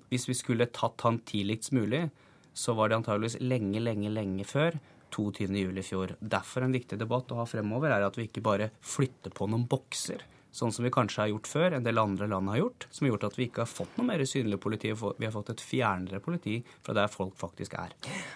[0.09, 2.09] Hvis vi skulle tatt han tidligst mulig,
[2.53, 4.77] så var det antageligvis lenge, lenge, lenge før
[5.15, 5.79] 22.07.
[5.79, 6.15] i fjor.
[6.19, 9.67] Derfor en viktig debatt å ha fremover er at vi ikke bare flytter på noen
[9.67, 10.23] bokser
[10.55, 13.13] sånn som vi kanskje har gjort før, en del andre land har gjort, som har
[13.13, 14.93] gjort at vi ikke har fått noe mer synlig politi.
[14.95, 17.91] Vi har fått et fjernere politi fra der folk faktisk er.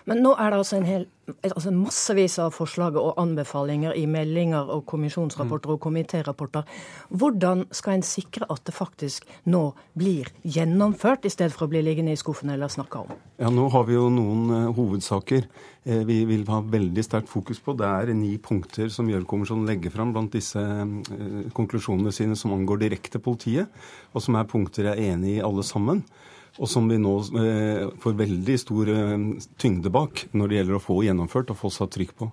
[0.09, 1.07] Men nå er det altså, en hel,
[1.47, 6.67] altså massevis av forslag og anbefalinger i meldinger og kommisjonsrapporter og komitérapporter.
[7.09, 9.69] Hvordan skal en sikre at det faktisk nå
[9.99, 13.17] blir gjennomført, i stedet for å bli liggende i skuffen eller snakka om?
[13.39, 15.47] Ja, Nå har vi jo noen uh, hovedsaker
[15.83, 17.73] vi vil ha veldig sterkt fokus på.
[17.79, 22.83] Det er ni punkter som Gjørv-kommisjonen legger fram blant disse uh, konklusjonene sine som angår
[22.83, 23.71] direkte politiet,
[24.13, 26.03] og som er punkter jeg er enig i alle sammen.
[26.59, 27.13] Og som vi nå
[28.01, 28.89] får veldig stor
[29.61, 32.27] tyngde bak når det gjelder å få gjennomført og få satt trykk på.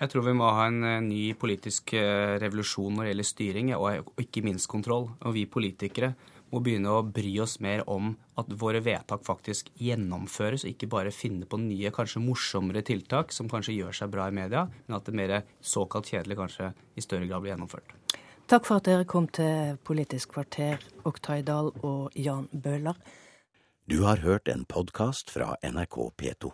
[0.00, 4.42] Jeg tror vi må ha en ny politisk revolusjon når det gjelder styring, og ikke
[4.44, 5.08] minst kontroll.
[5.24, 6.10] Og vi politikere
[6.50, 11.14] må begynne å bry oss mer om at våre vedtak faktisk gjennomføres, og ikke bare
[11.14, 15.06] finne på nye, kanskje morsommere tiltak som kanskje gjør seg bra i media, men at
[15.06, 17.96] det mer såkalt kjedelige kanskje i større grad blir gjennomført.
[18.50, 22.98] Takk for at dere kom til Politisk kvarter, Oktay Dahl og Jan Bøhler.
[23.86, 26.50] Du har hørt en podkast fra NRK P2.